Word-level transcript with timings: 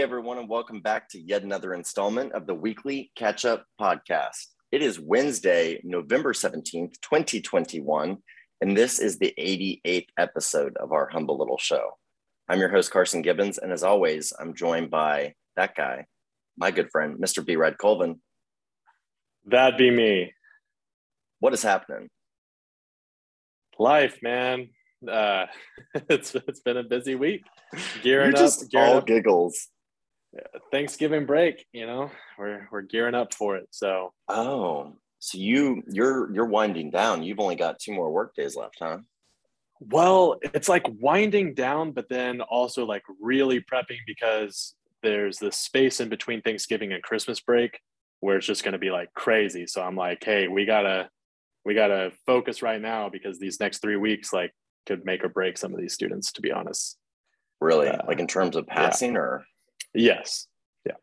Hey, 0.00 0.04
everyone, 0.04 0.38
and 0.38 0.48
welcome 0.48 0.80
back 0.80 1.10
to 1.10 1.20
yet 1.20 1.42
another 1.42 1.74
installment 1.74 2.32
of 2.32 2.46
the 2.46 2.54
weekly 2.54 3.12
catch 3.16 3.44
up 3.44 3.66
podcast. 3.78 4.46
It 4.72 4.80
is 4.80 4.98
Wednesday, 4.98 5.78
November 5.84 6.32
17th, 6.32 6.94
2021, 7.02 8.16
and 8.62 8.74
this 8.74 8.98
is 8.98 9.18
the 9.18 9.34
88th 9.38 10.06
episode 10.16 10.74
of 10.78 10.92
our 10.92 11.06
humble 11.12 11.36
little 11.36 11.58
show. 11.58 11.98
I'm 12.48 12.60
your 12.60 12.70
host, 12.70 12.90
Carson 12.90 13.20
Gibbons, 13.20 13.58
and 13.58 13.72
as 13.72 13.82
always, 13.82 14.32
I'm 14.40 14.54
joined 14.54 14.90
by 14.90 15.34
that 15.56 15.74
guy, 15.74 16.06
my 16.56 16.70
good 16.70 16.88
friend, 16.90 17.18
Mr. 17.18 17.44
B. 17.44 17.56
Red 17.56 17.76
Colvin. 17.76 18.22
That'd 19.44 19.76
be 19.76 19.90
me. 19.90 20.32
What 21.40 21.52
is 21.52 21.62
happening? 21.62 22.08
Life, 23.78 24.20
man. 24.22 24.70
Uh, 25.06 25.44
it's 26.08 26.34
it's 26.34 26.60
been 26.60 26.78
a 26.78 26.84
busy 26.84 27.16
week. 27.16 27.42
Gearing 28.02 28.30
You're 28.30 28.38
just 28.38 28.62
up, 28.62 28.70
gearing 28.70 28.88
all 28.92 28.96
up. 28.96 29.06
giggles. 29.06 29.68
Thanksgiving 30.70 31.26
break. 31.26 31.66
You 31.72 31.86
know, 31.86 32.10
we're 32.38 32.68
we're 32.70 32.82
gearing 32.82 33.14
up 33.14 33.34
for 33.34 33.56
it. 33.56 33.68
So 33.70 34.12
Oh, 34.28 34.94
so 35.18 35.38
you 35.38 35.82
you're 35.88 36.32
you're 36.32 36.46
winding 36.46 36.90
down. 36.90 37.22
You've 37.22 37.40
only 37.40 37.56
got 37.56 37.78
two 37.78 37.92
more 37.92 38.10
work 38.10 38.34
days 38.34 38.56
left, 38.56 38.76
huh? 38.80 38.98
well, 39.80 40.38
it's 40.42 40.68
like 40.68 40.86
winding 41.00 41.54
down, 41.54 41.92
but 41.92 42.08
then 42.08 42.42
also 42.42 42.84
like 42.84 43.02
really 43.20 43.60
prepping 43.60 43.98
because 44.06 44.74
there's 45.02 45.38
this 45.38 45.56
space 45.56 46.00
in 46.00 46.10
between 46.10 46.42
Thanksgiving 46.42 46.92
and 46.92 47.02
Christmas 47.02 47.40
break 47.40 47.80
where 48.20 48.36
it's 48.36 48.46
just 48.46 48.62
going 48.62 48.72
to 48.72 48.78
be 48.78 48.90
like 48.90 49.12
crazy. 49.14 49.66
So 49.66 49.82
I'm 49.82 49.96
like, 49.96 50.22
hey, 50.22 50.48
we 50.48 50.66
gotta 50.66 51.08
we 51.64 51.74
gotta 51.74 52.12
focus 52.26 52.62
right 52.62 52.80
now 52.80 53.08
because 53.08 53.38
these 53.38 53.58
next 53.58 53.78
three 53.78 53.96
weeks 53.96 54.32
like 54.32 54.52
could 54.84 55.06
make 55.06 55.24
or 55.24 55.30
break 55.30 55.56
some 55.56 55.72
of 55.72 55.80
these 55.80 55.94
students. 55.94 56.32
To 56.32 56.42
be 56.42 56.52
honest. 56.52 56.98
Really? 57.60 57.88
Uh, 57.88 58.02
like 58.06 58.20
in 58.20 58.26
terms 58.26 58.56
of 58.56 58.66
passing 58.66 59.16
or 59.16 59.44
Yes. 59.94 60.46
Yeah. 60.86 60.94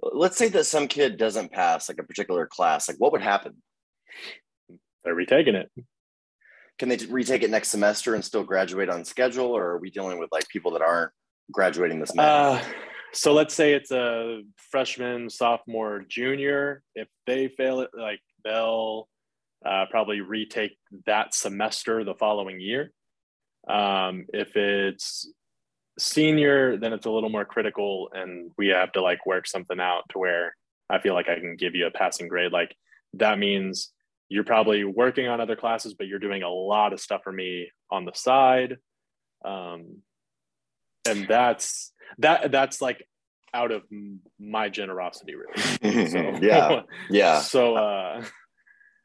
Let's 0.00 0.36
say 0.36 0.48
that 0.48 0.64
some 0.64 0.88
kid 0.88 1.16
doesn't 1.16 1.52
pass 1.52 1.88
like 1.88 1.98
a 1.98 2.04
particular 2.04 2.46
class, 2.46 2.88
like 2.88 2.98
what 2.98 3.12
would 3.12 3.22
happen? 3.22 3.62
they're 5.04 5.14
retaking 5.14 5.54
it. 5.54 5.70
Can 6.78 6.88
they 6.88 6.96
retake 6.96 7.42
it 7.42 7.50
next 7.50 7.68
semester 7.68 8.14
and 8.14 8.24
still 8.24 8.42
graduate 8.42 8.88
on 8.88 9.04
schedule, 9.04 9.46
or 9.46 9.64
are 9.64 9.78
we 9.78 9.90
dealing 9.90 10.18
with 10.18 10.30
like 10.32 10.48
people 10.48 10.72
that 10.72 10.82
aren't 10.82 11.12
graduating 11.52 12.00
this 12.00 12.14
May? 12.14 12.22
Uh, 12.22 12.62
so 13.12 13.32
let's 13.32 13.54
say 13.54 13.74
it's 13.74 13.90
a 13.90 14.42
freshman, 14.70 15.28
sophomore, 15.28 16.04
junior. 16.08 16.82
If 16.94 17.08
they 17.26 17.48
fail 17.48 17.80
it, 17.80 17.90
like 17.96 18.20
they'll 18.44 19.08
uh, 19.64 19.86
probably 19.90 20.20
retake 20.20 20.76
that 21.06 21.34
semester 21.34 22.02
the 22.04 22.14
following 22.14 22.60
year. 22.60 22.92
Um, 23.68 24.24
if 24.32 24.56
it's 24.56 25.30
senior, 26.00 26.76
then 26.76 26.92
it's 26.92 27.06
a 27.06 27.10
little 27.10 27.30
more 27.30 27.44
critical, 27.44 28.10
and 28.12 28.50
we 28.58 28.68
have 28.68 28.92
to 28.92 29.02
like 29.02 29.26
work 29.26 29.46
something 29.46 29.80
out 29.80 30.02
to 30.10 30.18
where 30.18 30.54
I 30.88 30.98
feel 30.98 31.14
like 31.14 31.28
I 31.28 31.36
can 31.36 31.56
give 31.56 31.74
you 31.74 31.86
a 31.86 31.90
passing 31.90 32.28
grade. 32.28 32.52
Like 32.52 32.74
that 33.14 33.38
means 33.38 33.92
you're 34.28 34.44
probably 34.44 34.84
working 34.84 35.28
on 35.28 35.40
other 35.40 35.56
classes, 35.56 35.94
but 35.94 36.06
you're 36.06 36.18
doing 36.18 36.42
a 36.42 36.48
lot 36.48 36.92
of 36.92 37.00
stuff 37.00 37.22
for 37.24 37.32
me 37.32 37.70
on 37.90 38.04
the 38.04 38.12
side. 38.14 38.78
Um, 39.44 40.02
and 41.08 41.26
that's 41.28 41.92
that 42.18 42.50
that's 42.50 42.80
like 42.80 43.06
out 43.52 43.72
of 43.72 43.82
my 44.38 44.68
generosity 44.68 45.34
really 45.34 46.06
so 46.08 46.38
yeah, 46.40 46.82
yeah, 47.10 47.40
so 47.40 47.74
uh 47.74 48.24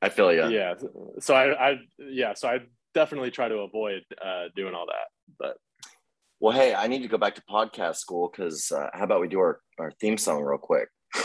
I 0.02 0.10
feel 0.10 0.32
you. 0.32 0.50
yeah 0.50 0.76
so 1.20 1.34
i 1.34 1.70
i 1.72 1.76
yeah 1.98 2.34
so 2.36 2.48
i 2.48 2.60
definitely 2.94 3.32
try 3.32 3.48
to 3.48 3.56
avoid 3.60 4.04
uh 4.24 4.46
doing 4.56 4.76
all 4.76 4.86
that 4.88 5.08
but 5.40 5.58
Well, 6.40 6.56
hey, 6.56 6.76
I 6.76 6.88
need 6.88 7.02
to 7.02 7.08
go 7.08 7.18
back 7.18 7.36
to 7.36 7.42
podcast 7.50 7.96
school 7.96 8.30
because 8.30 8.72
uh, 8.72 8.90
how 8.94 9.04
about 9.04 9.22
we 9.22 9.28
do 9.28 9.40
our, 9.40 9.60
our 9.80 9.92
theme 10.00 10.18
song 10.18 10.44
real 10.44 10.58
quick? 10.58 10.90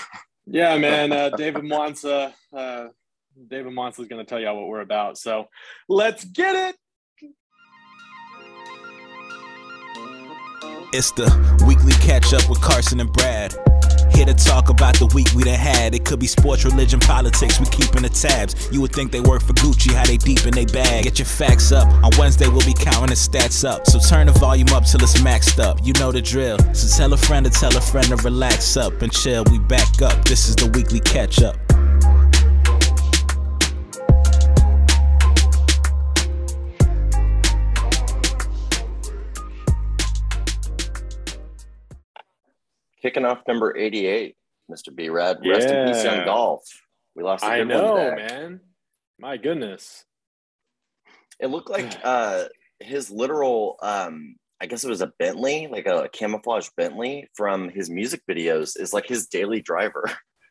yeah 0.47 0.77
man 0.79 1.13
uh 1.13 1.31
david 1.37 1.63
Mwansa, 1.63 2.33
uh 2.57 2.87
david 3.49 3.73
Mwansa 3.73 4.01
is 4.01 4.09
going 4.09 4.25
to 4.25 4.29
tell 4.29 4.41
y'all 4.41 4.57
what 4.57 4.69
we're 4.69 4.81
about 4.81 5.19
so 5.19 5.47
let's 5.89 6.25
get 6.25 6.57
it 6.57 6.77
It's 10.93 11.13
the 11.13 11.31
weekly 11.69 11.93
catch 11.93 12.35
up 12.35 12.51
with 12.51 12.61
Carson 12.61 12.99
and 12.99 13.13
Brad. 13.13 13.55
Here 14.21 14.27
to 14.27 14.35
talk 14.35 14.69
about 14.69 14.99
the 14.99 15.07
week 15.15 15.29
we 15.35 15.45
done 15.45 15.55
had. 15.55 15.95
It 15.95 16.05
could 16.05 16.21
be 16.21 16.27
sports, 16.27 16.67
religion, 16.67 17.01
politics. 17.01 17.59
We 17.59 17.65
keeping 17.65 18.03
the 18.03 18.11
tabs. 18.11 18.69
You 18.71 18.83
would 18.83 18.93
think 18.93 19.13
they 19.13 19.21
work 19.23 19.41
for 19.41 19.55
Gucci, 19.55 19.95
how 19.95 20.05
they 20.05 20.19
deep 20.19 20.45
in 20.45 20.53
they 20.53 20.67
bag. 20.67 21.05
Get 21.05 21.19
your 21.19 21.25
facts 21.25 21.73
up. 21.73 21.89
On 22.05 22.11
Wednesday 22.19 22.47
we'll 22.47 22.67
be 22.67 22.75
counting 22.75 23.07
the 23.07 23.15
stats 23.15 23.67
up. 23.67 23.87
So 23.87 23.99
turn 23.99 24.27
the 24.27 24.35
volume 24.35 24.69
up 24.75 24.85
till 24.85 25.03
it's 25.03 25.19
maxed 25.23 25.59
up. 25.59 25.79
You 25.83 25.95
know 25.95 26.13
the 26.13 26.21
drill. 26.21 26.59
So 26.75 26.95
tell 26.95 27.11
a 27.15 27.17
friend 27.17 27.47
to 27.47 27.51
tell 27.51 27.75
a 27.75 27.81
friend 27.81 28.09
to 28.09 28.17
relax 28.17 28.77
up 28.77 29.01
and 29.01 29.11
chill. 29.11 29.43
We 29.51 29.59
back 29.59 30.03
up. 30.03 30.23
This 30.27 30.51
is 30.51 30.57
the 30.57 30.67
weekly 30.67 31.01
catch 31.01 31.41
up. 31.41 31.57
Kicking 43.03 43.25
off 43.25 43.39
number 43.49 43.77
88, 43.77 44.37
Mr. 44.71 44.95
B 44.95 45.09
Rad. 45.09 45.39
Rest 45.45 45.69
in 45.69 45.87
peace, 45.89 46.05
Yeah. 46.05 46.17
Young 46.17 46.27
Dolph. 46.27 46.65
We 47.17 47.25
lost 47.25 47.43
a 47.45 47.49
i 47.49 47.65
know 47.65 47.95
one 47.95 48.17
man 48.17 48.61
my 49.19 49.37
goodness 49.37 50.05
It 51.39 51.49
looked 51.49 51.69
like 51.69 51.99
uh, 52.05 52.45
his 52.79 53.11
literal, 53.11 53.77
um, 53.83 54.37
I 54.61 54.67
guess 54.67 54.85
it 54.85 54.89
was 54.89 55.03
a 55.03 55.13
Bentley, 55.19 55.69
like 55.71 55.87
a 55.87 56.09
camouflage 56.13 56.69
Bentley 56.77 57.29
from 57.35 57.69
his 57.69 57.91
music 57.91 58.23
videos, 58.29 58.81
is 58.81 58.93
like 58.93 59.07
his 59.07 59.27
daily 59.27 59.61
driver. 59.61 60.05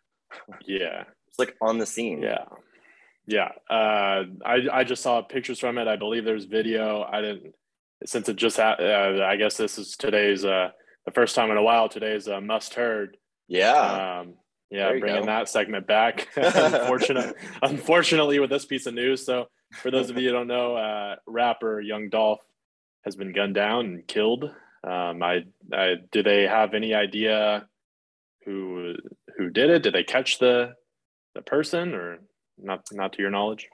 yeah 0.65 1.03
it's 1.27 1.39
like 1.39 1.55
on 1.61 1.77
the 1.77 1.85
scene. 1.85 2.21
Yeah. 2.21 2.45
Yeah. 3.25 3.49
Uh, 3.69 4.23
I, 4.43 4.67
I 4.71 4.83
just 4.83 5.03
saw 5.03 5.21
pictures 5.21 5.59
from 5.59 5.77
it. 5.77 5.87
I 5.87 5.95
believe 5.95 6.25
there's 6.25 6.45
video. 6.45 7.03
I 7.03 7.21
didn't, 7.21 7.53
since 8.05 8.27
it 8.29 8.35
just, 8.35 8.57
ha- 8.57 8.77
uh, 8.79 9.23
I 9.23 9.35
guess 9.35 9.55
this 9.55 9.77
is 9.77 9.95
today's, 9.95 10.43
uh, 10.43 10.69
the 11.09 11.15
first 11.21 11.35
time 11.35 11.49
in 11.49 11.57
a 11.57 11.63
while, 11.63 11.89
today's 11.89 12.27
a 12.27 12.39
must 12.39 12.75
heard. 12.75 13.17
Yeah. 13.47 14.19
Um, 14.21 14.35
yeah, 14.69 14.89
bringing 14.89 15.21
go. 15.21 15.25
that 15.25 15.49
segment 15.49 15.87
back. 15.87 16.27
Unfortunate, 16.35 17.35
unfortunately, 17.63 18.39
with 18.39 18.51
this 18.51 18.65
piece 18.65 18.85
of 18.85 18.93
news. 18.93 19.25
So, 19.25 19.47
for 19.81 19.89
those 19.89 20.09
of 20.09 20.17
you 20.17 20.29
who 20.29 20.33
don't 20.33 20.47
know, 20.47 20.75
uh, 20.75 21.15
rapper 21.25 21.81
Young 21.81 22.09
Dolph 22.09 22.41
has 23.05 23.15
been 23.15 23.33
gunned 23.33 23.55
down 23.55 23.85
and 23.85 24.07
killed. 24.07 24.43
Um, 24.83 25.23
I, 25.23 25.45
I, 25.73 25.95
do 26.11 26.21
they 26.23 26.43
have 26.43 26.73
any 26.73 26.93
idea 26.93 27.67
who 28.45 28.93
who 29.37 29.49
did 29.49 29.69
it? 29.71 29.83
Did 29.83 29.93
they 29.93 30.03
catch 30.03 30.37
the 30.37 30.73
the 31.33 31.41
person, 31.41 31.95
or 31.95 32.19
not? 32.57 32.83
Not 32.91 33.13
to 33.13 33.21
your 33.21 33.31
knowledge. 33.31 33.67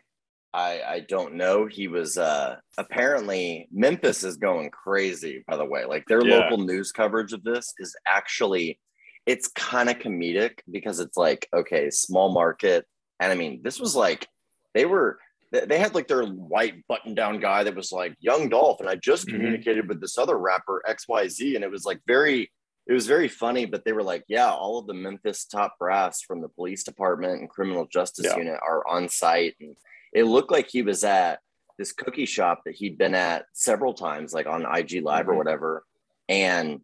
I, 0.55 0.81
I 0.95 0.99
don't 1.01 1.35
know. 1.35 1.65
He 1.65 1.89
was 1.89 2.17
uh 2.17 2.55
apparently 2.77 3.67
Memphis 3.73 4.23
is 4.23 4.37
going 4.37 4.69
crazy, 4.69 5.43
by 5.47 5.57
the 5.57 5.65
way. 5.65 5.83
Like 5.85 6.05
their 6.07 6.21
Yeah. 6.21 6.35
local 6.37 6.57
news 6.59 6.91
coverage 6.93 7.33
of 7.33 7.43
this 7.43 7.73
is 7.77 7.93
actually 8.07 8.79
it's 9.25 9.47
kind 9.49 9.89
of 9.89 9.97
comedic 9.97 10.59
because 10.71 10.99
it's 10.99 11.17
like, 11.17 11.49
okay, 11.53 11.89
small 11.89 12.31
market. 12.31 12.85
And 13.19 13.31
I 13.31 13.35
mean, 13.35 13.61
this 13.63 13.79
was 13.79 13.95
like 13.95 14.27
they 14.73 14.85
were 14.85 15.19
they 15.51 15.77
had 15.77 15.93
like 15.93 16.07
their 16.07 16.25
white 16.25 16.85
button 16.87 17.15
down 17.15 17.39
guy 17.39 17.63
that 17.63 17.75
was 17.75 17.91
like 17.91 18.15
young 18.19 18.47
Dolph, 18.49 18.79
and 18.79 18.89
I 18.89 18.95
just 18.95 19.27
Mhm. 19.27 19.31
communicated 19.31 19.89
with 19.89 19.99
this 19.99 20.17
other 20.17 20.37
rapper 20.37 20.81
XYZ, 20.87 21.55
and 21.55 21.63
it 21.63 21.71
was 21.71 21.85
like 21.85 21.99
very 22.07 22.49
it 22.87 22.93
was 22.93 23.07
very 23.07 23.27
funny, 23.27 23.65
but 23.65 23.83
they 23.83 23.93
were 23.93 24.03
like, 24.03 24.23
yeah, 24.27 24.51
all 24.51 24.77
of 24.77 24.85
the 24.85 24.93
Memphis 24.93 25.45
top 25.45 25.75
brass 25.79 26.21
from 26.21 26.39
the 26.41 26.49
police 26.49 26.83
department 26.83 27.39
and 27.41 27.49
criminal 27.49 27.87
justice 27.87 28.27
Yeah. 28.27 28.37
unit 28.37 28.59
are 28.61 28.87
on 28.87 29.09
site. 29.09 29.55
And 29.59 29.75
it 30.15 30.23
looked 30.23 30.51
like 30.51 30.69
he 30.69 30.81
was 30.81 31.03
at 31.03 31.39
this 31.77 31.91
cookie 31.91 32.25
shop 32.25 32.61
that 32.65 32.73
he'd 32.75 32.97
been 32.97 33.13
at 33.13 33.45
several 33.53 33.93
times, 33.93 34.33
like 34.33 34.47
on 34.47 34.65
IG 34.65 35.01
Live 35.01 35.27
or 35.27 35.33
Mhm. 35.33 35.37
whatever. 35.37 35.85
And 36.29 36.79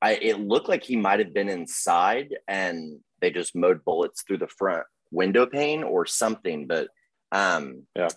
I 0.00 0.12
it 0.14 0.38
looked 0.38 0.68
like 0.68 0.84
he 0.84 0.96
might 0.96 1.18
have 1.18 1.34
been 1.34 1.48
inside 1.48 2.36
and 2.46 3.00
they 3.20 3.30
just 3.32 3.56
mowed 3.56 3.84
bullets 3.84 4.22
through 4.22 4.38
the 4.38 4.46
front 4.46 4.84
window 5.10 5.44
pane 5.44 5.82
or 5.82 6.06
something. 6.06 6.66
But 6.68 6.88
um 7.32 7.86
Yeah. 7.96 8.08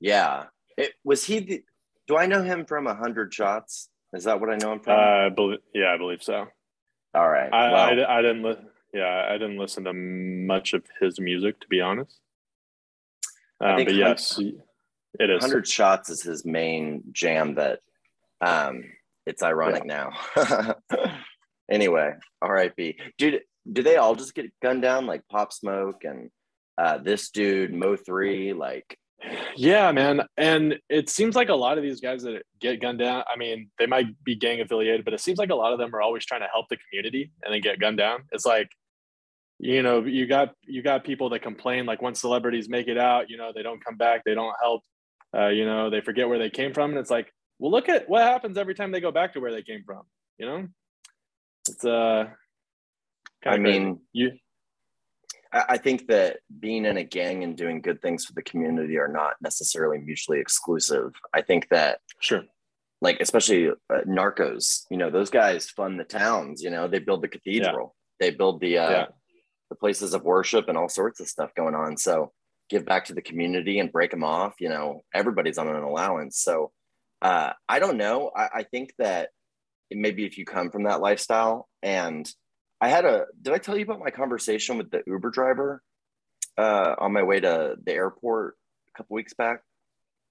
Yeah. 0.00 0.46
It 0.76 0.92
was 1.04 1.24
he 1.24 1.38
the, 1.38 1.64
do 2.08 2.16
I 2.16 2.26
know 2.26 2.42
him 2.42 2.64
from 2.66 2.86
a 2.88 2.94
hundred 2.96 3.32
shots? 3.32 3.90
Is 4.12 4.24
that 4.24 4.40
what 4.40 4.50
I 4.50 4.56
know 4.56 4.72
him 4.72 4.80
Uh, 4.80 4.82
from? 4.82 4.98
I 4.98 5.28
believe, 5.28 5.58
yeah, 5.74 5.92
I 5.94 5.98
believe 5.98 6.22
so. 6.22 6.48
All 7.14 7.28
right. 7.30 7.52
I, 7.52 7.72
well, 7.72 8.06
I, 8.08 8.18
I 8.18 8.22
didn't, 8.22 8.42
li- 8.42 8.66
yeah, 8.94 9.26
I 9.28 9.32
didn't 9.38 9.58
listen 9.58 9.84
to 9.84 9.92
much 9.92 10.72
of 10.72 10.82
his 11.00 11.20
music, 11.20 11.60
to 11.60 11.68
be 11.68 11.80
honest. 11.80 12.18
I 13.60 13.70
Um, 13.70 13.76
think 13.76 13.88
but 13.88 13.96
yes, 13.96 14.38
it 14.38 15.30
is. 15.30 15.40
100 15.40 15.66
shots 15.66 16.10
is 16.10 16.22
his 16.22 16.44
main 16.44 17.02
jam 17.12 17.54
that 17.56 17.80
um 18.40 18.84
it's 19.26 19.42
ironic 19.42 19.84
now 19.84 20.12
anyway 21.70 22.12
rip 22.42 22.76
dude 23.18 23.40
do 23.70 23.82
they 23.82 23.96
all 23.96 24.14
just 24.14 24.34
get 24.34 24.46
gunned 24.62 24.82
down 24.82 25.06
like 25.06 25.22
pop 25.28 25.52
smoke 25.52 26.04
and 26.04 26.30
uh 26.78 26.98
this 26.98 27.30
dude 27.30 27.74
mo 27.74 27.96
3 27.96 28.52
like 28.52 28.96
Yeah, 29.56 29.90
man. 29.90 30.22
And 30.36 30.78
it 30.88 31.08
seems 31.10 31.34
like 31.34 31.48
a 31.48 31.54
lot 31.54 31.76
of 31.76 31.82
these 31.82 32.00
guys 32.00 32.22
that 32.22 32.42
get 32.60 32.80
gunned 32.80 33.00
down, 33.00 33.24
I 33.26 33.36
mean, 33.36 33.68
they 33.76 33.86
might 33.86 34.06
be 34.22 34.36
gang 34.36 34.60
affiliated, 34.60 35.04
but 35.04 35.12
it 35.12 35.20
seems 35.20 35.38
like 35.40 35.50
a 35.50 35.56
lot 35.56 35.72
of 35.72 35.80
them 35.80 35.92
are 35.92 36.00
always 36.00 36.24
trying 36.24 36.42
to 36.42 36.46
help 36.52 36.68
the 36.68 36.76
community 36.76 37.32
and 37.42 37.52
then 37.52 37.60
get 37.60 37.80
gunned 37.80 37.98
down. 37.98 38.22
It's 38.30 38.46
like, 38.46 38.68
you 39.58 39.82
know, 39.82 40.04
you 40.04 40.26
got 40.26 40.54
you 40.62 40.82
got 40.82 41.04
people 41.04 41.30
that 41.30 41.42
complain 41.42 41.86
like 41.86 42.00
once 42.00 42.20
celebrities 42.20 42.68
make 42.68 42.88
it 42.88 42.98
out, 42.98 43.28
you 43.28 43.36
know, 43.36 43.52
they 43.54 43.62
don't 43.62 43.84
come 43.84 43.96
back, 43.96 44.22
they 44.24 44.34
don't 44.34 44.54
help, 44.62 44.82
uh, 45.36 45.48
you 45.48 45.64
know, 45.64 45.90
they 45.90 46.00
forget 46.00 46.28
where 46.28 46.38
they 46.38 46.50
came 46.50 46.72
from. 46.72 46.90
And 46.90 46.98
it's 46.98 47.10
like, 47.10 47.32
well, 47.58 47.70
look 47.70 47.88
at 47.88 48.08
what 48.08 48.22
happens 48.22 48.56
every 48.56 48.74
time 48.74 48.92
they 48.92 49.00
go 49.00 49.10
back 49.10 49.32
to 49.32 49.40
where 49.40 49.52
they 49.52 49.62
came 49.62 49.82
from, 49.84 50.02
you 50.38 50.46
know? 50.46 50.68
It's 51.68 51.84
uh 51.84 52.28
I 53.44 53.56
mean, 53.56 54.00
you 54.12 54.32
I 55.50 55.78
think 55.78 56.08
that 56.08 56.40
being 56.60 56.84
in 56.84 56.98
a 56.98 57.04
gang 57.04 57.42
and 57.42 57.56
doing 57.56 57.80
good 57.80 58.02
things 58.02 58.24
for 58.24 58.34
the 58.34 58.42
community 58.42 58.98
are 58.98 59.08
not 59.08 59.34
necessarily 59.40 59.98
mutually 59.98 60.40
exclusive. 60.40 61.12
I 61.32 61.40
think 61.40 61.68
that 61.70 62.00
sure, 62.20 62.42
like 63.00 63.18
especially 63.20 63.70
uh, 63.70 64.00
narcos, 64.06 64.84
you 64.90 64.98
know, 64.98 65.10
those 65.10 65.30
guys 65.30 65.70
fund 65.70 65.98
the 65.98 66.04
towns. 66.04 66.62
You 66.62 66.70
know, 66.70 66.86
they 66.86 66.98
build 66.98 67.22
the 67.22 67.28
cathedral, 67.28 67.94
yeah. 68.20 68.26
they 68.26 68.36
build 68.36 68.60
the 68.60 68.76
uh, 68.78 68.90
yeah. 68.90 69.06
The 69.68 69.76
places 69.76 70.14
of 70.14 70.24
worship 70.24 70.68
and 70.68 70.78
all 70.78 70.88
sorts 70.88 71.20
of 71.20 71.28
stuff 71.28 71.54
going 71.54 71.74
on. 71.74 71.96
So 71.96 72.32
give 72.68 72.84
back 72.84 73.06
to 73.06 73.14
the 73.14 73.22
community 73.22 73.78
and 73.78 73.92
break 73.92 74.10
them 74.10 74.24
off. 74.24 74.54
You 74.60 74.68
know, 74.68 75.02
everybody's 75.14 75.58
on 75.58 75.68
an 75.68 75.82
allowance. 75.82 76.38
So 76.38 76.72
uh, 77.22 77.52
I 77.68 77.78
don't 77.78 77.96
know. 77.96 78.30
I, 78.34 78.48
I 78.54 78.62
think 78.62 78.92
that 78.98 79.30
maybe 79.90 80.24
if 80.24 80.38
you 80.38 80.44
come 80.44 80.70
from 80.70 80.84
that 80.84 81.00
lifestyle 81.00 81.68
and 81.82 82.30
I 82.80 82.88
had 82.88 83.04
a. 83.04 83.26
Did 83.40 83.54
I 83.54 83.58
tell 83.58 83.76
you 83.76 83.84
about 83.84 83.98
my 84.00 84.10
conversation 84.10 84.78
with 84.78 84.90
the 84.90 85.02
Uber 85.06 85.30
driver 85.30 85.82
uh, 86.56 86.94
on 86.98 87.12
my 87.12 87.24
way 87.24 87.40
to 87.40 87.74
the 87.82 87.92
airport 87.92 88.56
a 88.94 88.98
couple 88.98 89.14
weeks 89.16 89.34
back? 89.34 89.62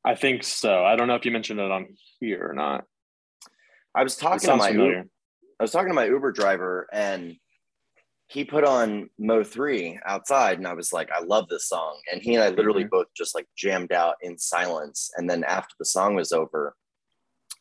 I 0.06 0.16
think 0.16 0.44
so. 0.44 0.86
I 0.86 0.96
don't 0.96 1.08
know 1.08 1.16
if 1.16 1.26
you 1.26 1.32
mentioned 1.32 1.60
it 1.60 1.70
on 1.70 1.88
here 2.20 2.48
or 2.50 2.54
not. 2.54 2.86
I 3.94 4.04
was 4.04 4.16
talking 4.16 4.48
to 4.48 4.56
my 4.56 4.70
Uber, 4.70 5.08
I 5.60 5.64
was 5.64 5.72
talking 5.72 5.90
to 5.90 5.94
my 5.94 6.06
Uber 6.06 6.32
driver 6.32 6.88
and 6.94 7.36
he 8.28 8.44
put 8.44 8.66
on 8.66 9.10
Mo 9.18 9.44
3 9.44 10.00
outside 10.06 10.58
and 10.58 10.68
I 10.68 10.74
was 10.74 10.92
like, 10.92 11.10
I 11.12 11.24
love 11.24 11.48
this 11.48 11.68
song. 11.70 11.98
And 12.12 12.22
he 12.22 12.36
and 12.36 12.44
I 12.44 12.50
literally 12.50 12.84
mm-hmm. 12.84 12.90
both 12.90 13.08
just 13.16 13.34
like 13.34 13.48
jammed 13.56 13.94
out 13.94 14.16
in 14.22 14.38
silence. 14.38 15.10
And 15.16 15.30
then 15.30 15.46
after 15.46 15.74
the 15.80 15.86
song 15.86 16.16
was 16.16 16.34
over, 16.34 16.76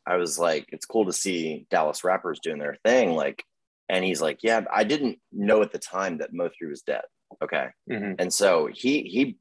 I 0.06 0.16
was 0.16 0.38
like, 0.38 0.66
it's 0.70 0.86
cool 0.86 1.06
to 1.06 1.12
see 1.12 1.66
Dallas 1.70 2.02
rappers 2.02 2.40
doing 2.40 2.58
their 2.58 2.76
thing. 2.84 3.12
Like 3.12 3.44
and 3.88 4.04
he's 4.04 4.20
like, 4.20 4.40
yeah, 4.42 4.62
I 4.72 4.84
didn't 4.84 5.18
know 5.32 5.62
at 5.62 5.72
the 5.72 5.78
time 5.78 6.18
that 6.18 6.34
Mo3 6.34 6.68
was 6.68 6.82
dead. 6.82 7.04
Okay. 7.42 7.68
Mm-hmm. 7.90 8.14
And 8.18 8.32
so 8.32 8.68
he, 8.72 9.02
he, 9.02 9.38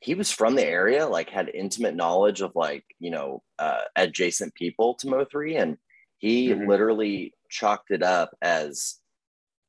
he 0.00 0.14
was 0.14 0.30
from 0.30 0.54
the 0.54 0.66
area, 0.66 1.06
like 1.06 1.28
had 1.28 1.50
intimate 1.52 1.94
knowledge 1.94 2.40
of 2.40 2.52
like, 2.54 2.84
you 2.98 3.10
know, 3.10 3.42
uh, 3.58 3.82
adjacent 3.96 4.54
people 4.54 4.94
to 4.94 5.06
Mo3. 5.06 5.60
And 5.60 5.76
he 6.18 6.48
mm-hmm. 6.48 6.68
literally 6.68 7.34
chalked 7.50 7.90
it 7.90 8.02
up 8.02 8.30
as 8.40 8.96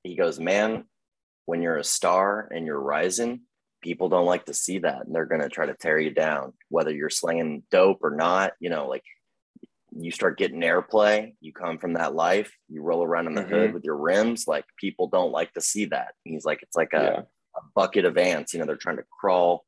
he 0.05 0.15
goes, 0.15 0.39
man, 0.39 0.85
when 1.45 1.61
you're 1.61 1.77
a 1.77 1.83
star 1.83 2.47
and 2.53 2.65
you're 2.65 2.79
rising, 2.79 3.41
people 3.81 4.09
don't 4.09 4.25
like 4.25 4.45
to 4.45 4.53
see 4.53 4.79
that. 4.79 5.05
And 5.05 5.13
they're 5.13 5.25
going 5.25 5.41
to 5.41 5.49
try 5.49 5.65
to 5.65 5.73
tear 5.73 5.99
you 5.99 6.11
down, 6.11 6.53
whether 6.69 6.91
you're 6.91 7.09
slinging 7.09 7.63
dope 7.71 7.99
or 8.03 8.15
not, 8.15 8.53
you 8.59 8.69
know, 8.69 8.87
like 8.87 9.03
you 9.97 10.11
start 10.11 10.37
getting 10.37 10.61
airplay, 10.61 11.33
you 11.39 11.53
come 11.53 11.77
from 11.77 11.93
that 11.93 12.15
life, 12.15 12.51
you 12.67 12.81
roll 12.81 13.03
around 13.03 13.27
in 13.27 13.35
the 13.35 13.41
mm-hmm. 13.41 13.53
hood 13.53 13.73
with 13.73 13.83
your 13.83 13.97
rims, 13.97 14.47
like 14.47 14.65
people 14.79 15.07
don't 15.07 15.31
like 15.31 15.53
to 15.53 15.61
see 15.61 15.85
that. 15.85 16.13
he's 16.23 16.45
like, 16.45 16.61
it's 16.61 16.75
like 16.75 16.93
a, 16.93 16.97
yeah. 16.97 17.21
a, 17.55 17.61
bucket 17.73 18.05
of 18.05 18.17
ants, 18.17 18.53
you 18.53 18.59
know, 18.59 18.65
they're 18.65 18.75
trying 18.75 18.97
to 18.97 19.05
crawl 19.19 19.65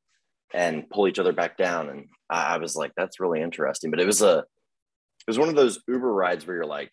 and 0.53 0.89
pull 0.89 1.07
each 1.07 1.19
other 1.19 1.33
back 1.33 1.57
down. 1.57 1.89
And 1.89 2.07
I, 2.29 2.55
I 2.55 2.57
was 2.57 2.75
like, 2.75 2.91
that's 2.97 3.19
really 3.19 3.41
interesting. 3.41 3.91
But 3.91 3.99
it 3.99 4.05
was 4.05 4.21
a, 4.21 4.39
it 4.39 5.29
was 5.29 5.39
one 5.39 5.49
of 5.49 5.55
those 5.55 5.79
Uber 5.87 6.13
rides 6.13 6.45
where 6.45 6.57
you're 6.57 6.65
like, 6.65 6.91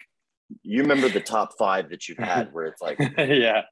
you 0.63 0.83
remember 0.83 1.09
the 1.09 1.21
top 1.21 1.57
five 1.59 1.91
that 1.91 2.09
you've 2.09 2.19
had 2.19 2.53
where 2.53 2.67
it's 2.67 2.83
like, 2.83 2.99
yeah, 3.19 3.63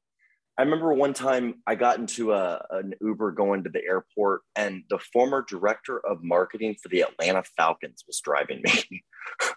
I 0.57 0.61
remember 0.61 0.93
one 0.93 1.13
time 1.13 1.55
I 1.65 1.75
got 1.75 1.97
into 1.97 2.31
a, 2.33 2.63
an 2.69 2.93
Uber 3.01 3.31
going 3.31 3.63
to 3.63 3.69
the 3.69 3.83
airport, 3.83 4.41
and 4.55 4.83
the 4.89 4.99
former 5.11 5.43
director 5.47 5.99
of 6.05 6.23
marketing 6.23 6.75
for 6.81 6.89
the 6.89 7.01
Atlanta 7.01 7.43
Falcons 7.57 8.03
was 8.05 8.21
driving 8.21 8.61
me. 8.63 9.03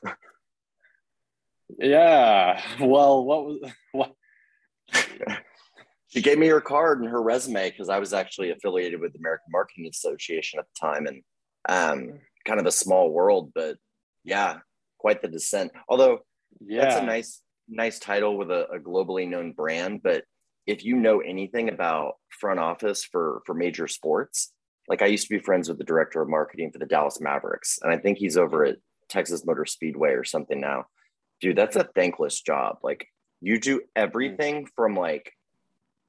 yeah. 1.78 2.62
Well, 2.80 3.24
what 3.24 3.44
was 3.44 3.70
what? 3.92 4.14
she 6.08 6.22
gave 6.22 6.38
me 6.38 6.46
her 6.46 6.60
card 6.62 7.00
and 7.00 7.10
her 7.10 7.20
resume 7.20 7.70
because 7.70 7.90
I 7.90 7.98
was 7.98 8.14
actually 8.14 8.50
affiliated 8.50 9.00
with 9.00 9.12
the 9.12 9.18
American 9.18 9.50
Marketing 9.50 9.86
Association 9.86 10.58
at 10.58 10.64
the 10.66 10.80
time, 10.80 11.06
and 11.06 11.22
um, 11.68 12.20
kind 12.46 12.60
of 12.60 12.66
a 12.66 12.72
small 12.72 13.10
world, 13.10 13.52
but 13.54 13.76
yeah, 14.24 14.58
quite 14.98 15.20
the 15.20 15.28
descent. 15.28 15.72
Although, 15.88 16.20
yeah, 16.60 16.82
that's 16.82 16.96
a 16.96 17.04
nice 17.04 17.43
nice 17.69 17.98
title 17.98 18.37
with 18.37 18.50
a, 18.50 18.66
a 18.70 18.78
globally 18.78 19.28
known 19.28 19.52
brand, 19.52 20.02
but 20.02 20.25
if 20.66 20.84
you 20.84 20.96
know 20.96 21.20
anything 21.20 21.69
about 21.69 22.14
front 22.28 22.60
office 22.60 23.04
for 23.04 23.43
for 23.46 23.54
major 23.54 23.87
sports, 23.87 24.52
like 24.88 25.02
I 25.02 25.06
used 25.06 25.28
to 25.28 25.34
be 25.34 25.38
friends 25.38 25.69
with 25.69 25.78
the 25.78 25.84
director 25.84 26.22
of 26.22 26.28
marketing 26.28 26.70
for 26.72 26.78
the 26.78 26.87
Dallas 26.87 27.20
Mavericks, 27.20 27.78
and 27.82 27.93
I 27.93 27.98
think 27.98 28.19
he's 28.19 28.37
over 28.37 28.64
at 28.64 28.78
Texas 29.08 29.44
Motor 29.46 29.64
Speedway 29.64 30.10
or 30.10 30.25
something 30.25 30.60
now. 30.60 30.87
Dude, 31.40 31.56
that's 31.56 31.76
a 31.76 31.88
thankless 31.94 32.40
job. 32.40 32.78
Like 32.82 33.06
you 33.40 33.60
do 33.60 33.82
everything 33.94 34.66
from 34.75 34.96
like 34.96 35.32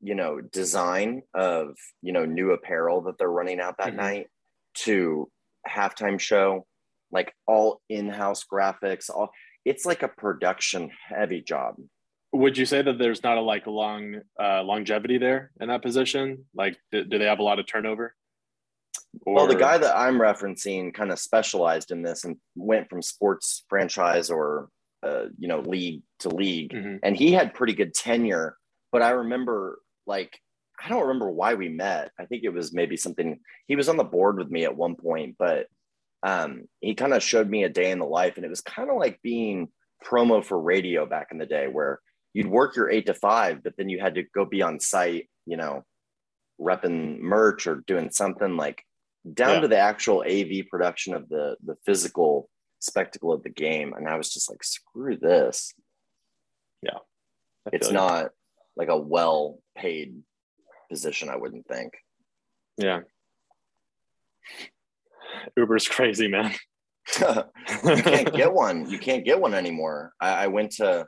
you 0.01 0.15
know 0.15 0.41
design 0.41 1.23
of 1.33 1.75
you 2.01 2.13
know 2.13 2.25
new 2.25 2.51
apparel 2.51 3.01
that 3.01 3.17
they're 3.17 3.29
running 3.29 3.59
out 3.59 3.77
that 3.77 3.89
mm-hmm. 3.89 3.97
night 3.97 4.27
to 4.75 5.29
halftime 5.67 6.19
show 6.19 6.65
like 7.11 7.33
all 7.47 7.81
in-house 7.89 8.45
graphics 8.51 9.09
all 9.09 9.31
it's 9.67 9.85
like 9.85 10.03
a 10.03 10.07
production 10.07 10.89
heavy 11.09 11.41
job 11.41 11.75
would 12.33 12.57
you 12.57 12.65
say 12.65 12.81
that 12.81 12.97
there's 12.97 13.23
not 13.23 13.37
a 13.37 13.41
like 13.41 13.67
long 13.67 14.21
uh, 14.41 14.63
longevity 14.63 15.17
there 15.17 15.51
in 15.61 15.69
that 15.69 15.81
position? 15.81 16.45
Like, 16.53 16.77
do, 16.91 17.03
do 17.03 17.17
they 17.17 17.25
have 17.25 17.39
a 17.39 17.43
lot 17.43 17.59
of 17.59 17.67
turnover? 17.67 18.15
Or... 19.25 19.35
Well, 19.35 19.47
the 19.47 19.55
guy 19.55 19.77
that 19.77 19.97
I'm 19.97 20.19
referencing 20.19 20.93
kind 20.93 21.11
of 21.11 21.19
specialized 21.19 21.91
in 21.91 22.01
this 22.01 22.23
and 22.25 22.37
went 22.55 22.89
from 22.89 23.01
sports 23.01 23.63
franchise 23.69 24.29
or 24.29 24.69
uh, 25.03 25.25
you 25.37 25.47
know 25.47 25.59
league 25.61 26.01
to 26.19 26.29
league, 26.29 26.73
mm-hmm. 26.73 26.97
and 27.03 27.15
he 27.15 27.31
had 27.31 27.53
pretty 27.53 27.73
good 27.73 27.93
tenure. 27.93 28.57
But 28.91 29.01
I 29.01 29.11
remember 29.11 29.79
like 30.05 30.39
I 30.83 30.89
don't 30.89 31.07
remember 31.07 31.31
why 31.31 31.53
we 31.53 31.69
met. 31.69 32.11
I 32.19 32.25
think 32.25 32.43
it 32.43 32.53
was 32.53 32.73
maybe 32.73 32.97
something 32.97 33.39
he 33.67 33.75
was 33.75 33.89
on 33.89 33.97
the 33.97 34.03
board 34.03 34.37
with 34.37 34.49
me 34.49 34.65
at 34.65 34.75
one 34.75 34.95
point, 34.95 35.35
but 35.39 35.67
um, 36.23 36.63
he 36.81 36.95
kind 36.95 37.13
of 37.13 37.23
showed 37.23 37.49
me 37.49 37.63
a 37.63 37.69
day 37.69 37.91
in 37.91 37.99
the 37.99 38.05
life, 38.05 38.37
and 38.37 38.45
it 38.45 38.49
was 38.49 38.61
kind 38.61 38.89
of 38.89 38.97
like 38.97 39.21
being 39.21 39.69
promo 40.05 40.43
for 40.43 40.59
radio 40.59 41.05
back 41.05 41.29
in 41.31 41.37
the 41.37 41.45
day, 41.45 41.67
where 41.67 41.99
you'd 42.33 42.47
work 42.47 42.75
your 42.75 42.89
eight 42.89 43.05
to 43.07 43.13
five, 43.13 43.63
but 43.63 43.73
then 43.77 43.89
you 43.89 43.99
had 43.99 44.15
to 44.15 44.23
go 44.23 44.45
be 44.45 44.61
on 44.61 44.79
site, 44.79 45.29
you 45.45 45.57
know, 45.57 45.83
repping 46.59 47.19
merch 47.19 47.67
or 47.67 47.83
doing 47.87 48.09
something 48.09 48.57
like 48.57 48.83
down 49.31 49.55
yeah. 49.55 49.59
to 49.61 49.67
the 49.67 49.77
actual 49.77 50.23
AV 50.27 50.67
production 50.69 51.13
of 51.13 51.29
the 51.29 51.55
the 51.63 51.75
physical 51.85 52.49
spectacle 52.79 53.33
of 53.33 53.43
the 53.43 53.49
game. 53.49 53.93
And 53.93 54.07
I 54.07 54.17
was 54.17 54.33
just 54.33 54.49
like, 54.49 54.63
screw 54.63 55.17
this. 55.17 55.73
Yeah. 56.81 56.99
It's 57.73 57.91
not 57.91 58.29
like 58.75 58.89
a 58.89 58.97
well 58.97 59.59
paid 59.75 60.21
position, 60.89 61.29
I 61.29 61.35
wouldn't 61.35 61.67
think. 61.67 61.93
Yeah. 62.77 63.01
Uber's 65.57 65.87
crazy, 65.87 66.27
man. 66.27 66.53
you 67.19 68.03
can't 68.03 68.33
get 68.33 68.53
one. 68.53 68.89
You 68.89 68.99
can't 68.99 69.25
get 69.25 69.39
one 69.39 69.53
anymore. 69.53 70.13
I, 70.19 70.45
I 70.45 70.47
went 70.47 70.71
to 70.73 71.05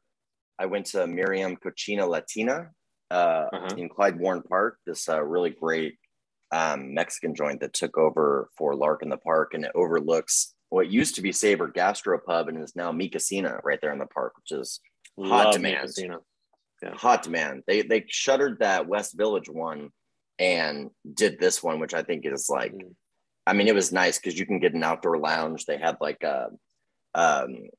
I 0.57 0.65
went 0.65 0.87
to 0.87 1.07
Miriam 1.07 1.55
Cochina 1.55 2.07
Latina 2.07 2.69
uh, 3.11 3.45
uh-huh. 3.53 3.75
in 3.77 3.89
Klyde 3.89 4.17
Warren 4.17 4.41
Park, 4.41 4.77
this 4.85 5.07
uh, 5.07 5.23
really 5.23 5.51
great 5.51 5.95
um, 6.51 6.93
Mexican 6.93 7.33
joint 7.33 7.61
that 7.61 7.73
took 7.73 7.97
over 7.97 8.49
for 8.57 8.75
Lark 8.75 9.03
in 9.03 9.09
the 9.09 9.17
Park, 9.17 9.53
and 9.53 9.65
it 9.65 9.71
overlooks 9.75 10.53
what 10.69 10.91
used 10.91 11.15
to 11.15 11.21
be 11.21 11.31
Savor 11.31 11.69
Gastropub 11.69 12.47
and 12.47 12.61
is 12.61 12.75
now 12.75 12.91
Mi 12.91 13.09
Cocina 13.09 13.59
right 13.63 13.79
there 13.81 13.91
in 13.91 13.99
the 13.99 14.05
park, 14.05 14.33
which 14.37 14.57
is 14.57 14.79
Love 15.17 15.45
hot 15.45 15.53
demand. 15.53 15.89
Yeah. 15.97 16.95
Hot 16.95 17.23
demand. 17.23 17.63
They 17.67 17.81
they 17.81 18.05
shuttered 18.07 18.59
that 18.59 18.87
West 18.87 19.17
Village 19.17 19.49
one 19.49 19.89
and 20.37 20.91
did 21.13 21.39
this 21.39 21.61
one, 21.61 21.79
which 21.79 21.93
I 21.93 22.03
think 22.03 22.25
is 22.25 22.47
like, 22.49 22.73
mm. 22.73 22.93
I 23.49 23.53
mean, 23.53 23.67
it 23.67 23.73
was 23.73 23.91
nice 23.91 24.19
because 24.19 24.37
you 24.37 24.45
can 24.45 24.59
get 24.59 24.75
an 24.75 24.83
outdoor 24.83 25.17
lounge. 25.17 25.65
They 25.65 25.77
had 25.77 25.97
like 25.99 26.21
a 26.23 26.49
um, 27.15 27.69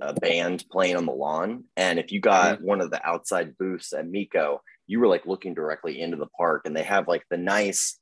a 0.00 0.14
band 0.14 0.64
playing 0.70 0.96
on 0.96 1.04
the 1.04 1.12
lawn. 1.12 1.64
And 1.76 1.98
if 1.98 2.10
you 2.10 2.20
got 2.20 2.56
mm-hmm. 2.56 2.66
one 2.66 2.80
of 2.80 2.90
the 2.90 3.06
outside 3.06 3.58
booths 3.58 3.92
at 3.92 4.08
Miko, 4.08 4.62
you 4.86 4.98
were 4.98 5.06
like 5.06 5.26
looking 5.26 5.52
directly 5.52 6.00
into 6.00 6.16
the 6.16 6.28
park. 6.38 6.62
And 6.64 6.74
they 6.74 6.84
have 6.84 7.06
like 7.06 7.22
the 7.28 7.36
nice, 7.36 7.98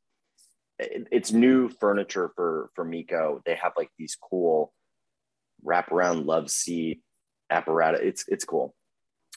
it's 0.78 1.32
new 1.32 1.68
furniture 1.68 2.30
for 2.36 2.70
for 2.74 2.84
Miko. 2.84 3.42
They 3.44 3.56
have 3.56 3.72
like 3.76 3.90
these 3.98 4.16
cool 4.16 4.72
wraparound 5.66 6.24
love 6.24 6.50
seat 6.50 7.02
apparatus. 7.50 8.00
It's 8.02 8.24
it's 8.28 8.44
cool. 8.44 8.76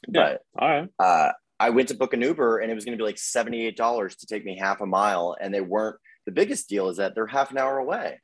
Yeah. 0.07 0.37
But 0.55 0.61
all 0.61 0.69
right. 0.69 0.89
Uh, 0.99 1.31
I 1.59 1.69
went 1.69 1.89
to 1.89 1.95
book 1.95 2.13
an 2.13 2.21
Uber 2.21 2.59
and 2.59 2.71
it 2.71 2.75
was 2.75 2.85
going 2.85 2.97
to 2.97 3.01
be 3.01 3.07
like 3.07 3.17
$78 3.17 4.17
to 4.17 4.25
take 4.25 4.43
me 4.43 4.57
half 4.57 4.81
a 4.81 4.85
mile. 4.87 5.35
And 5.39 5.53
they 5.53 5.61
weren't, 5.61 5.97
the 6.25 6.31
biggest 6.31 6.69
deal 6.69 6.89
is 6.89 6.97
that 6.97 7.15
they're 7.15 7.27
half 7.27 7.51
an 7.51 7.57
hour 7.57 7.77
away. 7.77 8.19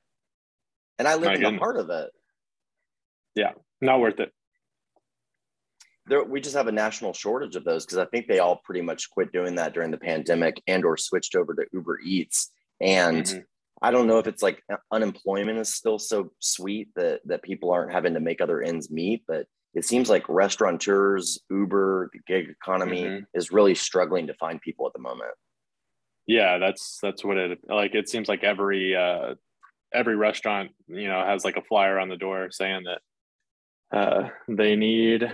and 1.00 1.08
I 1.08 1.14
live 1.16 1.26
My 1.26 1.34
in 1.36 1.42
the 1.56 1.60
heart 1.60 1.78
of 1.78 1.90
it. 1.92 2.10
Yeah, 3.36 3.52
not 3.82 4.00
worth 4.00 4.20
it. 4.20 4.32
There, 6.08 6.24
we 6.24 6.40
just 6.42 6.56
have 6.56 6.68
a 6.68 6.72
national 6.72 7.14
shortage 7.14 7.56
of 7.56 7.64
those 7.66 7.86
because 7.86 7.98
I 8.00 8.06
think 8.06 8.28
they 8.28 8.40
all 8.40 8.62
pretty 8.64 8.82
much 8.82 9.10
quit 9.12 9.32
doing 9.32 9.56
that 9.56 9.74
during 9.74 9.92
the 9.92 9.98
pandemic 9.98 10.62
and 10.66 10.86
or 10.86 10.98
switched 10.98 11.36
over 11.36 11.54
to 11.54 11.66
Uber 11.74 12.00
Eats. 12.00 12.50
And 12.80 13.26
Mhm. 13.26 13.46
I 13.82 13.92
don't 13.92 14.08
know 14.08 14.18
if 14.18 14.26
it's 14.26 14.42
like 14.42 14.64
uh, 14.72 14.78
unemployment 14.92 15.60
is 15.60 15.74
still 15.76 16.00
so 16.00 16.32
sweet 16.40 16.90
that 16.96 17.22
that 17.26 17.44
people 17.44 17.72
aren't 17.72 17.92
having 17.92 18.14
to 18.16 18.20
make 18.20 18.40
other 18.42 18.62
ends 18.62 18.90
meet, 18.90 19.24
but 19.28 19.46
it 19.76 19.86
seems 19.86 20.10
like 20.10 20.28
restaurateurs, 20.30 21.40
Uber, 21.52 22.10
the 22.14 22.20
gig 22.26 22.50
economy 22.50 23.04
Mhm. 23.04 23.26
is 23.36 23.52
really 23.52 23.76
struggling 23.76 24.26
to 24.28 24.34
find 24.36 24.60
people 24.62 24.88
at 24.88 24.94
the 24.94 25.00
moment. 25.00 25.36
Yeah, 26.28 26.58
that's 26.58 27.00
that's 27.02 27.24
what 27.24 27.38
it 27.38 27.60
like. 27.70 27.96
It 27.96 28.10
seems 28.10 28.28
like 28.28 28.44
every 28.44 28.96
uh, 28.96 29.36
every 29.94 30.16
restaurant, 30.18 30.72
you 30.88 31.08
know, 31.08 31.24
has 31.26 31.46
like 31.46 31.56
a 31.56 31.62
flyer 31.62 31.98
on 31.98 32.10
the 32.10 32.18
door 32.18 32.52
saying 32.52 32.84
that 32.84 33.98
uh, 33.98 34.30
they 34.50 34.76
need 34.76 35.32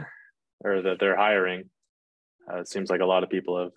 or 0.63 0.83
that 0.83 0.99
they're 0.99 1.17
hiring. 1.17 1.69
Uh, 2.49 2.57
it 2.59 2.67
seems 2.69 2.89
like 2.89 3.01
a 3.01 3.05
lot 3.05 3.23
of 3.23 3.29
people 3.29 3.59
have 3.59 3.71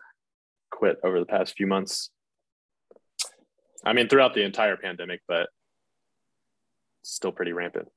quit 0.70 0.98
over 1.02 1.18
the 1.18 1.26
past 1.26 1.56
few 1.56 1.66
months. 1.66 2.10
I 3.84 3.92
mean, 3.94 4.08
throughout 4.08 4.34
the 4.34 4.42
entire 4.42 4.76
pandemic, 4.76 5.22
but 5.26 5.48
still 7.02 7.32
pretty 7.32 7.52
rampant. 7.52 7.88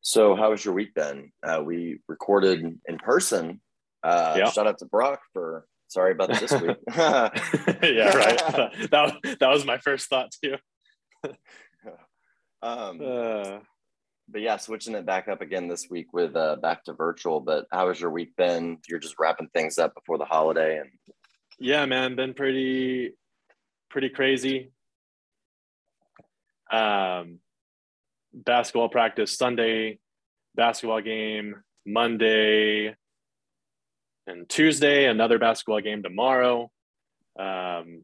So, 0.00 0.36
how 0.36 0.50
was 0.50 0.64
your 0.64 0.74
week 0.74 0.92
then? 0.94 1.32
Uh, 1.42 1.62
we 1.64 2.00
recorded 2.08 2.78
in 2.86 2.98
person. 2.98 3.60
Uh, 4.02 4.34
Yeah. 4.38 4.50
Shout 4.50 4.66
out 4.66 4.78
to 4.78 4.86
Brock 4.86 5.20
for 5.32 5.66
sorry 5.88 6.12
about 6.12 6.28
this 6.28 6.52
week. 6.52 6.76
yeah, 6.96 8.16
right. 8.16 8.38
that 8.90 9.16
that 9.40 9.50
was 9.50 9.64
my 9.64 9.78
first 9.78 10.08
thought 10.08 10.32
too. 10.42 10.56
um, 12.62 13.00
Uh, 13.00 13.58
but 14.28 14.40
yeah, 14.40 14.56
switching 14.56 14.94
it 14.94 15.06
back 15.06 15.28
up 15.28 15.40
again 15.40 15.68
this 15.68 15.88
week 15.88 16.12
with 16.12 16.34
uh, 16.34 16.56
back 16.56 16.84
to 16.84 16.92
virtual. 16.92 17.40
But 17.40 17.66
how 17.70 17.88
has 17.88 18.00
your 18.00 18.10
week 18.10 18.34
been? 18.36 18.78
You're 18.88 18.98
just 18.98 19.18
wrapping 19.18 19.48
things 19.54 19.78
up 19.78 19.94
before 19.94 20.18
the 20.18 20.24
holiday, 20.24 20.78
and 20.78 20.90
yeah 21.58 21.86
man 21.86 22.16
been 22.16 22.34
pretty 22.34 23.12
pretty 23.90 24.08
crazy 24.08 24.70
um 26.70 27.38
basketball 28.34 28.88
practice 28.88 29.36
sunday 29.36 29.98
basketball 30.54 31.00
game 31.00 31.54
monday 31.86 32.94
and 34.26 34.48
tuesday 34.48 35.06
another 35.06 35.38
basketball 35.38 35.80
game 35.80 36.02
tomorrow 36.02 36.70
um 37.38 38.02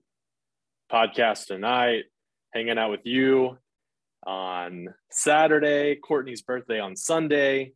podcast 0.91 1.47
tonight 1.47 2.05
hanging 2.53 2.79
out 2.79 2.91
with 2.91 3.05
you 3.05 3.57
on 4.27 4.89
saturday 5.11 5.97
courtney's 5.97 6.43
birthday 6.43 6.79
on 6.79 6.95
sunday 6.97 7.73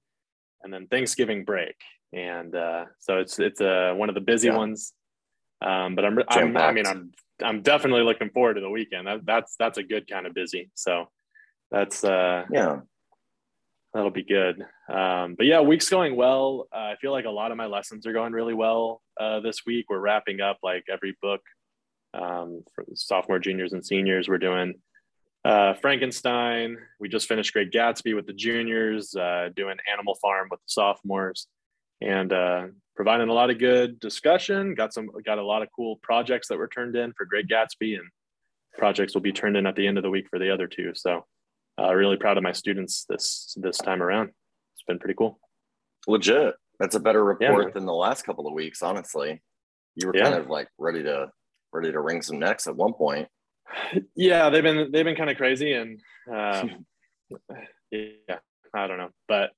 and 0.62 0.72
then 0.72 0.86
thanksgiving 0.86 1.44
break 1.44 1.76
and 2.12 2.54
uh 2.54 2.84
so 2.98 3.18
it's 3.18 3.38
it's 3.38 3.60
uh 3.60 3.92
one 3.96 4.08
of 4.08 4.14
the 4.14 4.20
busy 4.20 4.48
Yeah. 4.48 4.56
ones 4.56 4.92
um, 5.62 5.94
but 5.94 6.04
I'm, 6.04 6.18
I'm 6.28 6.56
I 6.58 6.70
mean, 6.72 6.86
I'm, 6.86 7.12
I'm 7.42 7.62
definitely 7.62 8.02
looking 8.02 8.28
forward 8.28 8.54
to 8.54 8.60
the 8.60 8.68
weekend. 8.68 9.06
That, 9.06 9.24
that's, 9.24 9.56
that's 9.58 9.78
a 9.78 9.82
good 9.82 10.06
kind 10.06 10.26
of 10.26 10.34
busy. 10.34 10.70
So 10.74 11.08
that's, 11.70 12.04
uh, 12.04 12.44
yeah, 12.52 12.80
that'll 13.94 14.10
be 14.10 14.24
good. 14.24 14.64
Um, 14.88 15.34
but 15.36 15.46
yeah, 15.46 15.60
week's 15.60 15.88
going 15.88 16.16
well. 16.16 16.68
Uh, 16.74 16.78
I 16.78 16.96
feel 17.00 17.12
like 17.12 17.24
a 17.24 17.30
lot 17.30 17.50
of 17.50 17.56
my 17.56 17.66
lessons 17.66 18.06
are 18.06 18.12
going 18.12 18.32
really 18.32 18.54
well 18.54 19.02
uh, 19.20 19.40
this 19.40 19.64
week. 19.66 19.86
We're 19.88 20.00
wrapping 20.00 20.40
up 20.40 20.58
like 20.62 20.84
every 20.90 21.16
book 21.22 21.40
um, 22.14 22.62
for 22.74 22.84
sophomore, 22.94 23.38
juniors, 23.38 23.72
and 23.72 23.84
seniors. 23.84 24.28
We're 24.28 24.38
doing 24.38 24.74
uh, 25.44 25.74
Frankenstein. 25.74 26.76
We 26.98 27.08
just 27.08 27.28
finished 27.28 27.52
Great 27.52 27.70
Gatsby 27.70 28.14
with 28.14 28.26
the 28.26 28.32
juniors, 28.32 29.14
uh, 29.14 29.50
doing 29.54 29.76
Animal 29.90 30.16
Farm 30.16 30.48
with 30.50 30.60
the 30.60 30.68
sophomores, 30.68 31.46
and 32.00 32.32
uh, 32.32 32.66
providing 32.96 33.28
a 33.28 33.32
lot 33.32 33.50
of 33.50 33.58
good 33.58 34.00
discussion. 34.00 34.74
Got 34.74 34.92
some, 34.92 35.08
got 35.24 35.38
a 35.38 35.44
lot 35.44 35.62
of 35.62 35.68
cool 35.74 35.96
projects 36.02 36.48
that 36.48 36.58
were 36.58 36.68
turned 36.68 36.96
in 36.96 37.12
for 37.16 37.26
Great 37.26 37.48
Gatsby, 37.48 37.94
and 37.94 38.08
projects 38.76 39.14
will 39.14 39.22
be 39.22 39.32
turned 39.32 39.56
in 39.56 39.66
at 39.66 39.76
the 39.76 39.86
end 39.86 39.98
of 39.98 40.02
the 40.02 40.10
week 40.10 40.26
for 40.28 40.38
the 40.38 40.52
other 40.52 40.66
two. 40.66 40.92
So, 40.94 41.24
uh, 41.80 41.92
really 41.94 42.16
proud 42.16 42.36
of 42.36 42.42
my 42.42 42.52
students 42.52 43.04
this 43.08 43.56
this 43.60 43.78
time 43.78 44.02
around. 44.02 44.28
It's 44.74 44.82
been 44.86 44.98
pretty 44.98 45.14
cool. 45.14 45.38
legit. 46.06 46.54
That's 46.78 46.94
a 46.94 47.00
better 47.00 47.24
report 47.24 47.64
man. 47.64 47.72
than 47.74 47.86
the 47.86 47.94
last 47.94 48.22
couple 48.24 48.46
of 48.46 48.52
weeks. 48.54 48.82
Honestly, 48.82 49.42
you 49.94 50.06
were 50.06 50.16
Yeah. 50.16 50.24
kind 50.24 50.34
of 50.34 50.48
like 50.48 50.68
ready 50.78 51.02
to 51.02 51.30
ready 51.72 51.90
to 51.92 52.00
wring 52.00 52.22
some 52.22 52.38
necks 52.38 52.66
at 52.66 52.76
one 52.76 52.92
point. 52.92 53.28
Yeah, 54.14 54.50
they've 54.50 54.62
been 54.62 54.90
they've 54.92 55.04
been 55.04 55.16
kind 55.16 55.30
of 55.30 55.36
crazy, 55.36 55.72
and 55.72 56.00
um, 56.32 56.86
yeah, 57.90 58.38
I 58.74 58.86
don't 58.86 58.98
know, 58.98 59.10
but 59.28 59.50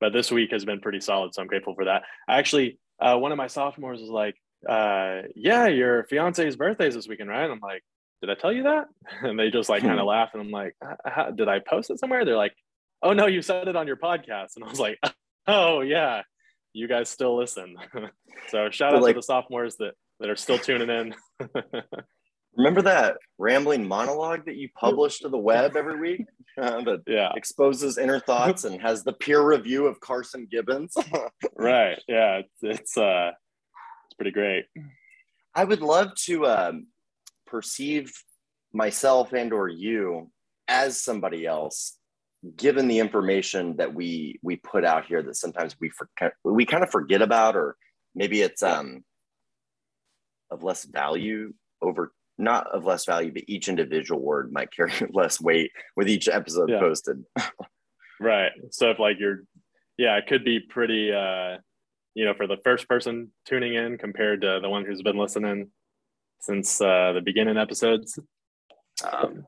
but 0.00 0.12
this 0.12 0.30
week 0.30 0.50
has 0.52 0.64
been 0.64 0.80
pretty 0.80 1.00
solid, 1.00 1.34
so 1.34 1.40
I'm 1.42 1.48
grateful 1.48 1.74
for 1.74 1.84
that. 1.86 2.02
Actually, 2.28 2.78
uh, 3.00 3.16
one 3.16 3.32
of 3.32 3.38
my 3.38 3.46
sophomores 3.46 4.00
was 4.00 4.10
like, 4.10 4.36
uh, 4.68 5.22
"Yeah, 5.36 5.66
your 5.68 6.04
fiance's 6.04 6.56
birthday 6.56 6.88
is 6.88 6.94
this 6.94 7.08
weekend, 7.08 7.30
right?" 7.30 7.48
I'm 7.50 7.60
like, 7.60 7.82
"Did 8.26 8.36
I 8.36 8.40
tell 8.40 8.52
you 8.52 8.62
that?" 8.64 8.86
And 9.22 9.38
they 9.38 9.50
just 9.50 9.68
like 9.68 9.82
kind 9.82 10.00
of 10.00 10.06
laugh, 10.06 10.30
and 10.32 10.42
I'm 10.42 10.50
like, 10.50 10.74
"Uh, 10.84 10.94
how- 11.04 11.30
"Did 11.30 11.48
I 11.48 11.58
post 11.58 11.90
it 11.90 11.98
somewhere?" 11.98 12.24
They're 12.24 12.36
like, 12.36 12.54
"Oh 13.02 13.12
no, 13.12 13.26
you 13.26 13.42
said 13.42 13.68
it 13.68 13.76
on 13.76 13.86
your 13.86 13.96
podcast," 13.96 14.56
and 14.56 14.64
I 14.64 14.68
was 14.68 14.80
like, 14.80 14.98
"Oh 15.46 15.80
yeah, 15.80 16.22
you 16.72 16.88
guys 16.88 17.08
still 17.10 17.36
listen." 17.36 17.76
so 18.48 18.70
shout 18.70 18.92
But, 18.92 18.96
out 18.96 19.02
like- 19.02 19.14
to 19.14 19.18
the 19.18 19.22
sophomores 19.22 19.76
that 19.76 19.94
that 20.20 20.30
are 20.30 20.36
still 20.36 20.58
tuning 20.58 20.90
in. 20.90 21.14
Remember 22.56 22.82
that 22.82 23.16
rambling 23.36 23.86
monologue 23.86 24.44
that 24.46 24.54
you 24.54 24.68
publish 24.78 25.18
to 25.18 25.28
the 25.28 25.36
web 25.36 25.76
every 25.76 25.98
week 25.98 26.24
uh, 26.56 26.82
that 26.82 27.02
yeah. 27.04 27.32
exposes 27.34 27.98
inner 27.98 28.20
thoughts 28.20 28.62
and 28.62 28.80
has 28.80 29.02
the 29.02 29.12
peer 29.12 29.44
review 29.44 29.86
of 29.86 29.98
Carson 29.98 30.46
Gibbons? 30.48 30.96
right 31.56 31.98
yeah 32.06 32.36
it's, 32.36 32.58
it's 32.62 32.96
uh 32.96 33.32
it's 34.06 34.14
pretty 34.14 34.30
great 34.30 34.66
I 35.54 35.64
would 35.64 35.82
love 35.82 36.14
to 36.26 36.46
um, 36.46 36.86
perceive 37.54 38.12
myself 38.72 39.32
and 39.32 39.52
or 39.52 39.68
you 39.68 40.28
as 40.66 41.00
somebody 41.00 41.46
else, 41.46 41.96
given 42.56 42.88
the 42.88 42.98
information 42.98 43.76
that 43.76 43.94
we 43.94 44.40
we 44.42 44.56
put 44.56 44.84
out 44.84 45.06
here 45.06 45.22
that 45.22 45.36
sometimes 45.36 45.76
we 45.80 45.88
for, 45.90 46.08
we 46.42 46.66
kind 46.66 46.82
of 46.82 46.90
forget 46.90 47.22
about, 47.22 47.54
or 47.54 47.76
maybe 48.14 48.40
it's 48.42 48.62
um, 48.64 49.04
of 50.50 50.64
less 50.64 50.84
value 50.84 51.54
over 51.80 52.12
not 52.36 52.66
of 52.66 52.84
less 52.84 53.04
value, 53.04 53.32
but 53.32 53.44
each 53.46 53.68
individual 53.68 54.20
word 54.20 54.52
might 54.52 54.72
carry 54.72 54.92
less 55.12 55.40
weight 55.40 55.70
with 55.94 56.08
each 56.08 56.26
episode 56.28 56.68
Yeah. 56.70 56.80
posted. 56.80 57.24
right 58.20 58.52
so 58.70 58.90
if 58.90 58.98
like 59.00 59.16
you're 59.18 59.42
yeah 59.98 60.16
it 60.16 60.26
could 60.28 60.44
be 60.44 60.60
pretty 60.60 61.12
uh 61.12 61.56
you 62.14 62.24
know 62.24 62.32
for 62.32 62.46
the 62.46 62.56
first 62.62 62.88
person 62.88 63.32
tuning 63.44 63.74
in 63.74 63.98
compared 63.98 64.40
to 64.42 64.60
the 64.62 64.68
one 64.68 64.84
who's 64.84 65.02
been 65.02 65.18
listening 65.18 65.68
since 66.44 66.80
uh 66.80 67.12
the 67.12 67.20
beginning 67.20 67.56
episodes 67.56 68.18
um 69.10 69.46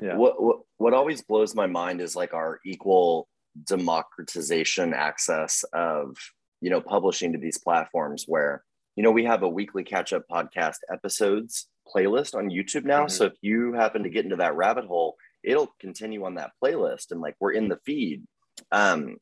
Yeah. 0.00 0.16
What, 0.16 0.34
what 0.40 0.58
what 0.82 0.94
always 0.94 1.22
blows 1.22 1.54
my 1.54 1.66
mind 1.66 2.00
is 2.00 2.14
like 2.14 2.32
our 2.32 2.60
equal 2.64 3.26
democratization 3.64 4.94
access 4.94 5.64
of 5.72 6.16
you 6.60 6.70
know 6.70 6.80
publishing 6.80 7.32
to 7.32 7.38
these 7.38 7.58
platforms 7.58 8.24
where 8.28 8.62
you 8.96 9.02
know 9.02 9.10
we 9.10 9.24
have 9.24 9.42
a 9.42 9.48
weekly 9.58 9.84
catch 9.84 10.12
up 10.12 10.24
podcast 10.30 10.78
episodes 10.92 11.68
playlist 11.92 12.34
on 12.34 12.50
YouTube 12.50 12.84
now. 12.84 13.04
Mhm. 13.04 13.10
So 13.10 13.24
if 13.24 13.36
you 13.40 13.72
happen 13.72 14.02
to 14.02 14.10
get 14.10 14.24
into 14.24 14.36
that 14.36 14.56
rabbit 14.56 14.84
hole, 14.84 15.16
it'll 15.42 15.74
continue 15.80 16.24
on 16.24 16.34
that 16.34 16.52
playlist 16.62 17.10
and 17.10 17.20
like 17.20 17.36
we're 17.40 17.52
in 17.60 17.68
the 17.68 17.78
feed. 17.86 18.24
Um, 18.70 19.16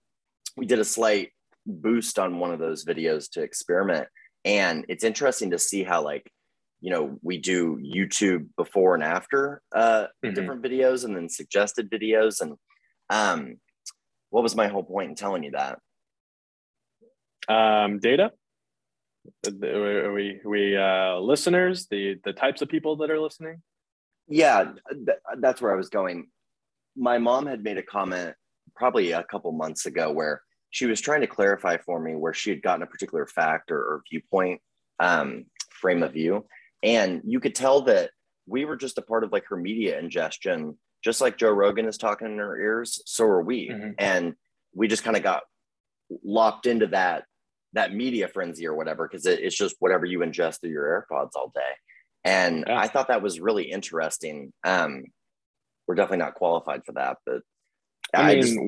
we 0.57 0.67
did 0.67 0.81
a 0.81 0.85
slight 0.85 1.31
boost 1.65 2.19
on 2.19 2.39
one 2.39 2.53
of 2.53 2.59
those 2.59 2.85
videos 2.85 3.31
to 3.33 3.43
experiment, 3.43 4.09
and 4.45 4.85
it's 4.89 5.05
interesting 5.05 5.51
to 5.53 5.59
see 5.59 5.85
how 5.85 6.03
like 6.03 6.31
you 6.87 6.93
know 6.93 7.19
we 7.21 7.37
do 7.37 7.77
YouTube 7.97 8.47
before 8.57 8.95
and 8.95 9.03
after 9.03 9.61
uh, 9.75 10.07
Mhm. 10.25 10.35
different 10.37 10.63
videos 10.63 11.05
and 11.05 11.17
then 11.17 11.29
suggested 11.29 11.91
videos 11.91 12.41
and 12.41 12.53
um, 13.11 13.57
what 14.31 14.45
was 14.45 14.55
my 14.55 14.69
whole 14.69 14.85
point 14.85 15.11
in 15.11 15.17
telling 15.17 15.43
you 15.43 15.51
that? 15.51 15.81
um 17.49 17.99
data 18.01 18.31
are 19.65 20.13
we 20.13 20.41
we 20.45 20.77
uh 20.77 21.17
listeners 21.19 21.87
the 21.93 22.03
the 22.25 22.33
types 22.33 22.61
of 22.63 22.69
people 22.69 22.97
that 22.97 23.11
are 23.11 23.21
listening 23.21 23.59
Yeah, 24.29 24.73
th- 25.07 25.23
that's 25.45 25.61
where 25.63 25.73
I 25.73 25.77
was 25.83 25.89
going. 25.99 26.19
My 27.09 27.19
mom 27.19 27.47
had 27.47 27.63
made 27.69 27.79
a 27.79 27.83
comment 27.97 28.35
probably 28.81 29.13
a 29.13 29.23
couple 29.33 29.53
months 29.53 29.87
ago 29.87 30.07
where 30.19 30.37
she 30.77 30.87
was 30.87 31.01
trying 31.01 31.23
to 31.27 31.29
clarify 31.37 31.77
for 31.87 31.99
me 32.01 32.13
where 32.23 32.35
she 32.41 32.51
had 32.51 32.63
gotten 32.63 32.83
a 32.83 32.87
particular 32.95 33.25
fact 33.27 33.71
or, 33.71 33.79
or 33.91 34.03
viewpoint 34.11 34.59
um, 34.99 35.29
frame 35.81 36.03
of 36.03 36.13
view. 36.13 36.35
And 36.83 37.23
you 37.25 37.41
could 37.41 37.55
tell 37.55 37.83
that 37.83 38.11
we 38.47 38.65
were 38.65 38.77
just 38.77 38.99
a 38.99 39.03
part 39.03 39.25
of 39.25 39.33
like 39.33 39.47
her 39.49 39.57
media 39.57 39.99
ingestion, 39.99 40.79
just 41.03 41.21
like 41.21 41.37
Joe 41.39 41.51
Rogan 41.51 41.87
is 41.87 41.99
talking 41.99 42.29
in 42.29 42.39
her 42.39 42.59
ears, 42.61 43.03
so 43.07 43.25
are 43.25 43.43
we. 43.43 43.69
Mhm. 43.71 43.95
And 43.99 44.35
we 44.75 44.89
just 44.89 45.05
kind 45.05 45.17
of 45.17 45.23
got 45.23 45.43
locked 46.25 46.67
into 46.67 46.87
that 46.89 47.25
that 47.73 47.93
media 47.93 48.29
frenzy 48.29 48.67
or 48.67 48.75
whatever 48.75 49.07
because 49.07 49.27
it, 49.27 49.41
it's 49.41 49.57
just 49.57 49.77
whatever 49.81 50.07
you 50.07 50.21
ingest 50.21 50.61
through 50.61 50.71
your 50.71 51.07
AirPods 51.11 51.31
all 51.35 51.53
day. 51.55 51.61
And 52.25 52.65
Yeah. 52.67 52.79
I 52.79 52.89
thought 52.89 53.09
that 53.09 53.21
was 53.23 53.39
really 53.41 53.71
interesting. 53.71 54.53
Um, 54.65 55.05
we're 55.87 55.95
definitely 55.95 56.19
not 56.25 56.35
qualified 56.35 56.85
for 56.87 56.93
that. 56.93 57.19
But 57.27 57.43
I 58.15 58.23
I, 58.23 58.35
mean, 58.35 58.43
just 58.43 58.59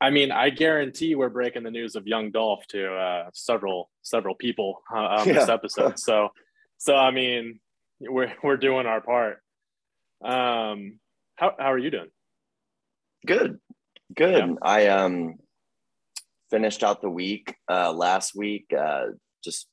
I 0.00 0.10
mean, 0.10 0.32
I 0.32 0.50
guarantee 0.50 1.14
we're 1.14 1.28
breaking 1.28 1.62
the 1.62 1.70
news 1.70 1.94
of 1.94 2.06
young 2.06 2.30
Dolph 2.30 2.66
to 2.68 2.92
uh, 2.94 3.30
several 3.32 3.90
several 4.02 4.34
people 4.34 4.82
uh, 4.92 4.98
on 5.20 5.28
this 5.28 5.48
episode. 5.58 5.98
So, 5.98 6.30
so 6.80 6.96
I 6.96 7.10
mean, 7.10 7.60
we're 8.00 8.32
we're 8.42 8.56
doing 8.56 8.86
our 8.86 9.02
part. 9.02 9.38
Um, 10.24 10.98
how 11.36 11.52
how 11.58 11.72
are 11.72 11.78
you 11.78 11.90
doing? 11.90 12.08
good, 13.26 13.58
good. 14.16 14.48
Yeah. 14.48 14.54
I 14.62 14.86
um 14.86 15.34
finished 16.50 16.82
out 16.82 17.02
the 17.02 17.10
week 17.10 17.54
uh, 17.70 17.92
last 17.92 18.34
week. 18.34 18.72
Uh, 18.76 19.08
just 19.44 19.68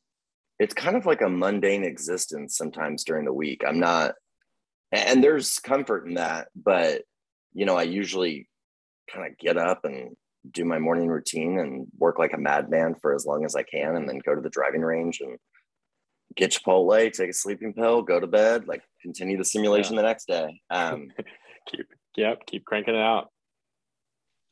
it's 0.60 0.74
kind 0.74 0.98
of 0.98 1.06
like 1.06 1.22
a 1.22 1.30
mundane 1.30 1.86
existence 1.86 2.58
sometimes 2.58 3.06
during 3.06 3.24
the 3.24 3.34
week. 3.34 3.64
I'm 3.66 3.80
not, 3.80 4.16
and 4.92 5.24
there's 5.24 5.60
comfort 5.60 6.08
in 6.08 6.16
that, 6.16 6.50
but 6.56 7.04
you 7.54 7.66
know, 7.66 7.78
I 7.78 7.84
usually 7.84 8.50
kind 9.10 9.32
of 9.32 9.38
get 9.38 9.58
up 9.58 9.86
and 9.86 10.18
do 10.52 10.66
my 10.66 10.78
morning 10.78 11.08
routine 11.08 11.58
and 11.60 11.88
work 11.98 12.20
like 12.20 12.34
a 12.34 12.38
madman 12.38 12.96
for 13.02 13.16
as 13.16 13.26
long 13.26 13.46
as 13.46 13.56
I 13.56 13.64
can, 13.64 13.96
and 13.96 14.10
then 14.10 14.20
go 14.26 14.36
to 14.36 14.42
the 14.42 14.50
driving 14.50 14.82
range 14.82 15.22
and 15.22 15.38
get 16.36 16.52
Chipotle, 16.52 17.12
take 17.12 17.30
a 17.30 17.34
sleeping 17.34 17.74
pill, 17.74 18.02
go 18.02 18.20
to 18.20 18.28
bed, 18.28 18.68
like 18.68 18.84
continue 19.02 19.38
the 19.38 19.46
simulation 19.46 19.96
the 19.96 20.02
next 20.04 20.28
day. 20.28 20.62
Um, 20.70 21.10
Keep 21.72 21.88
yep, 22.16 22.46
keep 22.46 22.64
cranking 22.64 22.96
it 22.96 23.02
out. 23.02 23.30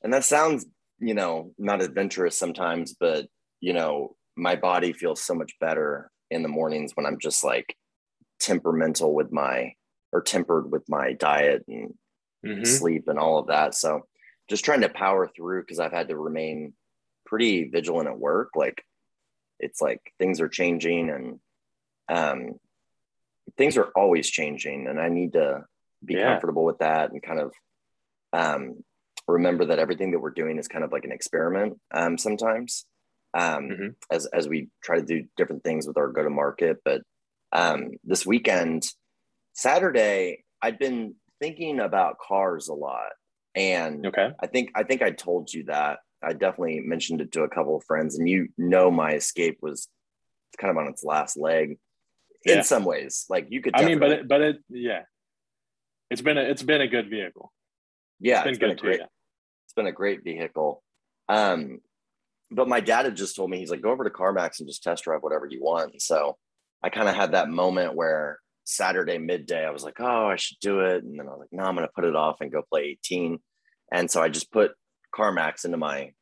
and 0.01 0.13
that 0.13 0.25
sounds 0.25 0.65
you 1.00 1.13
know 1.13 1.51
not 1.58 1.82
adventurous 1.82 2.38
sometimes 2.38 2.94
but 3.00 3.25
you 3.62 3.72
know 3.74 4.15
my 4.36 4.55
body 4.55 4.91
feels 4.94 5.22
so 5.22 5.34
much 5.34 5.53
better 5.62 6.12
in 6.29 6.44
the 6.44 6.50
mornings 6.50 6.91
when 6.96 7.05
i'm 7.05 7.17
just 7.20 7.44
like 7.44 7.75
temperamental 8.41 9.13
with 9.13 9.32
my 9.32 9.72
or 10.12 10.22
tempered 10.22 10.72
with 10.72 10.84
my 10.89 11.13
diet 11.13 11.63
and 11.70 11.94
Mhm. 12.46 12.65
sleep 12.67 13.08
and 13.08 13.17
all 13.17 13.39
of 13.39 13.48
that 13.48 13.74
so 13.74 14.01
just 14.50 14.63
trying 14.65 14.82
to 14.82 14.89
power 14.89 15.27
through 15.36 15.62
because 15.62 15.79
i've 15.79 15.91
had 15.94 16.10
to 16.10 16.17
remain 16.17 16.74
pretty 17.25 17.70
vigilant 17.70 18.08
at 18.10 18.20
work 18.20 18.50
like 18.55 18.84
it's 19.60 19.82
like 19.82 20.01
things 20.20 20.39
are 20.41 20.50
changing 20.50 21.10
and 21.10 21.39
um 22.09 22.53
things 23.57 23.77
are 23.77 23.91
always 23.95 24.29
changing 24.29 24.88
and 24.88 25.00
i 25.00 25.09
need 25.09 25.33
to 25.33 25.63
be 26.03 26.15
Yeah. 26.15 26.31
comfortable 26.31 26.63
with 26.65 26.79
that 26.79 27.12
and 27.12 27.21
kind 27.21 27.39
of 27.39 27.53
um 28.33 28.83
remember 29.27 29.65
that 29.65 29.79
everything 29.79 30.12
that 30.12 30.19
we're 30.19 30.29
doing 30.31 30.57
is 30.57 30.67
kind 30.67 30.83
of 30.83 30.91
like 30.91 31.05
an 31.05 31.12
experiment 31.12 31.79
um 31.93 32.17
sometimes 32.17 32.85
um 33.33 33.63
Mhm. 33.69 33.95
as 34.12 34.25
as 34.27 34.47
we 34.47 34.69
try 34.83 35.00
to 35.00 35.05
do 35.05 35.25
different 35.38 35.63
things 35.63 35.88
with 35.88 35.97
our 35.97 36.09
go 36.09 36.24
to 36.24 36.29
market 36.29 36.77
but 36.85 37.01
um 37.51 37.91
this 38.03 38.25
weekend 38.25 38.83
saturday 39.53 40.43
i'd 40.62 40.77
been 40.79 41.15
thinking 41.39 41.79
about 41.79 42.17
cars 42.19 42.67
a 42.67 42.74
lot 42.74 43.12
and 43.55 44.05
Okay. 44.05 44.31
I 44.41 44.47
think 44.47 44.71
I 44.75 44.83
think 44.83 45.01
I 45.01 45.12
told 45.12 45.53
you 45.53 45.63
that. 45.65 46.00
I 46.21 46.33
definitely 46.33 46.81
mentioned 46.81 47.21
it 47.21 47.31
to 47.33 47.43
a 47.43 47.50
couple 47.50 47.75
of 47.77 47.83
friends, 47.85 48.17
and 48.17 48.27
you 48.27 48.50
know 48.57 48.89
my 48.91 49.13
escape 49.13 49.59
was 49.62 49.88
kind 50.57 50.71
of 50.71 50.77
on 50.77 50.88
its 50.88 51.03
last 51.05 51.38
leg 51.38 51.77
in 52.45 52.57
Yeah. 52.57 52.61
some 52.61 52.85
ways. 52.85 53.25
Like 53.29 53.47
you 53.49 53.61
could, 53.61 53.75
I 53.75 53.85
mean, 53.85 53.99
but 53.99 54.11
it, 54.11 54.27
but 54.27 54.41
it, 54.41 54.57
yeah, 54.69 55.03
it's 56.09 56.21
been 56.21 56.37
a 56.37 56.41
it's 56.41 56.63
been 56.63 56.81
a 56.81 56.87
good 56.87 57.09
vehicle. 57.09 57.51
yeah, 58.19 58.43
It's 58.43 58.43
been 58.43 58.51
it's 58.51 58.59
been 58.59 58.71
a 58.71 58.75
great, 58.75 58.99
you. 58.99 59.05
it's 59.65 59.73
been 59.73 59.87
a 59.87 59.91
great 59.91 60.23
vehicle. 60.23 60.83
Um, 61.27 61.79
but 62.51 62.67
my 62.67 62.79
dad 62.79 63.05
had 63.05 63.15
just 63.15 63.35
told 63.35 63.49
me 63.49 63.57
he's 63.57 63.71
like, 63.71 63.81
go 63.81 63.89
over 63.89 64.03
to 64.03 64.09
CarMax 64.11 64.59
and 64.59 64.67
just 64.69 64.83
test 64.83 65.03
drive 65.03 65.23
whatever 65.23 65.47
you 65.47 65.63
want. 65.63 65.91
And 65.93 66.01
so 66.01 66.37
I 66.83 66.89
kind 66.89 67.09
of 67.09 67.15
had 67.15 67.31
that 67.31 67.49
moment 67.49 67.95
where 67.95 68.39
Saturday 68.63 69.17
midday, 69.17 69.65
I 69.65 69.71
was 69.71 69.83
like, 69.83 69.99
oh, 69.99 70.27
I 70.27 70.35
should 70.35 70.57
do 70.61 70.81
it, 70.81 71.03
and 71.03 71.19
then 71.19 71.27
I 71.27 71.31
was 71.31 71.39
like, 71.39 71.49
no, 71.51 71.63
I'm 71.63 71.75
gonna 71.75 71.89
put 71.95 72.05
it 72.05 72.15
off 72.15 72.41
and 72.41 72.51
go 72.51 72.61
play 72.71 72.83
18. 73.03 73.39
And 73.91 74.09
so 74.09 74.21
I 74.21 74.29
just 74.29 74.51
put 74.51 74.73
CarMax 75.15 75.65
into 75.65 75.77
my 75.77 76.13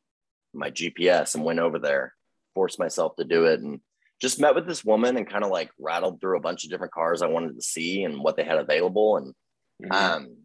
my 0.54 0.70
GPS 0.70 1.34
and 1.34 1.44
went 1.44 1.58
over 1.58 1.78
there, 1.78 2.14
forced 2.54 2.78
myself 2.78 3.16
to 3.16 3.24
do 3.24 3.44
it, 3.46 3.60
and 3.60 3.80
just 4.24 4.40
met 4.40 4.54
with 4.54 4.66
this 4.66 4.82
woman 4.82 5.18
and 5.18 5.28
kind 5.28 5.44
of 5.44 5.50
like 5.50 5.70
rattled 5.78 6.18
through 6.18 6.38
a 6.38 6.40
bunch 6.40 6.64
of 6.64 6.70
different 6.70 6.94
cars 6.94 7.20
I 7.20 7.26
wanted 7.26 7.56
to 7.56 7.62
see 7.62 8.04
and 8.04 8.18
what 8.22 8.36
they 8.36 8.44
had 8.44 8.56
available. 8.56 9.18
And 9.18 9.34
Mhm. 9.82 9.92
um, 9.92 10.36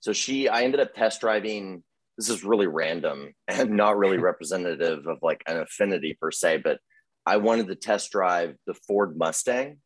so 0.00 0.14
she, 0.14 0.48
I 0.48 0.62
ended 0.62 0.80
up 0.80 0.94
test 0.94 1.20
driving. 1.20 1.84
This 2.16 2.30
is 2.30 2.42
really 2.42 2.66
random 2.66 3.34
and 3.48 3.70
not 3.76 3.98
really 3.98 4.16
representative 4.30 5.06
of 5.06 5.18
like 5.20 5.42
an 5.46 5.58
affinity 5.58 6.16
per 6.18 6.30
se, 6.30 6.58
but 6.64 6.80
I 7.26 7.36
wanted 7.36 7.66
to 7.68 7.74
test 7.74 8.10
drive 8.12 8.56
the 8.66 8.72
Ford 8.86 9.14
Mustang, 9.16 9.78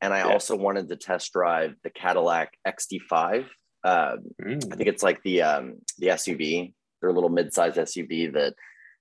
and 0.00 0.14
I 0.14 0.20
Yeah. 0.20 0.32
also 0.32 0.56
wanted 0.56 0.88
to 0.88 0.96
test 0.96 1.30
drive 1.34 1.74
the 1.84 1.90
Cadillac 1.90 2.56
XT5. 2.66 3.46
Uh, 3.84 4.16
Mm. 4.40 4.72
I 4.72 4.76
think 4.76 4.88
it's 4.88 5.02
like 5.02 5.22
the 5.24 5.42
um, 5.42 5.82
the 5.98 6.08
SUV. 6.08 6.72
They're 7.00 7.12
little 7.12 7.28
mid-sized 7.28 7.76
SUV 7.76 8.32
that 8.32 8.54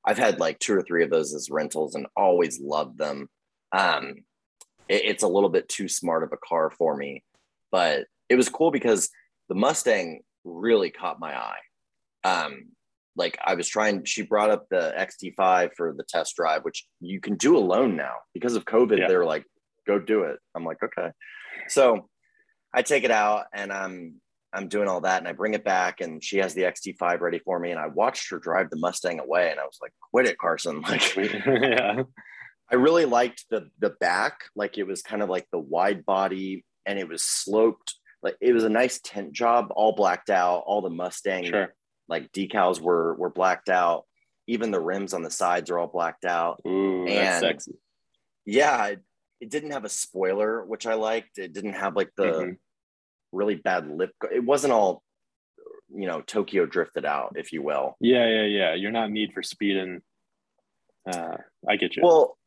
I've 0.05 0.17
had 0.17 0.39
like 0.39 0.59
two 0.59 0.73
or 0.73 0.81
three 0.81 1.03
of 1.03 1.09
those 1.11 1.33
as 1.33 1.49
rentals 1.51 1.95
and 1.95 2.07
always 2.17 2.59
loved 2.59 2.97
them. 2.97 3.29
Um, 3.71 4.15
it- 4.89 5.05
it's 5.05 5.23
a 5.23 5.27
little 5.27 5.49
bit 5.49 5.69
too 5.69 5.87
smart 5.87 6.23
of 6.23 6.31
a 6.33 6.37
car 6.37 6.69
for 6.71 6.95
me, 6.95 7.23
but 7.71 8.07
it 8.29 8.35
was 8.35 8.49
cool 8.49 8.71
because 8.71 9.09
the 9.49 9.55
Mustang 9.55 10.21
really 10.43 10.89
caught 10.89 11.19
my 11.19 11.37
eye. 11.37 11.59
Um, 12.23 12.69
like 13.15 13.37
I 13.43 13.55
was 13.55 13.67
trying, 13.67 14.05
she 14.05 14.21
brought 14.21 14.49
up 14.49 14.67
the 14.69 14.93
XT5 14.97 15.71
for 15.75 15.93
the 15.93 16.03
test 16.03 16.35
drive, 16.35 16.63
which 16.63 16.87
you 17.01 17.19
can 17.19 17.35
do 17.35 17.57
alone 17.57 17.95
now 17.95 18.13
because 18.33 18.55
of 18.55 18.65
COVID. 18.65 18.99
Yeah. 18.99 19.07
They're 19.07 19.25
like, 19.25 19.45
go 19.85 19.99
do 19.99 20.23
it. 20.23 20.39
I'm 20.55 20.63
like, 20.63 20.81
okay. 20.83 21.11
So 21.67 22.09
I 22.73 22.81
take 22.83 23.03
it 23.03 23.11
out 23.11 23.45
and 23.53 23.71
I'm 23.71 24.21
I'm 24.53 24.67
doing 24.67 24.89
all 24.89 25.01
that 25.01 25.19
and 25.19 25.27
I 25.29 25.31
bring 25.31 25.53
it 25.53 25.63
back 25.63 26.01
and 26.01 26.21
she 26.21 26.37
has 26.39 26.53
the 26.53 26.63
XT5 26.63 27.21
ready 27.21 27.39
for 27.39 27.57
me 27.57 27.71
and 27.71 27.79
I 27.79 27.87
watched 27.87 28.29
her 28.31 28.39
drive 28.39 28.69
the 28.69 28.75
Mustang 28.77 29.19
away 29.19 29.49
and 29.49 29.59
I 29.59 29.63
was 29.63 29.77
like, 29.81 29.93
quit 30.11 30.25
it, 30.27 30.37
Carson. 30.37 30.81
Like 30.89 31.15
yeah. 31.15 32.03
I 32.71 32.75
really 32.75 33.05
liked 33.05 33.45
the 33.49 33.69
the 33.79 33.89
back, 33.89 34.41
like 34.55 34.77
it 34.77 34.83
was 34.87 35.01
kind 35.01 35.21
of 35.21 35.29
like 35.29 35.47
the 35.51 35.59
wide 35.59 36.05
body 36.05 36.65
and 36.85 36.97
it 36.97 37.07
was 37.07 37.23
sloped. 37.23 37.95
Like 38.23 38.35
it 38.39 38.53
was 38.53 38.63
a 38.63 38.69
nice 38.69 38.99
tint 39.01 39.33
job, 39.33 39.67
all 39.75 39.93
blacked 39.93 40.29
out. 40.29 40.63
All 40.65 40.81
the 40.81 40.89
Mustang 40.89 41.45
Sure. 41.45 41.73
like 42.07 42.31
decals 42.31 42.79
were 42.79 43.15
were 43.15 43.29
blacked 43.29 43.69
out. 43.69 44.05
Even 44.47 44.71
the 44.71 44.79
rims 44.79 45.13
on 45.13 45.21
the 45.23 45.29
sides 45.31 45.69
are 45.69 45.79
all 45.79 45.87
blacked 45.87 46.25
out. 46.25 46.61
Ooh, 46.67 47.05
that's 47.07 47.39
sexy. 47.41 47.73
Yeah, 48.45 48.87
it, 48.87 48.99
it 49.39 49.49
didn't 49.49 49.71
have 49.71 49.85
a 49.85 49.89
spoiler, 49.89 50.63
which 50.65 50.85
I 50.87 50.93
liked. 50.95 51.37
It 51.37 51.53
didn't 51.53 51.73
have 51.73 51.95
like 51.95 52.11
the 52.15 52.23
Mhm. 52.23 52.57
really 53.31 53.55
bad 53.55 53.87
lip. 53.89 54.11
It 54.33 54.43
wasn't 54.43 54.73
all, 54.73 55.03
you 55.93 56.07
know, 56.07 56.21
Tokyo 56.21 56.65
drifted 56.65 57.05
out, 57.05 57.33
if 57.35 57.51
you 57.53 57.61
will. 57.61 57.95
Yeah, 57.99 58.27
yeah, 58.27 58.43
yeah. 58.45 58.73
You're 58.75 58.91
not 58.91 59.11
need 59.11 59.33
for 59.33 59.43
speed 59.43 59.77
and 59.77 60.01
uh, 61.07 61.37
I 61.67 61.75
get 61.77 61.95
you. 61.95 62.03
Well, 62.03 62.37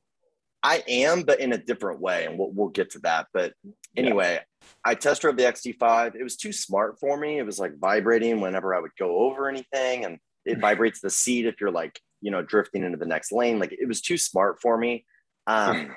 I 0.65 0.83
am, 0.89 1.23
but 1.23 1.41
in 1.41 1.53
a 1.53 1.59
different 1.59 2.01
way, 2.01 2.25
and 2.25 2.39
we'll, 2.39 2.51
we'll 2.51 2.69
get 2.69 2.91
to 2.93 2.99
that. 3.01 3.27
But 3.35 3.53
anyway, 3.97 4.41
I 4.83 4.95
test 4.95 5.21
drove 5.21 5.37
the 5.37 5.43
XT5. 5.43 6.17
It 6.17 6.23
was 6.23 6.37
too 6.37 6.53
smart 6.53 6.99
for 6.99 7.19
me. 7.19 7.39
It 7.39 7.45
was 7.45 7.59
like 7.59 7.79
vibrating 7.79 8.41
whenever 8.41 8.75
I 8.75 8.81
would 8.81 8.97
go 8.99 9.19
over 9.19 9.49
anything, 9.49 10.07
and 10.07 10.19
it 10.47 10.59
vibrates 10.59 11.01
the 11.01 11.11
seat 11.11 11.45
if 11.45 11.61
you're 11.61 11.71
like, 11.71 12.01
you 12.23 12.31
know, 12.31 12.43
drifting 12.43 12.83
into 12.83 12.97
the 12.97 13.05
next 13.05 13.31
lane. 13.31 13.59
Like 13.59 13.73
it 13.73 13.87
was 13.87 14.01
too 14.01 14.17
smart 14.17 14.61
for 14.63 14.79
me. 14.79 15.05
Um, 15.47 15.95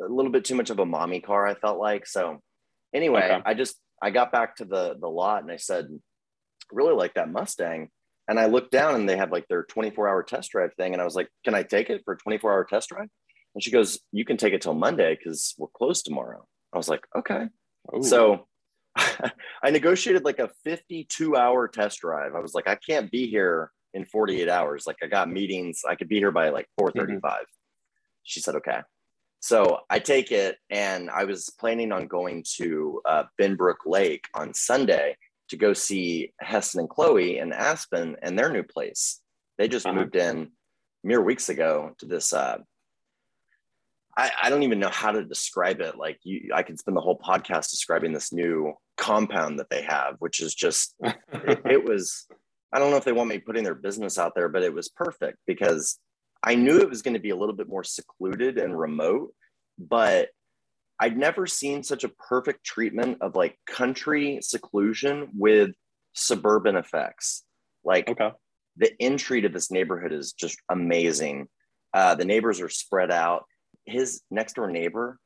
a 0.00 0.12
little 0.12 0.32
bit 0.32 0.44
too 0.44 0.56
much 0.56 0.70
of 0.70 0.80
a 0.80 0.86
mommy 0.86 1.20
car, 1.20 1.46
I 1.46 1.54
felt 1.54 1.78
like. 1.78 2.06
So 2.06 2.40
anyway, 2.92 3.30
Okay. 3.30 3.42
I 3.46 3.54
just 3.54 3.76
I 4.02 4.10
got 4.10 4.32
back 4.32 4.56
to 4.56 4.64
the 4.64 4.96
the 5.00 5.08
lot 5.08 5.42
and 5.42 5.52
I 5.52 5.56
said, 5.56 5.86
really 6.72 6.94
like 6.94 7.14
that 7.14 7.30
Mustang. 7.30 7.90
And 8.26 8.40
I 8.40 8.46
looked 8.46 8.72
down 8.72 8.96
and 8.96 9.08
they 9.08 9.16
had 9.16 9.30
like 9.30 9.46
their 9.48 9.64
24 9.64 10.08
hour 10.08 10.22
test 10.24 10.50
drive 10.50 10.74
thing. 10.74 10.92
And 10.92 11.02
I 11.02 11.04
was 11.04 11.14
like, 11.14 11.28
can 11.44 11.54
I 11.54 11.62
take 11.62 11.90
it 11.90 12.02
for 12.04 12.14
a 12.14 12.18
24 12.18 12.52
hour 12.52 12.64
test 12.64 12.88
drive? 12.88 13.08
And 13.54 13.62
she 13.62 13.70
goes, 13.70 13.98
you 14.12 14.24
can 14.24 14.36
take 14.36 14.52
it 14.52 14.62
till 14.62 14.74
Monday 14.74 15.16
because 15.16 15.54
we're 15.58 15.68
closed 15.68 16.04
tomorrow. 16.04 16.46
I 16.72 16.76
was 16.76 16.88
like, 16.88 17.04
okay. 17.16 17.48
Ooh. 17.96 18.02
So 18.02 18.46
I 18.96 19.70
negotiated 19.70 20.24
like 20.24 20.38
a 20.38 20.50
52 20.64 21.36
hour 21.36 21.68
test 21.68 22.00
drive. 22.00 22.34
I 22.34 22.40
was 22.40 22.54
like, 22.54 22.68
I 22.68 22.76
can't 22.76 23.10
be 23.10 23.26
here 23.28 23.70
in 23.94 24.04
48 24.04 24.48
hours. 24.48 24.86
Like 24.86 24.98
I 25.02 25.06
got 25.06 25.30
meetings. 25.30 25.82
I 25.88 25.96
could 25.96 26.08
be 26.08 26.18
here 26.18 26.30
by 26.30 26.50
like 26.50 26.68
435. 26.78 27.44
She 28.22 28.40
said, 28.40 28.54
okay. 28.56 28.80
So 29.40 29.80
I 29.88 29.98
take 29.98 30.30
it 30.32 30.58
and 30.68 31.10
I 31.10 31.24
was 31.24 31.50
planning 31.58 31.92
on 31.92 32.06
going 32.06 32.44
to 32.56 33.00
uh, 33.08 33.24
Benbrook 33.40 33.86
Lake 33.86 34.26
on 34.34 34.52
Sunday 34.54 35.16
to 35.48 35.56
go 35.56 35.72
see 35.72 36.32
Heston 36.40 36.80
and 36.80 36.88
Chloe 36.88 37.38
in 37.38 37.52
Aspen 37.52 38.16
and 38.22 38.38
their 38.38 38.52
new 38.52 38.62
place. 38.62 39.20
They 39.58 39.66
just 39.66 39.86
Uh-huh. 39.86 39.96
moved 39.98 40.14
in 40.14 40.52
mere 41.02 41.22
weeks 41.22 41.48
ago 41.48 41.92
to 41.98 42.06
this 42.06 42.32
uh, 42.32 42.58
I, 44.20 44.30
I 44.42 44.50
don't 44.50 44.64
even 44.64 44.78
know 44.78 44.90
how 44.90 45.12
to 45.12 45.24
describe 45.24 45.80
it. 45.80 45.96
Like 45.96 46.18
you, 46.24 46.50
I 46.54 46.62
could 46.62 46.78
spend 46.78 46.94
the 46.96 47.00
whole 47.00 47.18
podcast 47.18 47.70
describing 47.70 48.12
this 48.12 48.32
new 48.32 48.74
compound 48.98 49.58
that 49.58 49.70
they 49.70 49.82
have, 49.82 50.16
which 50.18 50.40
is 50.40 50.54
just, 50.54 50.94
it, 51.02 51.16
it 51.64 51.84
was, 51.84 52.26
I 52.72 52.78
don't 52.78 52.90
know 52.90 52.98
if 52.98 53.04
they 53.04 53.12
want 53.12 53.30
me 53.30 53.38
putting 53.38 53.64
their 53.64 53.74
business 53.74 54.18
out 54.18 54.34
there, 54.34 54.50
but 54.50 54.62
it 54.62 54.74
was 54.74 54.90
perfect 54.90 55.38
because 55.46 55.98
I 56.42 56.54
knew 56.54 56.78
it 56.78 56.90
was 56.90 57.00
going 57.00 57.14
to 57.14 57.20
be 57.20 57.30
a 57.30 57.36
little 57.36 57.54
bit 57.54 57.68
more 57.68 57.82
secluded 57.82 58.58
and 58.58 58.78
remote, 58.78 59.32
but 59.78 60.28
I'd 60.98 61.16
never 61.16 61.46
seen 61.46 61.82
such 61.82 62.04
a 62.04 62.10
perfect 62.10 62.62
treatment 62.62 63.18
of 63.22 63.34
like 63.34 63.58
country 63.66 64.40
seclusion 64.42 65.30
with 65.34 65.70
suburban 66.12 66.76
effects. 66.76 67.42
Like 67.84 68.06
Okay. 68.10 68.32
the 68.76 68.92
entry 69.00 69.40
to 69.40 69.48
this 69.48 69.70
neighborhood 69.70 70.12
is 70.12 70.32
just 70.34 70.58
amazing. 70.68 71.48
Uh, 71.94 72.16
the 72.16 72.26
neighbors 72.26 72.60
are 72.60 72.68
spread 72.68 73.10
out. 73.10 73.44
His 73.90 74.22
next 74.30 74.54
door 74.54 74.70
neighbor 74.70 75.18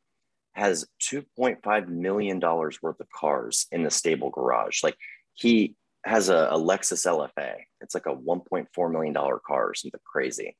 has 0.52 0.86
$2.5 1.02 1.88
million 1.88 2.40
worth 2.40 2.78
of 2.82 3.10
cars 3.14 3.66
in 3.72 3.82
the 3.82 3.90
stable 3.90 4.30
garage. 4.30 4.82
Like 4.82 4.96
he 5.34 5.74
has 6.04 6.28
a, 6.28 6.48
a 6.50 6.58
Lexus 6.58 7.06
LFA. 7.06 7.54
It's 7.80 7.94
like 7.94 8.06
a 8.06 8.14
$1.4 8.14 8.92
million 8.92 9.14
car 9.14 9.40
or 9.70 9.74
something 9.74 10.00
crazy. 10.04 10.56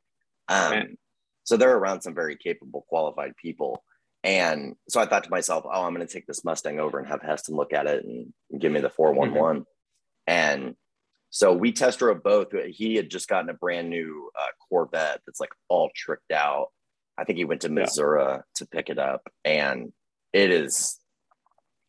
Um, 0.48 0.70
Man. 0.70 0.98
so 1.44 1.56
they're 1.56 1.76
around 1.76 2.02
some 2.02 2.14
very 2.14 2.36
capable, 2.36 2.84
qualified 2.88 3.36
people. 3.36 3.84
And 4.24 4.74
so 4.88 5.00
I 5.00 5.06
thought 5.06 5.24
to 5.24 5.30
myself, 5.30 5.64
oh, 5.66 5.84
I'm 5.84 5.94
going 5.94 6.06
to 6.06 6.12
take 6.12 6.26
this 6.26 6.44
Mustang 6.44 6.80
over 6.80 6.98
and 6.98 7.06
have 7.06 7.22
Heston 7.22 7.54
look 7.54 7.72
at 7.72 7.86
it 7.86 8.04
and 8.04 8.32
give 8.58 8.72
me 8.72 8.80
the 8.80 8.90
411. 8.90 9.64
And 10.26 10.74
so 11.30 11.52
we 11.52 11.72
test 11.72 11.98
drove 11.98 12.22
both. 12.22 12.48
He 12.68 12.96
had 12.96 13.10
just 13.10 13.28
gotten 13.28 13.50
a 13.50 13.54
brand 13.54 13.90
new 13.90 14.30
uh, 14.38 14.46
Corvette 14.68 15.20
that's 15.26 15.40
like 15.40 15.52
all 15.68 15.90
tricked 15.94 16.32
out. 16.32 16.68
I 17.18 17.24
think 17.24 17.38
he 17.38 17.44
went 17.44 17.60
to 17.62 17.68
Yeah. 17.68 17.74
Missouri 17.82 18.38
to 18.56 18.66
pick 18.66 18.88
it 18.90 18.98
up, 18.98 19.22
and 19.44 19.92
it 20.32 20.50
is, 20.50 20.98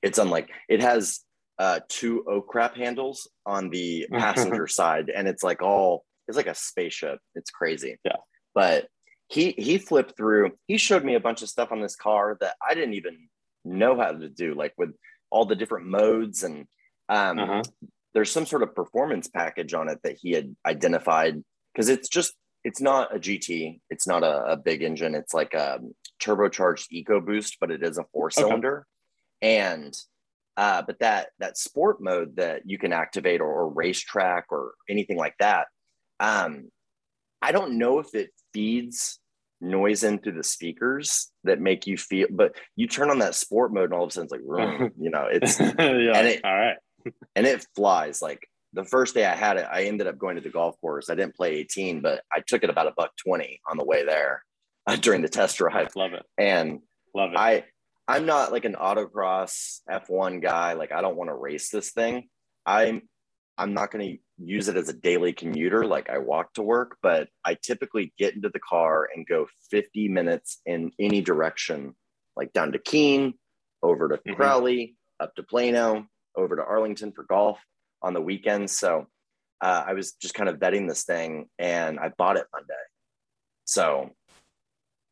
it's 0.02 0.20
unlike 0.20 0.50
it 0.70 0.82
has 0.82 1.22
uh, 1.58 1.80
two 1.88 2.24
O 2.28 2.42
crap 2.42 2.76
handles 2.76 3.30
on 3.46 3.70
the 3.70 4.08
passenger 4.12 4.68
side, 4.68 5.10
and 5.10 5.28
it's 5.28 5.44
like 5.44 5.62
all 5.62 6.06
it's 6.28 6.38
like 6.38 6.48
a 6.48 6.56
spaceship. 6.56 7.20
It's 7.36 7.52
crazy. 7.52 7.98
Yeah. 8.04 8.18
But 8.54 8.88
he 9.30 9.52
he 9.58 9.78
flipped 9.78 10.16
through. 10.18 10.52
He 10.68 10.78
showed 10.78 11.04
me 11.04 11.16
a 11.16 11.20
bunch 11.20 11.42
of 11.42 11.50
stuff 11.50 11.72
on 11.72 11.82
this 11.82 11.96
car 11.96 12.38
that 12.42 12.56
I 12.68 12.74
didn't 12.76 12.94
even 12.96 13.28
know 13.64 14.00
how 14.00 14.12
to 14.12 14.30
do, 14.30 14.54
like 14.54 14.74
with 14.78 14.92
all 15.32 15.46
the 15.46 15.56
different 15.56 15.88
modes 15.88 16.44
and 16.44 16.66
um, 17.10 17.40
Uh-huh. 17.40 17.64
there's 18.14 18.32
some 18.32 18.46
sort 18.46 18.62
of 18.64 18.76
performance 18.76 19.28
package 19.28 19.74
on 19.74 19.90
it 19.90 20.00
that 20.04 20.18
he 20.22 20.32
had 20.32 20.56
identified 20.66 21.44
because 21.74 21.90
it's 21.90 22.08
just 22.10 22.34
it's 22.66 22.82
not 22.82 23.16
a 23.16 23.20
GT, 23.20 23.80
it's 23.90 24.08
not 24.08 24.24
a, 24.24 24.54
a 24.54 24.58
big 24.58 24.82
engine, 24.82 25.14
it's 25.16 25.34
like 25.34 25.54
a 25.54 25.80
turbocharged 26.22 26.88
EcoBoost, 26.92 27.54
but 27.62 27.70
it 27.72 27.84
is 27.84 27.98
a 28.00 28.06
four 28.12 28.32
cylinder, 28.32 28.88
and 29.42 29.96
uh, 30.58 30.82
but 30.82 30.98
that 31.00 31.28
that 31.40 31.58
sport 31.58 32.02
mode 32.02 32.38
that 32.38 32.64
you 32.66 32.78
can 32.78 32.92
activate 32.92 33.40
or, 33.40 33.48
or 33.48 33.70
racetrack 33.70 34.46
or 34.50 34.74
anything 34.90 35.18
like 35.18 35.36
that, 35.40 35.68
um, 36.20 36.70
I 37.42 37.52
don't 37.52 37.78
know 37.78 38.00
if 38.00 38.16
it 38.16 38.32
feeds 38.54 39.20
noise 39.62 40.04
in 40.04 40.18
through 40.20 40.34
the 40.34 40.44
speakers 40.44 41.32
that 41.44 41.62
make 41.62 41.86
you 41.88 41.98
feel, 41.98 42.28
but 42.32 42.56
you 42.76 42.88
turn 42.88 43.12
on 43.12 43.20
that 43.20 43.36
sport 43.36 43.74
mode 43.74 43.86
and 43.86 43.94
all 43.94 44.04
of 44.04 44.10
a 44.10 44.12
sudden 44.12 44.26
it's 44.26 44.32
like, 44.32 44.92
you 45.00 45.10
know, 45.12 45.28
it's 45.32 45.60
yeah. 45.60 45.74
it- 45.80 46.44
All 46.44 46.56
right. 46.56 46.78
and 47.36 47.46
it 47.46 47.66
flies 47.76 48.22
like 48.22 48.48
the 48.76 48.84
first 48.86 49.14
day 49.16 49.26
i 49.26 49.36
had 49.36 49.58
it 49.58 49.66
i 49.72 49.84
ended 49.84 50.06
up 50.08 50.18
going 50.18 50.36
to 50.36 50.42
the 50.42 50.50
golf 50.50 50.80
course 50.82 51.10
i 51.10 51.16
didn't 51.16 51.36
play 51.36 51.56
18 51.56 52.02
but 52.02 52.22
i 52.32 52.42
took 52.46 52.64
it 52.64 52.70
about 52.70 52.88
a 52.88 52.94
buck 52.96 53.12
20 53.26 53.60
on 53.70 53.78
the 53.78 53.84
way 53.86 54.04
there 54.06 54.44
uh, 54.88 54.96
during 54.98 55.22
the 55.22 55.30
test 55.30 55.58
drive 55.58 55.90
Love 55.96 56.14
it. 56.14 56.24
and 56.38 56.80
Love 57.16 57.32
it. 57.32 57.38
i 57.38 57.64
i'm 58.08 58.26
not 58.26 58.52
like 58.52 58.66
an 58.66 58.76
autocross 58.76 59.80
f1 59.90 60.42
guy 60.42 60.74
like 60.74 60.92
i 60.92 61.02
don't 61.02 61.16
want 61.16 61.30
to 61.30 61.34
race 61.36 61.70
this 61.70 61.92
thing 61.92 62.28
i'm 62.66 63.02
i'm 63.58 63.74
not 63.74 63.92
going 63.92 64.06
to 64.06 64.18
use 64.38 64.68
it 64.68 64.76
as 64.76 64.90
a 64.90 64.94
daily 64.94 65.32
commuter 65.32 65.86
like 65.86 66.10
i 66.10 66.18
walk 66.18 66.54
to 66.54 66.62
work 66.62 66.98
but 67.02 67.30
i 67.46 67.54
typically 67.56 68.14
get 68.18 68.36
into 68.36 68.50
the 68.50 68.60
car 68.60 69.08
and 69.16 69.26
go 69.26 69.48
50 69.72 70.10
minutes 70.10 70.60
in 70.66 70.92
any 71.00 71.22
direction 71.22 71.96
like 72.36 72.52
down 72.52 72.74
to 72.74 72.80
keene 72.80 73.34
over 73.82 74.10
to 74.10 74.18
Mhm. 74.18 74.36
crowley 74.36 74.98
up 75.22 75.34
to 75.36 75.44
plano 75.44 76.06
over 76.36 76.58
to 76.58 76.64
arlington 76.66 77.14
for 77.14 77.24
golf 77.24 77.58
on 78.06 78.14
the 78.14 78.22
weekends 78.22 78.78
so 78.78 79.06
uh, 79.62 79.84
i 79.88 79.94
was 79.94 80.14
just 80.14 80.34
kind 80.34 80.48
of 80.50 80.58
vetting 80.58 80.88
this 80.88 81.04
thing 81.04 81.48
and 81.60 82.00
i 82.00 82.10
bought 82.18 82.38
it 82.38 82.46
monday 82.54 82.74
so 83.66 84.10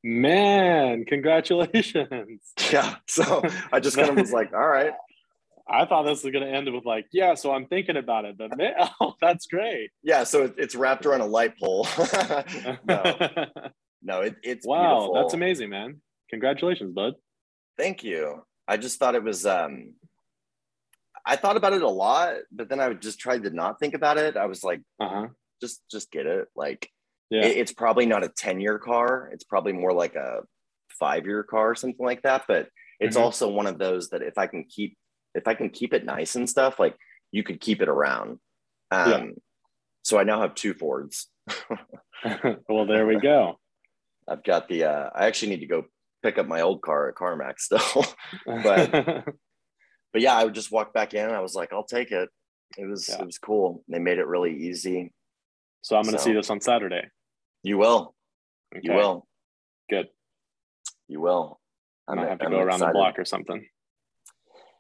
Man, 0.06 1.06
congratulations. 1.06 2.42
yeah 2.72 2.96
so 3.08 3.42
i 3.72 3.80
just 3.80 3.96
kind 3.98 4.10
of 4.10 4.18
was 4.18 4.34
like 4.34 4.54
all 4.54 4.68
right 4.68 4.94
I 5.66 5.86
thought 5.86 6.04
this 6.04 6.24
was 6.24 6.34
going 6.34 6.46
to 6.46 6.52
end 6.52 6.72
with 6.74 6.84
like, 6.86 7.06
yeah, 7.14 7.36
so 7.36 7.54
I'm 7.54 7.68
thinking 7.68 7.96
about 7.96 8.26
it, 8.26 8.38
but 8.38 8.58
man, 8.58 8.74
oh, 9.00 9.14
that's 9.22 9.48
great. 9.48 9.92
yeah 10.04 10.26
so 10.26 10.44
it, 10.44 10.56
it's 10.58 10.76
wrapped 10.76 11.06
around 11.06 11.22
a 11.22 11.26
light 11.26 11.58
pole 11.58 11.88
no 12.86 13.30
no 14.04 14.22
it, 14.22 14.36
it's 14.44 14.68
wow, 14.68 14.98
beautiful. 15.00 15.14
that's 15.16 15.34
amazing, 15.34 15.70
man. 15.70 16.02
Congratulations, 16.30 16.92
bud. 16.94 17.14
Thank 17.78 18.04
you. 18.04 18.44
I 18.68 18.76
just 18.76 19.00
thought 19.00 19.16
it 19.16 19.24
was 19.24 19.46
um 19.46 19.94
I 21.26 21.36
thought 21.38 21.58
about 21.58 21.74
it 21.74 21.82
a 21.82 21.90
lot, 21.90 22.36
but 22.52 22.68
then 22.70 22.80
I 22.80 22.88
would 22.90 23.02
just 23.02 23.20
tried 23.20 23.44
to 23.44 23.50
not 23.50 23.80
think 23.80 23.94
about 23.94 24.18
it. 24.18 24.36
I 24.38 24.46
was 24.46 24.64
like, 24.64 24.82
Uh-huh. 25.00 25.28
just 25.62 25.82
just 25.90 26.12
get 26.12 26.26
it. 26.26 26.48
Like 26.56 26.90
Yeah. 27.30 27.46
it- 27.46 27.58
it's 27.58 27.74
probably 27.74 28.06
not 28.06 28.24
a 28.26 28.30
10-year 28.30 28.80
car. 28.80 29.30
It's 29.34 29.44
probably 29.46 29.72
more 29.74 29.94
like 29.94 30.16
a 30.16 30.44
five-year 31.00 31.44
car 31.44 31.72
or 31.72 31.76
something 31.76 32.06
like 32.06 32.22
that. 32.24 32.46
But 32.48 32.70
it's 33.00 33.18
Mhm. 33.18 33.22
also 33.22 33.50
one 33.50 33.68
of 33.68 33.78
those 33.80 34.10
that 34.10 34.22
if 34.22 34.38
I 34.38 34.48
can 34.48 34.66
keep 34.66 34.98
if 35.36 35.48
I 35.48 35.56
can 35.56 35.70
keep 35.72 35.94
it 35.96 36.06
nice 36.06 36.36
and 36.36 36.48
stuff, 36.48 36.78
like 36.80 36.96
you 37.32 37.42
could 37.44 37.60
keep 37.60 37.82
it 37.82 37.90
around. 37.90 38.40
Um 38.92 39.10
Yeah. 39.12 39.26
so 40.04 40.20
I 40.20 40.24
now 40.24 40.42
have 40.42 40.54
two 40.56 40.74
Fords. 40.74 41.30
well, 42.70 42.86
there 42.86 43.06
we 43.08 43.18
go. 43.20 43.60
I've 44.28 44.44
got 44.44 44.68
the 44.68 44.84
uh 44.86 45.10
I 45.16 45.26
actually 45.28 45.50
need 45.52 45.62
to 45.62 45.68
go 45.68 45.86
pick 46.22 46.38
up 46.38 46.48
my 46.48 46.62
old 46.62 46.82
car 46.82 47.10
at 47.10 47.16
CarMax 47.16 47.60
still. 47.62 48.06
But- 48.46 49.26
but 50.14 50.22
yeah, 50.22 50.36
I 50.36 50.46
would 50.46 50.54
just 50.56 50.72
walk 50.72 50.94
back 50.94 51.14
in 51.14 51.26
and 51.26 51.36
I 51.36 51.42
was 51.42 51.56
like, 51.56 51.74
I'll 51.74 51.84
take 51.84 52.12
it. 52.12 52.30
It 52.78 52.86
was 52.86 53.10
Yeah. 53.10 53.20
it 53.22 53.26
was 53.26 53.38
cool. 53.38 53.84
They 53.88 54.00
made 54.00 54.20
it 54.20 54.28
really 54.28 54.56
easy. 54.56 55.12
so 55.82 55.98
I'm 55.98 56.04
going 56.04 56.14
to 56.14 56.20
So- 56.20 56.26
see 56.26 56.34
this 56.34 56.50
on 56.50 56.62
Saturday. 56.62 57.10
You 57.64 57.78
will. 57.78 58.16
You 58.82 58.94
will. 58.94 59.28
Good. 59.90 60.08
You 61.08 61.20
will. 61.20 61.60
I 62.08 62.16
might 62.16 62.30
have 62.30 62.40
to 62.40 62.46
I'm 62.46 62.52
go 62.52 62.60
around 62.60 62.80
the 62.80 62.88
block 62.94 63.20
or 63.20 63.26
something. 63.26 63.68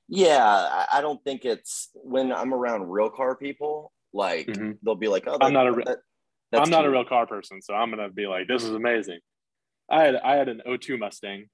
Yeah, 0.07 0.85
I, 0.91 1.01
don't 1.01 1.23
think 1.23 1.45
it's 1.45 1.89
when 1.93 2.31
I'm 2.33 2.53
around 2.53 2.89
real 2.89 3.09
car 3.09 3.35
people, 3.35 3.91
like 4.13 4.47
Mhm. 4.47 4.77
they'll 4.83 4.95
be 4.95 5.07
like, 5.07 5.23
Oh, 5.27 5.37
I'm 5.41 5.53
not 5.53 5.67
a 5.67 5.71
real 5.71 5.85
that- 5.85 5.99
I'm 6.61 6.69
not 6.69 6.85
a 6.85 6.89
real 6.91 7.05
car 7.05 7.25
person, 7.25 7.61
so 7.61 7.73
I'm 7.73 7.89
going 7.89 8.07
to 8.07 8.13
be 8.13 8.27
like, 8.27 8.47
this 8.47 8.63
is 8.63 8.71
amazing. 8.71 9.19
I 9.89 10.03
had 10.03 10.15
I 10.17 10.35
had 10.35 10.49
an 10.49 10.61
02 10.65 10.97
Mustang. 10.97 11.49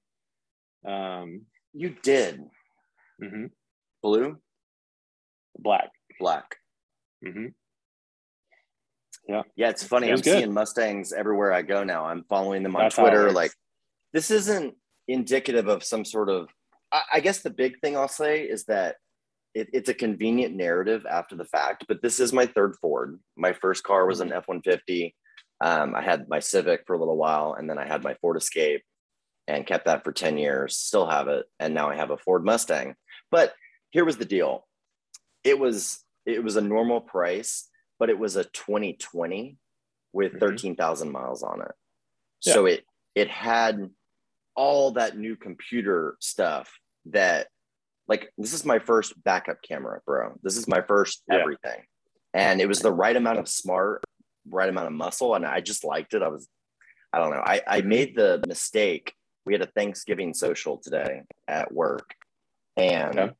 Um, 0.84 1.46
You 1.72 1.90
did. 1.90 2.40
mhm, 3.22 3.50
Blue, 4.02 4.38
black. 5.58 5.90
black. 6.18 6.56
Mm-hmm. 7.24 7.46
Yeah, 9.28 9.42
Yeah, 9.56 9.68
it's 9.68 9.84
funny. 9.84 10.08
It 10.08 10.12
I'm 10.12 10.20
good. 10.20 10.38
seeing 10.38 10.52
Mustangs 10.52 11.12
everywhere 11.12 11.52
I 11.52 11.62
go 11.62 11.84
now. 11.84 12.06
I'm 12.06 12.24
following 12.28 12.62
them 12.62 12.76
on 12.76 12.82
That's 12.82 12.96
Twitter. 12.96 13.30
Like, 13.30 13.52
this 14.12 14.30
isn't 14.30 14.74
indicative 15.06 15.68
of 15.68 15.84
some 15.84 16.04
sort 16.04 16.28
of. 16.28 16.48
I, 16.90 17.02
I 17.14 17.20
guess 17.20 17.40
the 17.40 17.50
big 17.50 17.80
thing 17.80 17.96
I'll 17.96 18.08
say 18.08 18.42
is 18.42 18.64
that 18.64 18.96
it, 19.54 19.68
it's 19.72 19.88
a 19.88 19.94
convenient 19.94 20.54
narrative 20.56 21.06
after 21.08 21.36
the 21.36 21.44
fact. 21.44 21.84
But 21.86 22.02
this 22.02 22.20
is 22.20 22.32
my 22.32 22.46
third 22.46 22.76
Ford. 22.80 23.20
My 23.36 23.52
first 23.52 23.84
car 23.84 24.06
was 24.06 24.20
an 24.20 24.32
F 24.32 24.48
one 24.48 24.62
fifty. 24.62 25.14
Um, 25.60 25.94
I 25.94 26.02
had 26.02 26.28
my 26.28 26.40
Civic 26.40 26.84
for 26.86 26.94
a 26.94 26.98
little 26.98 27.16
while, 27.18 27.54
and 27.58 27.68
then 27.68 27.78
I 27.78 27.86
had 27.86 28.02
my 28.02 28.14
Ford 28.14 28.38
Escape, 28.38 28.82
and 29.46 29.66
kept 29.66 29.84
that 29.84 30.04
for 30.04 30.12
ten 30.12 30.38
years. 30.38 30.76
Still 30.76 31.06
have 31.06 31.28
it, 31.28 31.46
and 31.60 31.74
now 31.74 31.90
I 31.90 31.96
have 31.96 32.10
a 32.10 32.16
Ford 32.16 32.44
Mustang. 32.44 32.94
But 33.30 33.52
here 33.90 34.04
was 34.04 34.16
the 34.16 34.24
deal. 34.24 34.66
It 35.44 35.58
was 35.58 36.04
it 36.26 36.42
was 36.44 36.56
a 36.56 36.60
normal 36.60 37.00
price 37.00 37.66
but 37.98 38.08
it 38.08 38.18
was 38.18 38.34
a 38.36 38.44
2020 38.44 39.58
with 40.14 40.32
Mhm. 40.32 40.40
13,000 40.40 41.10
miles 41.12 41.42
on 41.42 41.60
it. 41.60 41.72
So 42.40 42.64
it 42.66 42.84
it 43.14 43.28
had 43.28 43.90
all 44.54 44.92
that 44.92 45.18
new 45.18 45.36
computer 45.36 46.16
stuff 46.20 46.78
that 47.06 47.48
like 48.08 48.32
this 48.38 48.52
is 48.54 48.64
my 48.64 48.78
first 48.78 49.22
backup 49.22 49.60
camera, 49.62 50.00
bro. 50.06 50.38
This 50.42 50.56
is 50.56 50.66
my 50.66 50.80
first 50.80 51.22
Yeah. 51.28 51.36
everything. 51.36 51.84
And 52.32 52.60
it 52.60 52.66
was 52.66 52.80
the 52.80 52.92
right 52.92 53.14
amount 53.16 53.38
of 53.38 53.48
smart, 53.48 54.02
right 54.48 54.68
amount 54.68 54.86
of 54.86 54.92
muscle 54.94 55.34
and 55.34 55.44
I 55.44 55.60
just 55.60 55.84
liked 55.84 56.14
it. 56.14 56.22
I 56.22 56.28
was 56.28 56.48
I 57.12 57.18
don't 57.18 57.30
know. 57.32 57.42
I 57.44 57.60
I 57.66 57.80
made 57.82 58.14
the 58.16 58.42
mistake. 58.46 59.14
We 59.44 59.52
had 59.52 59.62
a 59.62 59.66
Thanksgiving 59.66 60.32
social 60.32 60.78
today 60.78 61.22
at 61.48 61.72
work. 61.72 62.14
And 62.76 63.18
Okay. 63.18 63.34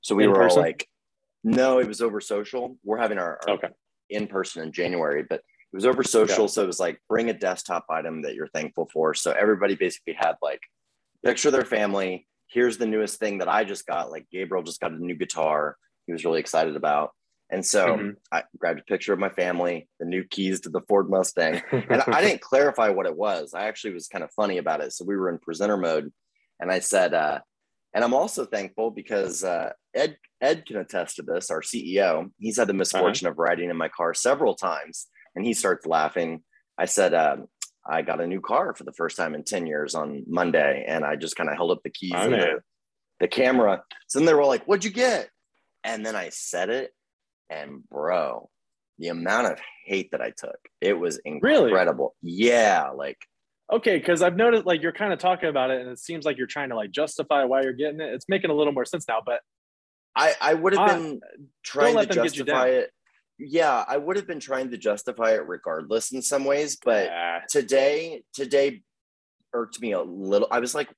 So 0.00 0.14
we 0.14 0.24
In 0.24 0.30
were 0.30 0.36
person? 0.36 0.58
all 0.58 0.64
like 0.64 0.88
no, 1.44 1.78
it 1.78 1.86
was 1.86 2.00
over 2.00 2.20
social. 2.20 2.76
We're 2.84 2.98
having 2.98 3.18
our, 3.18 3.38
our 3.46 3.54
Okay. 3.54 3.68
in 4.10 4.26
person 4.26 4.62
in 4.64 4.72
January, 4.72 5.22
but 5.28 5.36
it 5.38 5.76
was 5.76 5.86
over 5.86 6.02
social. 6.02 6.48
So 6.48 6.62
it 6.64 6.66
was 6.66 6.80
like 6.80 7.00
bring 7.08 7.30
a 7.30 7.32
desktop 7.32 7.86
item 7.88 8.22
that 8.22 8.34
you're 8.34 8.48
thankful 8.48 8.88
for. 8.92 9.14
So 9.14 9.30
everybody 9.32 9.76
basically 9.76 10.14
had 10.14 10.34
like 10.42 10.60
picture 11.24 11.50
their 11.52 11.64
family. 11.64 12.26
Here's 12.48 12.76
the 12.76 12.86
newest 12.86 13.18
thing 13.20 13.38
that 13.38 13.48
I 13.48 13.62
just 13.64 13.86
got. 13.86 14.10
Like 14.10 14.26
Gabriel 14.32 14.64
just 14.64 14.80
got 14.80 14.92
a 14.92 14.96
new 15.04 15.14
guitar. 15.14 15.76
He 16.06 16.12
was 16.12 16.24
really 16.24 16.40
excited 16.40 16.74
about. 16.74 17.12
And 17.50 17.64
so 17.64 17.86
Mhm. 17.96 18.16
I 18.32 18.42
grabbed 18.58 18.80
a 18.80 18.84
picture 18.84 19.12
of 19.12 19.18
my 19.20 19.30
family, 19.30 19.88
the 20.00 20.06
new 20.06 20.24
keys 20.24 20.60
to 20.62 20.70
the 20.70 20.80
Ford 20.88 21.08
Mustang. 21.08 21.62
And 21.72 22.02
I 22.02 22.20
didn't 22.20 22.40
clarify 22.42 22.88
what 22.90 23.06
it 23.06 23.16
was. 23.16 23.54
I 23.54 23.68
actually 23.68 23.94
was 23.94 24.08
kind 24.08 24.24
of 24.24 24.30
funny 24.32 24.58
about 24.58 24.80
it. 24.80 24.92
So 24.92 25.04
we 25.04 25.16
were 25.16 25.28
in 25.30 25.38
presenter 25.38 25.76
mode 25.76 26.12
and 26.60 26.70
I 26.72 26.80
said, 26.80 27.14
uh, 27.14 27.40
And 27.94 28.04
I'm 28.04 28.14
also 28.14 28.44
thankful 28.44 28.90
because 28.90 29.42
uh, 29.44 29.72
Ed 29.94 30.16
Ed 30.40 30.66
can 30.66 30.76
attest 30.76 31.16
to 31.16 31.22
this. 31.22 31.50
Our 31.50 31.62
CEO, 31.62 32.30
he's 32.38 32.58
had 32.58 32.68
the 32.68 32.74
misfortune 32.74 33.26
uh-huh. 33.26 33.32
of 33.32 33.38
riding 33.38 33.70
in 33.70 33.76
my 33.76 33.88
car 33.88 34.14
several 34.14 34.54
times, 34.54 35.06
and 35.34 35.44
he 35.44 35.54
starts 35.54 35.86
laughing. 35.86 36.42
I 36.76 36.84
said, 36.84 37.14
uh, 37.14 37.38
"I 37.88 38.02
got 38.02 38.20
a 38.20 38.26
new 38.26 38.40
car 38.40 38.74
for 38.74 38.84
the 38.84 38.92
first 38.92 39.16
time 39.16 39.34
in 39.34 39.42
ten 39.42 39.66
years 39.66 39.94
on 39.94 40.24
Monday," 40.26 40.84
and 40.86 41.04
I 41.04 41.16
just 41.16 41.36
kind 41.36 41.48
of 41.48 41.56
held 41.56 41.70
up 41.70 41.82
the 41.82 41.90
keys 41.90 42.12
and 42.14 42.34
the, 42.34 42.60
the, 43.20 43.28
camera. 43.28 43.82
So 44.06 44.18
then 44.18 44.26
they 44.26 44.34
were 44.34 44.44
like, 44.44 44.64
"What'd 44.64 44.84
you 44.84 44.90
get?" 44.90 45.30
And 45.82 46.04
then 46.04 46.14
I 46.14 46.28
said 46.28 46.68
it, 46.68 46.92
and 47.48 47.88
bro, 47.88 48.50
the 48.98 49.08
amount 49.08 49.46
of 49.46 49.58
hate 49.86 50.10
that 50.10 50.20
I 50.20 50.32
took, 50.36 50.58
it 50.80 50.92
was 50.92 51.18
incredible. 51.24 52.14
Really? 52.22 52.46
Yeah, 52.46 52.90
like 52.90 53.18
okay 53.72 53.98
because 53.98 54.22
i've 54.22 54.36
noticed 54.36 54.66
like 54.66 54.82
you're 54.82 54.92
kind 54.92 55.12
of 55.12 55.18
talking 55.18 55.48
about 55.48 55.70
it 55.70 55.80
and 55.80 55.90
it 55.90 55.98
seems 55.98 56.24
like 56.24 56.38
you're 56.38 56.46
trying 56.46 56.70
to 56.70 56.76
like 56.76 56.90
justify 56.90 57.44
why 57.44 57.62
you're 57.62 57.72
getting 57.72 58.00
it. 58.00 58.12
It's 58.12 58.28
making 58.28 58.50
a 58.50 58.54
little 58.54 58.72
more 58.72 58.84
sense 58.84 59.06
now 59.08 59.22
but 59.24 59.40
i 60.16 60.34
i 60.40 60.54
would 60.54 60.74
have 60.76 60.88
been 60.88 61.20
trying 61.64 61.96
to 61.96 62.06
justify 62.06 62.68
it. 62.68 62.90
Yeah 63.38 63.84
i 63.86 63.96
would 63.96 64.16
have 64.16 64.26
been 64.26 64.40
trying 64.40 64.70
to 64.70 64.78
justify 64.78 65.32
it 65.32 65.46
regardless 65.46 66.12
in 66.12 66.22
some 66.22 66.44
ways 66.44 66.78
but 66.82 67.06
yeah. 67.06 67.40
today 67.48 68.22
today 68.34 68.82
irked 69.54 69.80
me 69.80 69.92
a 69.92 70.02
little. 70.02 70.48
I 70.50 70.60
was 70.60 70.74
like 70.74 70.88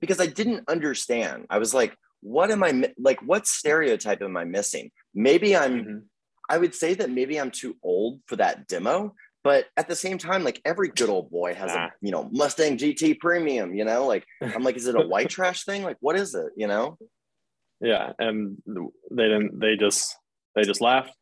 because 0.00 0.20
i 0.20 0.26
didn't 0.26 0.68
understand. 0.68 1.46
I 1.50 1.58
was 1.58 1.74
like 1.74 1.96
what 2.22 2.50
am 2.50 2.62
i 2.62 2.92
like 2.98 3.20
what 3.22 3.46
stereotype 3.46 4.22
am 4.22 4.36
i 4.36 4.44
missing? 4.44 4.90
Maybe 5.14 5.56
i'm 5.56 5.80
mm-hmm. 5.80 5.98
i 6.48 6.58
would 6.58 6.74
say 6.74 6.94
that 6.94 7.10
maybe 7.10 7.40
i'm 7.40 7.50
too 7.50 7.76
old 7.82 8.20
for 8.26 8.36
that 8.36 8.68
demo 8.68 9.14
but 9.42 9.66
at 9.76 9.88
the 9.88 9.96
same 9.96 10.18
time, 10.18 10.44
like 10.44 10.60
every 10.64 10.88
good 10.88 11.08
old 11.08 11.30
boy 11.30 11.54
has 11.54 11.72
a 11.72 11.92
you 12.00 12.10
know 12.10 12.28
Mustang 12.32 12.76
GT 12.76 13.18
Premium. 13.18 13.74
You 13.74 13.84
know, 13.84 14.06
like 14.06 14.26
I'm 14.42 14.62
like, 14.62 14.76
is 14.76 14.86
it 14.86 14.94
a 14.94 15.06
white 15.06 15.30
trash 15.30 15.64
thing? 15.64 15.82
Like, 15.82 15.96
what 16.00 16.16
is 16.16 16.34
it? 16.34 16.52
You 16.56 16.66
know? 16.66 16.98
Yeah, 17.80 18.12
and 18.18 18.58
they 18.66 19.24
didn't. 19.24 19.58
They 19.58 19.76
just 19.76 20.14
they 20.54 20.62
just 20.62 20.80
laughed. 20.80 21.12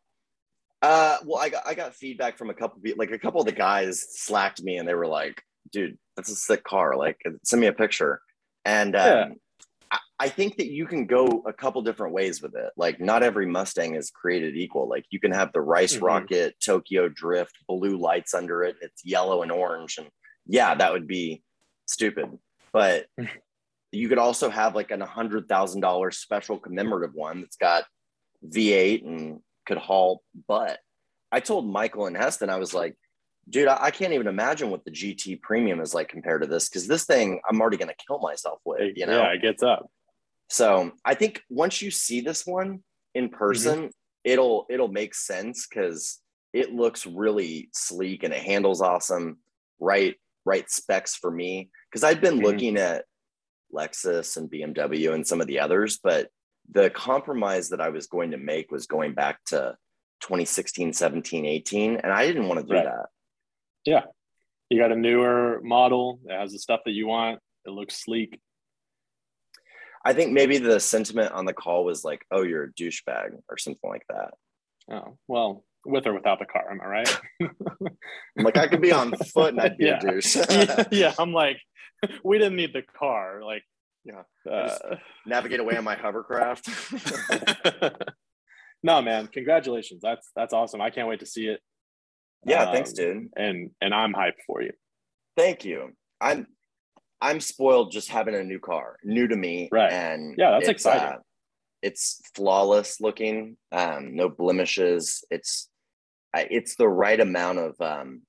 Uh, 0.83 1.19
well, 1.25 1.39
I 1.39 1.49
got 1.49 1.67
I 1.67 1.75
got 1.75 1.95
feedback 1.95 2.39
from 2.39 2.51
a 2.51 2.55
couple 2.55 2.81
people. 2.81 2.99
Like 2.99 3.13
a 3.13 3.19
couple 3.19 3.41
of 3.41 3.47
the 3.47 3.53
guys 3.53 4.05
slacked 4.11 4.63
me, 4.63 4.77
and 4.77 4.89
they 4.89 4.95
were 4.95 5.07
like, 5.07 5.43
"Dude, 5.73 5.97
that's 6.17 6.31
a 6.31 6.37
sick 6.37 6.65
car. 6.65 6.97
Like, 6.97 7.21
send 7.45 7.61
me 7.61 7.69
a 7.69 7.73
picture." 7.73 8.21
And 8.65 8.97
um, 8.97 9.07
yeah. 9.07 9.29
I 10.21 10.29
think 10.29 10.57
that 10.57 10.67
you 10.67 10.87
can 10.87 11.07
go 11.07 11.45
a 11.47 11.53
couple 11.53 11.81
different 11.83 12.13
ways 12.13 12.43
with 12.43 12.57
it. 12.57 12.71
Like, 12.77 13.01
not 13.01 13.23
every 13.23 13.47
Mustang 13.47 13.95
is 13.95 14.11
created 14.11 14.57
equal. 14.57 14.89
Like, 14.89 15.05
you 15.11 15.21
can 15.21 15.31
have 15.31 15.53
the 15.53 15.61
Rice 15.61 15.95
mm-hmm. 15.95 16.05
Rocket 16.05 16.57
Tokyo 16.61 17.09
Drift, 17.09 17.57
blue 17.69 17.97
lights 17.97 18.35
under 18.35 18.65
it. 18.65 18.77
It's 18.81 19.05
yellow 19.05 19.43
and 19.43 19.53
orange, 19.53 19.99
and 19.99 20.09
yeah, 20.47 20.75
that 20.75 20.93
would 20.93 21.07
be 21.07 21.43
stupid. 21.87 22.37
But 22.73 23.07
you 23.93 24.09
could 24.09 24.19
also 24.19 24.51
have 24.51 24.75
like 24.75 24.91
an 24.91 25.01
hundred 25.01 25.49
thousand 25.49 25.81
dollar 25.81 26.11
special 26.11 26.59
commemorative 26.59 27.15
one 27.15 27.41
that's 27.41 27.57
got 27.57 27.85
V8 28.45 29.07
and 29.07 29.41
could 29.67 29.79
haul 29.79 30.23
butt. 30.47 30.79
I 31.31 31.41
told 31.41 31.71
Michael 31.71 32.07
and 32.07 32.17
Heston, 32.17 32.51
I 32.51 32.57
was 32.57 32.73
like, 32.73 32.97
dude, 33.49 33.69
I, 33.69 33.85
I, 33.85 33.91
can't 33.91 34.15
even 34.15 34.27
imagine 34.27 34.71
what 34.71 34.85
the 34.85 34.91
GT 34.91 35.41
Premium 35.41 35.81
is 35.81 35.95
like 35.95 36.09
compared 36.09 36.43
to 36.43 36.49
this 36.49 36.69
because 36.69 36.87
this 36.87 37.05
thing 37.05 37.41
I'm 37.49 37.61
already 37.61 37.77
gonna 37.77 37.93
kill 38.07 38.19
myself 38.19 38.61
with. 38.65 38.97
You 38.97 39.07
know, 39.07 39.19
yeah, 39.19 39.33
it 39.33 39.43
gets 39.43 39.63
up. 39.63 39.91
So 40.49 40.93
I 41.05 41.15
think 41.15 41.43
once 41.49 41.83
you 41.83 41.91
see 41.91 42.21
this 42.21 42.47
one 42.47 42.83
in 43.15 43.27
mm-hmm. 43.27 43.37
person, 43.37 43.79
mm-hmm. 43.79 43.89
it'll 44.25 44.67
it'll 44.71 44.89
make 44.89 45.15
sense 45.15 45.67
because 45.67 46.21
it 46.53 46.73
looks 46.73 47.07
really 47.07 47.69
sleek 47.73 48.23
and 48.23 48.33
it 48.33 48.43
handles 48.43 48.81
awesome. 48.81 49.39
Right, 49.81 50.17
right 50.45 50.69
specs 50.71 51.15
for 51.15 51.31
me. 51.31 51.71
Because 51.91 52.05
I've 52.05 52.21
been 52.21 52.37
mm-hmm. 52.37 52.45
looking 52.45 52.77
at 52.77 53.05
Lexus 53.73 54.37
and 54.37 54.51
BMW 54.51 55.13
and 55.15 55.27
some 55.27 55.41
of 55.41 55.47
the 55.47 55.61
others, 55.61 55.99
but 56.03 56.29
the 56.71 56.91
compromise 56.91 57.69
that 57.71 57.81
I 57.81 57.91
was 57.91 58.07
going 58.07 58.33
to 58.33 58.39
make 58.39 58.71
was 58.71 58.87
going 58.87 59.15
back 59.15 59.43
to 59.47 59.77
2016, 60.21 60.93
17, 60.93 61.47
18. 61.47 61.97
And 61.97 62.13
I 62.13 62.27
didn't 62.27 62.49
want 62.49 62.61
to 62.61 62.67
do 62.67 62.75
right. 62.75 62.85
that. 62.85 63.07
Yeah. 63.85 64.03
You 64.69 64.79
got 64.79 64.93
a 64.93 64.97
newer 64.97 65.61
model 65.63 66.21
that 66.27 66.41
has 66.41 66.53
the 66.53 66.59
stuff 66.59 66.81
that 66.85 66.93
you 66.93 67.07
want. 67.07 67.41
It 67.65 67.71
looks 67.71 68.03
sleek. 68.03 68.39
I 70.05 70.13
think 70.13 70.33
maybe 70.33 70.59
the 70.59 70.81
sentiment 70.81 71.33
on 71.33 71.45
the 71.45 71.53
call 71.53 71.85
was 71.85 72.05
like, 72.05 72.25
"Oh, 72.31 72.43
you're 72.43 72.65
a 72.65 72.73
douchebag" 72.73 73.39
or 73.49 73.59
something 73.59 73.89
like 73.89 74.05
that. 74.09 74.35
Oh 74.91 75.19
well, 75.27 75.65
with 75.85 76.07
or 76.07 76.15
without 76.15 76.39
the 76.39 76.47
car, 76.47 76.71
am 76.71 76.81
I 76.81 76.87
right? 76.87 77.21
I'm 77.41 78.45
like, 78.45 78.57
I 78.57 78.69
could 78.69 78.81
be 78.81 78.93
on 78.93 79.13
foot 79.13 79.55
and 79.55 79.61
I'd 79.61 79.79
be 79.79 79.85
yeah. 79.87 79.99
a 79.99 80.01
douche. 80.01 80.37
yeah, 80.51 80.85
yeah, 80.91 81.15
I'm 81.19 81.33
like, 81.33 81.59
we 82.25 82.39
didn't 82.39 82.57
need 82.57 82.73
the 82.73 82.83
car. 82.83 83.43
Like, 83.45 83.65
yeah, 84.05 84.23
uh, 84.51 84.97
navigate 85.27 85.61
away 85.61 85.77
on 85.77 85.85
my 85.85 85.97
hovercraft. 85.97 86.69
no, 88.83 89.03
man, 89.03 89.27
congratulations. 89.29 90.01
That's 90.03 90.31
that's 90.35 90.53
awesome. 90.53 90.81
I 90.81 90.91
can't 90.91 91.09
wait 91.09 91.21
to 91.21 91.27
see 91.27 91.47
it. 91.47 91.61
Yeah, 92.45 92.65
um, 92.65 92.75
thanks, 92.75 92.93
dude. 92.93 93.29
And 93.37 93.71
and 93.81 93.95
I'm 93.95 94.15
hyped 94.15 94.43
for 94.47 94.63
you. 94.63 94.73
Thank 95.37 95.65
you. 95.65 95.93
I'm 96.21 96.47
I'm 97.21 97.41
spoiled 97.41 97.93
just 97.93 98.09
having 98.09 98.35
a 98.35 98.45
new 98.45 98.59
car, 98.59 98.97
new 99.03 99.27
to 99.27 99.37
me. 99.37 99.69
Right. 99.73 99.93
And 99.93 100.35
yeah, 100.39 100.53
that's 100.53 100.69
exciting. 100.69 101.09
Uh, 101.09 101.19
it's 101.83 102.21
flawless 102.35 103.01
looking, 103.01 103.57
um, 103.73 104.15
no 104.17 104.29
blemishes. 104.29 105.25
It's 105.31 105.69
it's 106.35 106.77
the 106.77 106.89
right 106.89 107.19
amount 107.19 107.59
of 107.59 107.81
um, 107.81 108.23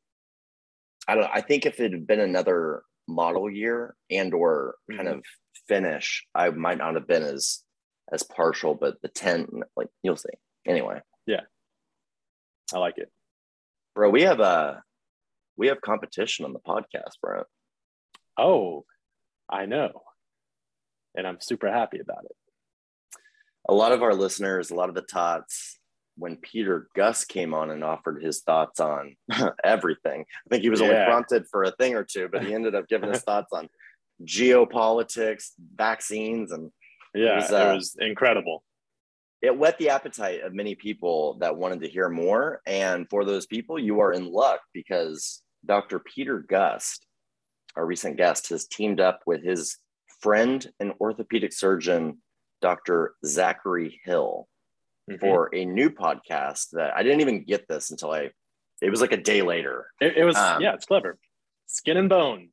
I 1.07 1.15
don't. 1.15 1.23
Know, 1.23 1.29
I 1.33 1.41
think 1.41 1.65
if 1.65 1.79
it 1.79 1.91
had 1.91 2.07
been 2.07 2.19
another 2.19 2.83
model 3.07 3.49
year 3.49 3.95
and 4.09 4.33
or 4.33 4.75
kind 4.89 5.07
mm-hmm. 5.07 5.17
of 5.19 5.23
finish, 5.67 6.25
I 6.33 6.49
might 6.49 6.77
not 6.77 6.95
have 6.95 7.07
been 7.07 7.23
as 7.23 7.63
as 8.11 8.23
partial. 8.23 8.75
But 8.75 9.01
the 9.01 9.07
ten, 9.07 9.47
like 9.75 9.87
you'll 10.03 10.17
see. 10.17 10.29
Anyway. 10.67 11.01
Yeah. 11.25 11.41
I 12.73 12.77
like 12.77 12.97
it, 12.97 13.11
bro. 13.95 14.09
We 14.09 14.23
have 14.23 14.39
a 14.39 14.43
uh, 14.43 14.79
we 15.57 15.67
have 15.67 15.81
competition 15.81 16.45
on 16.45 16.53
the 16.53 16.59
podcast, 16.59 17.19
bro. 17.21 17.43
Oh, 18.39 18.85
I 19.49 19.65
know. 19.65 20.01
And 21.15 21.27
I'm 21.27 21.41
super 21.41 21.71
happy 21.71 21.99
about 21.99 22.25
it. 22.25 22.35
A 23.67 23.73
lot 23.73 23.91
of 23.91 24.01
our 24.01 24.13
listeners, 24.13 24.71
a 24.71 24.75
lot 24.75 24.89
of 24.89 24.95
the 24.95 25.01
tots, 25.01 25.77
when 26.15 26.37
Peter 26.37 26.87
Gus 26.95 27.25
came 27.25 27.53
on 27.53 27.69
and 27.69 27.83
offered 27.83 28.23
his 28.23 28.41
thoughts 28.41 28.79
on 28.79 29.15
everything, 29.63 30.21
I 30.21 30.49
think 30.49 30.63
he 30.63 30.69
was 30.69 30.79
yeah. 30.79 30.87
only 30.87 31.05
prompted 31.05 31.47
for 31.51 31.63
a 31.63 31.71
thing 31.71 31.95
or 31.95 32.03
two, 32.03 32.29
but 32.31 32.43
he 32.43 32.53
ended 32.53 32.75
up 32.75 32.87
giving 32.87 33.11
his 33.11 33.21
thoughts 33.23 33.51
on 33.51 33.69
geopolitics, 34.23 35.51
vaccines, 35.75 36.51
and 36.51 36.71
yeah, 37.13 37.33
it 37.33 37.35
was, 37.35 37.51
uh, 37.51 37.71
it 37.71 37.75
was 37.75 37.97
incredible. 37.99 38.63
It 39.41 39.57
whet 39.57 39.77
the 39.77 39.89
appetite 39.89 40.41
of 40.41 40.53
many 40.53 40.75
people 40.75 41.37
that 41.39 41.55
wanted 41.55 41.81
to 41.81 41.89
hear 41.89 42.09
more. 42.09 42.61
And 42.65 43.09
for 43.09 43.23
those 43.23 43.45
people, 43.45 43.79
you 43.79 44.01
are 44.01 44.11
in 44.11 44.31
luck 44.31 44.59
because 44.73 45.41
Dr. 45.65 45.99
Peter 45.99 46.39
Gust 46.39 47.05
our 47.75 47.85
recent 47.85 48.17
guest, 48.17 48.49
has 48.49 48.67
teamed 48.67 48.99
up 48.99 49.21
with 49.25 49.43
his 49.43 49.77
friend 50.21 50.65
and 50.79 50.93
orthopedic 50.99 51.53
surgeon, 51.53 52.21
Dr. 52.61 53.15
Zachary 53.25 54.01
Hill, 54.03 54.47
mm-hmm. 55.09 55.19
for 55.19 55.53
a 55.53 55.65
new 55.65 55.89
podcast 55.89 56.71
that 56.71 56.95
I 56.95 57.03
didn't 57.03 57.21
even 57.21 57.43
get 57.43 57.67
this 57.67 57.91
until 57.91 58.11
I, 58.11 58.31
it 58.81 58.89
was 58.89 59.01
like 59.01 59.11
a 59.11 59.17
day 59.17 59.41
later. 59.41 59.87
It, 60.01 60.17
it 60.17 60.23
was, 60.23 60.35
um, 60.35 60.61
yeah, 60.61 60.73
it's 60.73 60.85
clever. 60.85 61.17
Skin 61.67 61.97
and 61.97 62.09
Bones. 62.09 62.51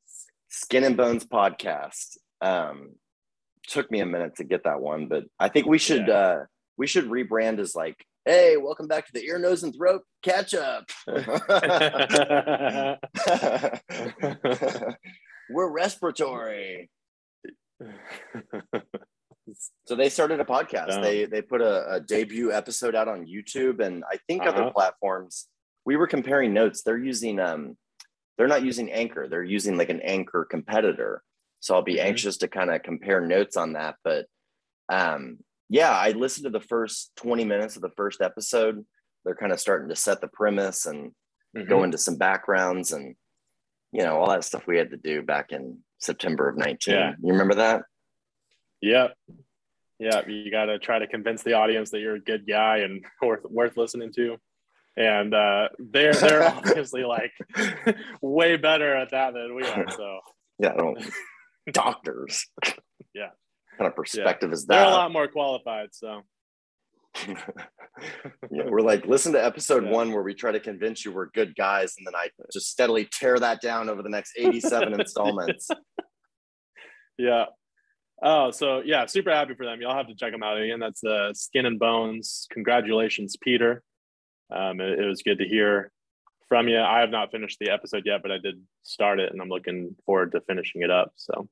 Skin 0.49 0.83
and 0.83 0.97
Bones 0.97 1.25
podcast. 1.25 2.17
Um, 2.41 2.95
took 3.67 3.91
me 3.91 3.99
a 3.99 4.05
minute 4.05 4.35
to 4.35 4.43
get 4.43 4.63
that 4.63 4.79
one, 4.79 5.07
but 5.07 5.25
I 5.39 5.49
think 5.49 5.65
we 5.65 5.77
should, 5.77 6.07
yeah. 6.07 6.13
uh, 6.13 6.45
we 6.77 6.87
should 6.87 7.09
rebrand 7.09 7.59
as 7.59 7.75
like 7.75 7.97
Hey, 8.27 8.57
welcome 8.57 8.87
back 8.87 9.05
to 9.05 9.13
the 9.13 9.23
ear, 9.23 9.39
nose, 9.39 9.63
and 9.63 9.73
throat 9.73 10.01
catch 10.21 10.53
up. 10.53 10.91
We're 15.49 15.71
respiratory. 15.71 16.89
so 19.85 19.95
they 19.95 20.09
started 20.09 20.41
a 20.41 20.43
podcast. 20.43 21.01
They 21.01 21.23
they 21.23 21.41
put 21.41 21.61
a, 21.61 21.93
a, 21.93 22.01
debut 22.01 22.51
episode 22.51 22.95
out 22.95 23.07
on 23.07 23.25
YouTube 23.25 23.79
and 23.79 24.03
I 24.11 24.17
think 24.27 24.41
uh-huh. 24.41 24.51
other 24.51 24.71
platforms. 24.71 25.47
We 25.85 25.95
were 25.95 26.07
comparing 26.07 26.53
notes. 26.53 26.83
They're 26.83 26.97
using 26.97 27.39
um 27.39 27.77
they're 28.37 28.47
not 28.47 28.65
using 28.65 28.91
Anchor. 28.91 29.29
They're 29.29 29.41
using 29.41 29.77
like 29.77 29.89
an 29.89 30.01
Anchor 30.01 30.43
competitor. 30.43 31.23
So 31.61 31.75
I'll 31.75 31.81
be 31.81 31.95
mm-hmm. 31.95 32.07
anxious 32.07 32.35
to 32.39 32.49
kind 32.49 32.71
of 32.71 32.83
compare 32.83 33.21
notes 33.21 33.55
on 33.55 33.71
that. 33.73 33.95
But 34.03 34.25
um 34.89 35.37
yeah, 35.69 35.91
I 35.91 36.11
listened 36.11 36.45
to 36.45 36.49
the 36.49 36.65
first 36.65 37.11
20 37.17 37.45
minutes 37.45 37.75
of 37.75 37.81
the 37.81 37.91
first 37.97 38.21
episode. 38.21 38.85
They're 39.25 39.35
kind 39.35 39.51
of 39.51 39.59
starting 39.59 39.89
to 39.89 39.95
set 39.95 40.21
the 40.21 40.27
premise 40.27 40.85
and 40.85 41.11
mm-hmm. 41.55 41.67
go 41.67 41.83
into 41.83 41.97
some 41.97 42.17
backgrounds 42.17 42.91
and 42.91 43.15
you 43.91 44.03
know 44.03 44.17
all 44.17 44.29
that 44.29 44.43
stuff 44.43 44.67
we 44.67 44.77
had 44.77 44.91
to 44.91 44.97
do 44.97 45.21
back 45.21 45.51
in 45.51 45.79
September 45.99 46.49
of 46.49 46.57
19. 46.57 46.93
Yeah. 46.93 47.11
You 47.21 47.31
remember 47.31 47.55
that? 47.55 47.83
Yeah. 48.81 49.07
Yeah, 49.99 50.27
you 50.27 50.51
got 50.51 50.65
to 50.65 50.77
try 50.77 50.99
to 50.99 51.07
convince 51.07 51.41
the 51.41 51.53
audience 51.53 51.89
that 51.89 51.99
you're 51.99 52.15
a 52.15 52.19
good 52.19 52.47
guy 52.47 52.77
and 52.77 53.03
worth 53.21 53.43
worth 53.45 53.77
listening 53.77 54.13
to. 54.13 54.37
And 54.95 55.33
uh, 55.33 55.69
they're 55.79 56.13
they're 56.13 56.43
obviously 56.47 57.03
like 57.03 57.31
way 58.21 58.57
better 58.57 58.95
at 58.95 59.11
that 59.11 59.33
than 59.33 59.55
we 59.55 59.63
are. 59.63 59.85
So 59.89 60.19
yeah, 60.59 60.75
doctors. 61.71 62.45
yeah. 63.13 63.29
Kind 63.77 63.87
of 63.87 63.95
perspective 63.95 64.51
is 64.53 64.65
that? 64.67 64.75
They're 64.75 64.85
a 64.87 64.91
lot 64.91 65.11
more 65.11 65.27
qualified. 65.27 65.89
So 65.91 66.21
yeah, 67.27 68.65
we're 68.65 68.81
like, 68.81 69.05
listen 69.05 69.33
to 69.33 69.43
episode 69.43 69.85
Yeah. 69.85 69.91
one 69.91 70.11
where 70.11 70.23
we 70.23 70.33
try 70.33 70.51
to 70.51 70.59
convince 70.59 71.03
you 71.03 71.11
we're 71.11 71.27
good 71.27 71.55
guys, 71.55 71.95
and 71.97 72.05
then 72.05 72.15
I 72.15 72.29
just 72.51 72.69
steadily 72.69 73.07
tear 73.11 73.39
that 73.39 73.61
down 73.61 73.89
over 73.89 74.03
the 74.03 74.09
next 74.09 74.33
87 74.37 74.93
installments. 74.99 75.67
yeah. 77.17 77.45
Oh, 78.21 78.51
so 78.51 78.81
yeah, 78.83 79.05
super 79.05 79.31
happy 79.31 79.53
for 79.55 79.65
them. 79.65 79.79
Y'all 79.81 79.95
have 79.95 80.07
to 80.07 80.15
check 80.15 80.31
them 80.31 80.43
out 80.43 80.59
again. 80.59 80.79
That's 80.79 81.03
uh, 81.03 81.33
Skin 81.33 81.65
and 81.65 81.79
Bones. 81.79 82.47
Congratulations, 82.51 83.35
Peter. 83.39 83.83
Um, 84.51 84.79
it, 84.81 84.99
it 84.99 85.05
was 85.05 85.21
good 85.21 85.37
to 85.39 85.45
hear 85.47 85.91
from 86.47 86.67
you. 86.67 86.79
I 86.79 87.01
have 87.01 87.09
not 87.11 87.31
finished 87.31 87.57
the 87.59 87.69
episode 87.69 88.03
yet, 88.05 88.21
but 88.23 88.31
I 88.31 88.37
did 88.39 88.61
start 88.83 89.19
it, 89.19 89.31
and 89.31 89.41
I'm 89.41 89.49
looking 89.49 89.95
forward 90.05 90.31
to 90.31 90.41
finishing 90.41 90.81
it 90.81 90.89
up. 90.89 91.11
So 91.15 91.47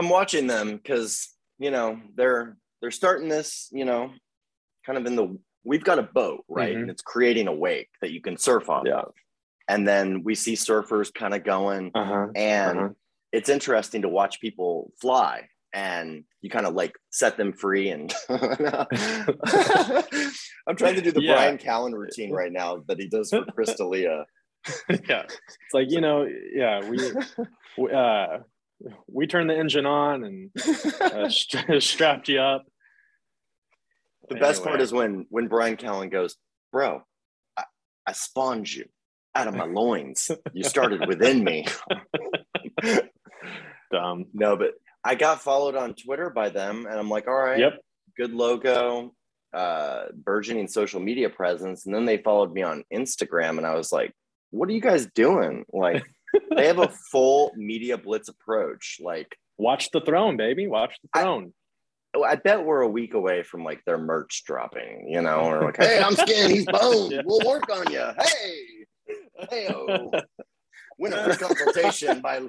I'm 0.00 0.08
watching 0.08 0.46
them 0.46 0.76
because 0.76 1.28
you 1.58 1.70
know 1.70 2.00
they're 2.16 2.56
they're 2.80 2.90
starting 2.90 3.28
this, 3.28 3.68
you 3.70 3.84
know, 3.84 4.10
kind 4.86 4.98
of 4.98 5.04
in 5.04 5.14
the 5.14 5.38
we've 5.62 5.84
got 5.84 5.98
a 5.98 6.02
boat, 6.02 6.42
right? 6.48 6.74
Mhm. 6.74 6.80
And 6.80 6.90
it's 6.90 7.02
creating 7.02 7.48
a 7.48 7.52
wake 7.52 7.90
that 8.00 8.12
you 8.12 8.22
can 8.22 8.38
surf 8.38 8.70
off 8.70 8.84
Yeah. 8.86 9.00
of. 9.00 9.12
And 9.68 9.86
then 9.86 10.22
we 10.24 10.34
see 10.34 10.54
surfers 10.54 11.12
kind 11.12 11.34
of 11.34 11.44
going, 11.44 11.90
uh 11.94 12.04
huh. 12.04 12.26
and 12.34 12.78
Uh-huh. 12.78 12.88
it's 13.30 13.50
interesting 13.50 14.00
to 14.02 14.08
watch 14.08 14.40
people 14.40 14.90
fly 15.02 15.48
and 15.74 16.24
you 16.40 16.48
kind 16.48 16.64
of 16.66 16.72
like 16.74 16.94
set 17.10 17.36
them 17.36 17.52
free 17.52 17.90
and 17.90 18.10
I'm 18.30 18.86
trying 20.76 20.94
to 20.94 21.02
do 21.02 21.12
the 21.12 21.20
Yeah. 21.22 21.34
Brian 21.34 21.58
Callen 21.58 21.92
routine 21.92 22.32
right 22.32 22.50
now 22.52 22.82
that 22.88 22.98
he 22.98 23.06
does 23.06 23.28
for 23.30 23.44
Chris 23.54 23.74
D'Elia. 23.74 24.24
yeah, 25.08 25.22
it's 25.24 25.74
like 25.74 25.90
you 25.90 26.00
know, 26.00 26.26
yeah, 26.54 26.80
we 26.88 26.98
we, 27.78 27.92
uh, 27.92 28.38
we 29.08 29.26
turned 29.26 29.50
the 29.50 29.56
engine 29.56 29.86
on 29.86 30.24
and 30.24 30.50
uh, 31.00 31.28
st- 31.30 31.82
strapped 31.82 32.28
you 32.28 32.40
up. 32.40 32.64
The 34.28 34.36
best 34.36 34.62
part 34.62 34.80
is 34.80 34.92
when 34.92 35.26
when 35.28 35.48
Brian 35.48 35.76
Callen 35.76 36.10
goes, 36.10 36.36
"Bro, 36.72 37.02
I, 37.56 37.64
I 38.06 38.12
spawned 38.12 38.72
you 38.72 38.84
out 39.34 39.48
of 39.48 39.54
my 39.54 39.64
loins. 39.80 40.30
You 40.52 40.64
started 40.64 41.06
within 41.08 41.42
me." 41.44 41.66
dumb. 43.92 44.26
no, 44.32 44.56
but 44.56 44.72
I 45.04 45.14
got 45.14 45.40
followed 45.42 45.74
on 45.76 45.94
Twitter 45.94 46.30
by 46.30 46.50
them, 46.50 46.86
and 46.86 46.98
I'm 46.98 47.08
like, 47.08 47.26
"All 47.26 47.34
right, 47.34 47.58
Yep. 47.58 47.80
good 48.16 48.32
logo, 48.32 49.14
uh, 49.52 50.04
burgeoning 50.14 50.68
social 50.68 51.00
media 51.00 51.28
presence." 51.30 51.86
And 51.86 51.94
then 51.94 52.04
they 52.04 52.18
followed 52.18 52.52
me 52.52 52.62
on 52.62 52.84
Instagram, 52.92 53.58
and 53.58 53.66
I 53.66 53.74
was 53.74 53.90
like, 53.92 54.12
"What 54.50 54.68
are 54.68 54.72
you 54.72 54.80
guys 54.80 55.06
doing?" 55.06 55.64
Like, 55.72 56.04
they 56.56 56.66
have 56.66 56.78
a 56.78 56.88
full 57.10 57.52
media 57.56 57.96
blitz 57.98 58.28
approach. 58.28 58.98
Like, 59.02 59.36
Watch 59.58 59.90
the 59.90 60.00
throne, 60.00 60.36
baby. 60.36 60.66
Watch 60.68 60.94
the 61.02 61.08
I- 61.14 61.22
throne. 61.22 61.52
Oh, 62.12 62.24
I 62.24 62.34
bet 62.34 62.64
we're 62.64 62.80
a 62.80 62.88
week 62.88 63.14
away 63.14 63.44
from 63.44 63.62
like 63.62 63.84
their 63.84 63.98
merch 63.98 64.42
dropping. 64.44 65.06
You 65.08 65.22
know, 65.22 65.42
or 65.42 65.62
like, 65.66 65.76
"Hey, 65.78 66.02
I'm 66.02 66.14
skin, 66.16 66.50
he's 66.50 66.66
bone. 66.66 67.10
Yeah. 67.12 67.22
We'll 67.24 67.46
work 67.46 67.70
on 67.70 67.92
you." 67.92 68.04
Hey, 68.18 68.64
hey, 69.50 70.10
winner 70.98 71.32
for 71.32 71.46
consultation 71.46 72.20
by 72.20 72.40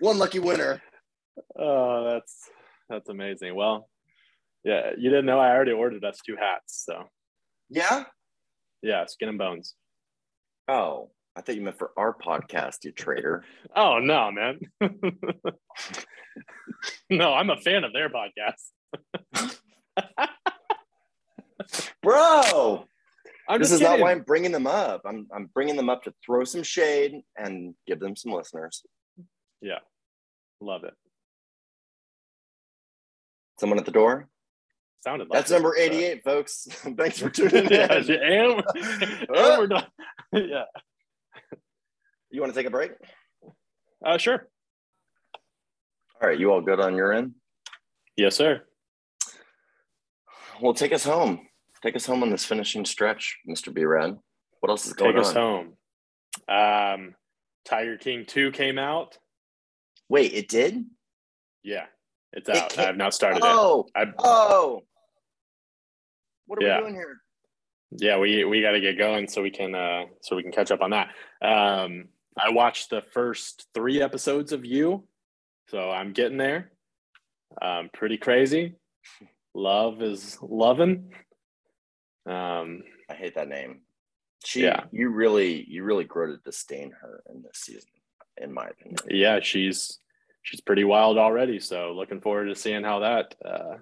one 0.00 0.18
lucky 0.18 0.40
winner. 0.40 0.82
oh, 1.58 2.04
that's 2.10 2.50
that's 2.88 3.08
amazing. 3.08 3.54
Well, 3.54 3.88
yeah, 4.64 4.90
you 4.98 5.10
didn't 5.10 5.26
know 5.26 5.38
I 5.38 5.50
already 5.50 5.72
ordered 5.72 6.04
us 6.04 6.18
two 6.26 6.34
hats. 6.36 6.82
So 6.84 7.04
Yeah. 7.70 8.04
yeah, 8.82 9.06
skin 9.06 9.28
and 9.28 9.38
bones. 9.38 9.74
Oh, 10.66 11.10
I 11.38 11.40
thought 11.40 11.54
you 11.54 11.62
meant 11.62 11.78
for 11.78 11.92
our 11.96 12.12
podcast, 12.12 12.78
you 12.84 12.90
traitor. 12.90 13.44
Oh 13.76 14.00
no, 14.00 14.32
man. 14.32 14.58
no, 17.08 17.32
I'm 17.32 17.50
a 17.50 17.56
fan 17.56 17.84
of 17.84 17.92
their 17.92 18.10
podcast. 18.10 18.72
Bro, 22.02 22.86
I'm 23.48 23.60
this 23.60 23.70
is 23.70 23.80
not 23.80 24.00
why 24.00 24.10
I'm 24.10 24.22
bringing 24.22 24.50
them 24.50 24.66
up. 24.66 25.02
I'm, 25.04 25.28
I'm 25.32 25.48
bringing 25.54 25.76
them 25.76 25.88
up 25.88 26.02
to 26.04 26.14
throw 26.26 26.42
some 26.42 26.64
shade 26.64 27.20
and 27.36 27.74
give 27.86 28.00
them 28.00 28.16
some 28.16 28.32
listeners. 28.32 28.82
Yeah, 29.60 29.78
love 30.60 30.82
it. 30.82 30.94
Someone 33.60 33.78
at 33.78 33.84
the 33.84 33.92
door? 33.92 34.28
Sounded 35.04 35.28
like 35.28 35.38
That's 35.38 35.52
it, 35.52 35.54
number 35.54 35.74
but- 35.76 35.82
uh, 35.82 35.94
88, 35.94 36.24
folks. 36.24 36.66
Thanks 36.96 37.20
for 37.20 37.30
tuning 37.30 37.66
in. 37.66 37.70
yeah, 37.72 37.92
and, 37.92 38.10
and 38.10 38.60
uh. 39.36 39.56
we're 39.56 39.66
done. 39.68 39.86
yeah. 40.32 40.64
You 42.30 42.40
want 42.40 42.52
to 42.52 42.58
take 42.58 42.66
a 42.66 42.70
break? 42.70 42.92
Uh, 44.04 44.18
sure. 44.18 44.48
All 46.20 46.28
right, 46.28 46.38
you 46.38 46.52
all 46.52 46.60
good 46.60 46.80
on 46.80 46.94
your 46.96 47.12
end? 47.12 47.34
Yes, 48.16 48.36
sir. 48.36 48.62
Well, 50.60 50.74
take 50.74 50.92
us 50.92 51.04
home. 51.04 51.46
Take 51.82 51.94
us 51.96 52.04
home 52.06 52.22
on 52.22 52.30
this 52.30 52.44
finishing 52.44 52.84
stretch, 52.84 53.38
Mr. 53.48 53.72
B 53.72 53.84
Rad. 53.84 54.16
What 54.60 54.70
else 54.70 54.86
is 54.86 54.92
going 54.94 55.16
on? 55.16 55.22
Take 55.22 55.28
us 55.30 55.32
home. 55.34 55.74
Um, 56.48 57.14
Tiger 57.64 57.96
King 57.96 58.24
2 58.26 58.50
came 58.50 58.78
out. 58.78 59.16
Wait, 60.08 60.32
it 60.32 60.48
did? 60.48 60.84
Yeah, 61.62 61.86
it's 62.32 62.48
It 62.48 62.56
out. 62.56 62.70
ca- 62.70 62.82
I 62.82 62.86
have 62.86 62.96
not 62.96 63.14
started 63.14 63.40
Oh, 63.44 63.86
it. 63.94 64.08
I, 64.08 64.12
oh. 64.18 64.82
What 66.46 66.62
are 66.62 66.66
Yeah. 66.66 66.76
we 66.78 66.82
doing 66.82 66.94
here? 66.94 67.20
yeah, 67.92 68.18
we 68.18 68.44
we 68.44 68.60
got 68.62 68.72
to 68.72 68.80
get 68.80 68.98
going 68.98 69.28
so 69.28 69.42
we 69.42 69.50
can 69.50 69.74
uh 69.74 70.04
so 70.22 70.34
we 70.36 70.42
can 70.42 70.52
catch 70.52 70.70
up 70.70 70.80
on 70.80 70.90
that. 70.90 71.14
Um, 71.42 72.08
I 72.38 72.50
watched 72.50 72.90
the 72.90 73.02
first 73.02 73.66
three 73.74 74.00
episodes 74.02 74.52
of 74.52 74.64
You, 74.64 75.04
so 75.68 75.90
I'm 75.90 76.12
getting 76.12 76.38
there. 76.38 76.70
Um, 77.60 77.90
pretty 77.92 78.16
crazy. 78.18 78.76
Love 79.54 80.02
is 80.02 80.38
loving. 80.42 81.12
Um, 82.26 82.82
I 83.10 83.14
hate 83.14 83.34
that 83.34 83.48
name. 83.48 83.80
She, 84.44 84.62
Yeah. 84.62 84.84
you 84.92 85.08
really, 85.08 85.64
you 85.68 85.82
really 85.82 86.04
grow 86.04 86.26
to 86.28 86.36
disdain 86.44 86.92
her 87.00 87.22
in 87.28 87.42
this 87.42 87.56
season, 87.58 87.90
in 88.36 88.52
my 88.52 88.66
opinion. 88.68 88.98
yeah, 89.08 89.40
she's 89.40 89.98
she's 90.42 90.60
pretty 90.60 90.84
wild 90.84 91.18
already. 91.18 91.58
So 91.58 91.92
looking 91.92 92.20
forward 92.20 92.46
to 92.46 92.54
seeing 92.54 92.84
how 92.84 93.00
that 93.00 93.34
uh, 93.44 93.78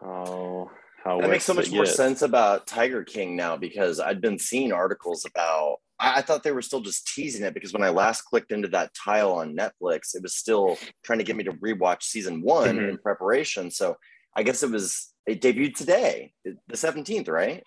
how 0.00 0.70
how 1.04 1.20
That 1.20 1.30
makes 1.30 1.44
so 1.44 1.54
much 1.54 1.70
more 1.70 1.84
gets. 1.84 1.96
sense 1.96 2.22
about 2.22 2.66
Tiger 2.66 3.04
King 3.04 3.36
now 3.36 3.56
because 3.56 4.00
I'd 4.00 4.20
been 4.20 4.38
seeing 4.38 4.72
articles 4.72 5.24
about. 5.26 5.78
I, 6.00 6.16
I 6.18 6.22
thought 6.22 6.42
they 6.42 6.52
were 6.52 6.62
still 6.62 6.80
just 6.80 7.06
teasing 7.06 7.44
it 7.44 7.54
because 7.54 7.72
when 7.72 7.82
I 7.84 7.90
last 7.90 8.22
clicked 8.22 8.50
into 8.50 8.68
that 8.68 8.92
tile 8.94 9.32
on 9.32 9.54
Netflix, 9.56 10.14
it 10.16 10.22
was 10.22 10.34
still 10.34 10.78
trying 11.04 11.18
to 11.18 11.24
get 11.24 11.36
me 11.36 11.44
to 11.44 11.52
rewatch 11.52 12.02
season 12.02 12.42
one 12.42 12.76
Mhm. 12.76 12.88
in 12.88 12.98
preparation. 12.98 13.70
So 13.70 13.96
I 14.34 14.42
guess 14.42 14.62
it 14.62 14.70
was 14.70 15.12
it 15.26 15.40
debuted 15.40 15.76
today, 15.76 16.32
the 16.44 16.76
seventeenth, 16.76 17.28
right? 17.28 17.62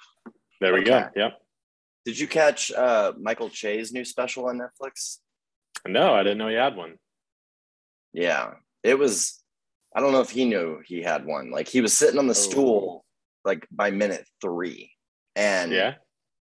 There 0.59 0.73
we 0.73 0.81
Okay. 0.81 0.89
go. 0.89 1.09
Yep. 1.15 1.39
Did 2.05 2.19
you 2.19 2.27
catch 2.27 2.71
uh, 2.71 3.13
Michael 3.17 3.49
Che's 3.49 3.93
new 3.93 4.03
special 4.03 4.47
on 4.49 4.59
Netflix? 4.59 5.19
No, 5.87 6.13
I 6.13 6.23
didn't 6.23 6.37
know 6.39 6.49
you 6.49 6.57
had 6.57 6.75
one. 6.75 6.97
Yeah, 8.13 8.55
it 8.83 8.97
was. 8.97 9.41
I 9.95 9.99
don't 10.01 10.11
know 10.11 10.21
if 10.21 10.31
he 10.31 10.45
knew 10.45 10.81
he 10.85 11.01
had 11.01 11.25
one. 11.25 11.51
Like 11.51 11.67
he 11.67 11.81
was 11.81 11.95
sitting 11.95 12.19
on 12.19 12.27
the 12.27 12.35
stool 12.35 13.05
like 13.45 13.67
by 13.71 13.91
minute 13.91 14.25
three, 14.41 14.91
and 15.35 15.71
Yeah. 15.71 15.95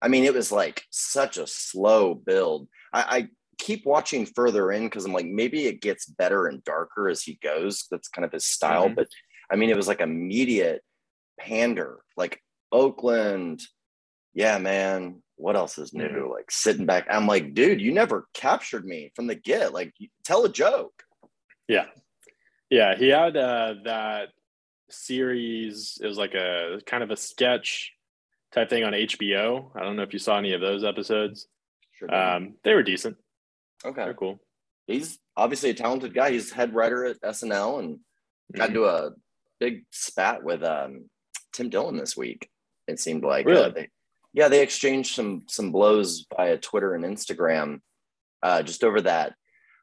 I 0.02 0.08
mean, 0.08 0.24
it 0.24 0.34
was 0.34 0.52
like 0.52 0.84
such 0.90 1.38
a 1.38 1.48
slow 1.48 2.14
build. 2.14 2.68
I, 2.94 3.02
I 3.18 3.28
keep 3.58 3.86
watching 3.86 4.26
further 4.26 4.72
in 4.72 4.84
because 4.84 5.06
I'm 5.06 5.14
like, 5.14 5.26
maybe 5.26 5.66
it 5.66 5.82
gets 5.82 6.06
better 6.06 6.48
and 6.48 6.64
darker 6.64 7.10
as 7.10 7.24
he 7.24 7.40
goes. 7.42 7.86
That's 7.90 8.08
kind 8.10 8.26
of 8.26 8.32
his 8.32 8.46
style. 8.46 8.90
Mhm. 8.90 8.96
But 8.96 9.08
I 9.52 9.56
mean, 9.56 9.70
it 9.70 9.78
was 9.78 9.88
like 9.88 10.02
immediate 10.02 10.82
pander, 11.40 12.00
like 12.18 12.42
Oakland. 12.72 13.62
Yeah, 14.34 14.58
man. 14.58 15.22
What 15.38 15.56
else 15.56 15.78
is 15.78 15.94
new? 15.94 16.08
Mhm. 16.08 16.32
Like 16.32 16.52
sitting 16.52 16.86
back. 16.86 17.08
I'm 17.10 17.28
like, 17.28 17.54
dude, 17.54 17.82
you 17.82 17.94
never 17.94 18.28
captured 18.34 18.86
me 18.86 19.12
from 19.16 19.28
the 19.28 19.36
get. 19.36 19.74
Like, 19.74 19.94
tell 20.24 20.46
a 20.46 20.50
joke. 20.50 21.04
Yeah. 21.68 21.86
Yeah. 22.70 22.96
He 22.96 23.08
had 23.10 23.36
uh, 23.38 23.76
that 23.86 24.30
series. 24.90 25.98
It 26.02 26.08
was 26.08 26.18
like 26.18 26.34
a 26.36 26.80
kind 26.86 27.04
of 27.04 27.12
a 27.12 27.18
sketch 27.18 27.92
type 28.56 28.70
thing 28.70 28.84
on 28.84 28.94
HBO. 28.94 29.70
I 29.76 29.82
don't 29.84 29.96
know 29.98 30.04
if 30.04 30.14
you 30.14 30.20
saw 30.20 30.38
any 30.38 30.54
of 30.54 30.62
those 30.62 30.84
episodes. 30.84 31.48
Sure. 31.94 32.14
Um, 32.14 32.56
they 32.64 32.74
were 32.74 32.84
decent. 32.84 33.18
okay. 33.86 34.04
They're 34.06 34.14
cool. 34.14 34.40
He's 34.88 35.20
obviously 35.38 35.70
a 35.72 35.74
talented 35.74 36.14
guy. 36.14 36.32
He's 36.32 36.52
head 36.52 36.74
writer 36.74 37.06
at 37.06 37.22
SNL 37.22 37.80
and 37.80 38.00
got 38.54 38.66
Mhm. 38.66 38.70
into 38.70 38.86
a 38.86 39.12
big 39.60 39.86
spat 39.92 40.44
with 40.44 40.64
um, 40.64 41.10
Tim 41.54 41.70
Dillon 41.70 41.98
this 41.98 42.16
week. 42.18 42.50
It 42.88 43.00
seemed 43.00 43.24
like 43.24 43.46
Really? 43.46 43.64
uh, 43.66 43.70
they, 43.70 43.90
yeah, 44.34 44.48
they 44.48 44.62
exchanged 44.62 45.16
some 45.16 45.44
some 45.48 45.72
blows 45.72 46.26
via 46.36 46.58
Twitter 46.58 46.94
and 46.94 47.04
Instagram, 47.04 47.82
uh, 48.44 48.62
just 48.64 48.84
over 48.84 49.02
that. 49.02 49.36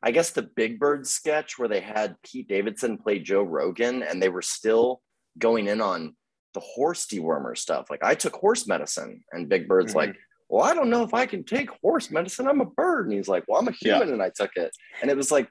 I 0.03 0.11
guess 0.11 0.31
the 0.31 0.43
Big 0.43 0.79
Bird 0.81 1.07
sketch 1.07 1.59
where 1.59 1.69
they 1.69 1.81
had 1.81 2.17
Pete 2.23 2.49
Davidson 2.49 2.99
play 2.99 3.19
Joe 3.21 3.43
Rogan, 3.43 4.03
and 4.03 4.21
they 4.23 4.29
were 4.29 4.43
still 4.43 5.01
going 5.39 5.67
in 5.69 5.81
on 5.81 6.17
the 6.55 6.61
horse 6.61 7.07
dewormer 7.07 7.57
stuff. 7.57 7.87
Like 7.91 8.03
I 8.05 8.15
took 8.15 8.35
horse 8.37 8.67
medicine, 8.67 9.25
and 9.33 9.49
Big 9.49 9.69
Bird's 9.69 9.93
Mhm. 9.93 9.97
like, 9.97 10.17
"Well, 10.49 10.65
I 10.65 10.75
don't 10.75 10.91
know 10.91 11.03
if 11.03 11.15
I 11.15 11.27
can 11.27 11.45
take 11.45 11.71
horse 11.83 12.11
medicine. 12.11 12.47
I'm 12.47 12.61
a 12.61 12.67
bird," 12.67 13.07
and 13.07 13.15
he's 13.15 13.29
like, 13.29 13.45
"Well, 13.49 13.61
I'm 13.61 13.69
a 13.69 13.75
Yeah. 13.81 13.97
human, 13.99 14.13
and 14.13 14.23
I 14.23 14.31
took 14.31 14.57
it." 14.57 14.71
And 15.01 15.11
it 15.11 15.17
was 15.17 15.31
like, 15.31 15.49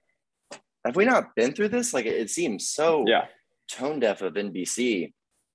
have 0.86 0.95
we 0.95 1.06
not 1.06 1.36
been 1.36 1.54
through 1.54 1.70
this? 1.70 1.93
Like 1.93 2.06
it, 2.08 2.16
it 2.16 2.30
seems 2.32 2.68
so 2.70 3.06
Yeah. 3.08 3.28
tone 3.68 3.99
deaf 3.99 4.22
of 4.24 4.34
NBC. 4.36 5.14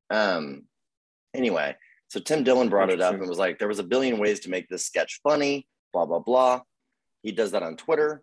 Um, 0.08 0.68
anyway, 1.34 1.76
so 2.08 2.20
Tim 2.20 2.44
Dillon 2.44 2.68
brought 2.68 2.90
it 2.90 3.00
up 3.00 3.14
and 3.14 3.28
was 3.28 3.38
like, 3.38 3.58
there 3.58 3.66
was 3.66 3.80
a 3.80 3.84
billion 3.84 4.18
ways 4.18 4.38
to 4.40 4.50
make 4.50 4.68
this 4.68 4.84
sketch 4.86 5.18
funny, 5.24 5.66
blah, 5.92 6.06
blah, 6.06 6.20
blah. 6.20 6.60
He 7.24 7.32
does 7.32 7.50
that 7.50 7.64
on 7.64 7.76
Twitter. 7.76 8.22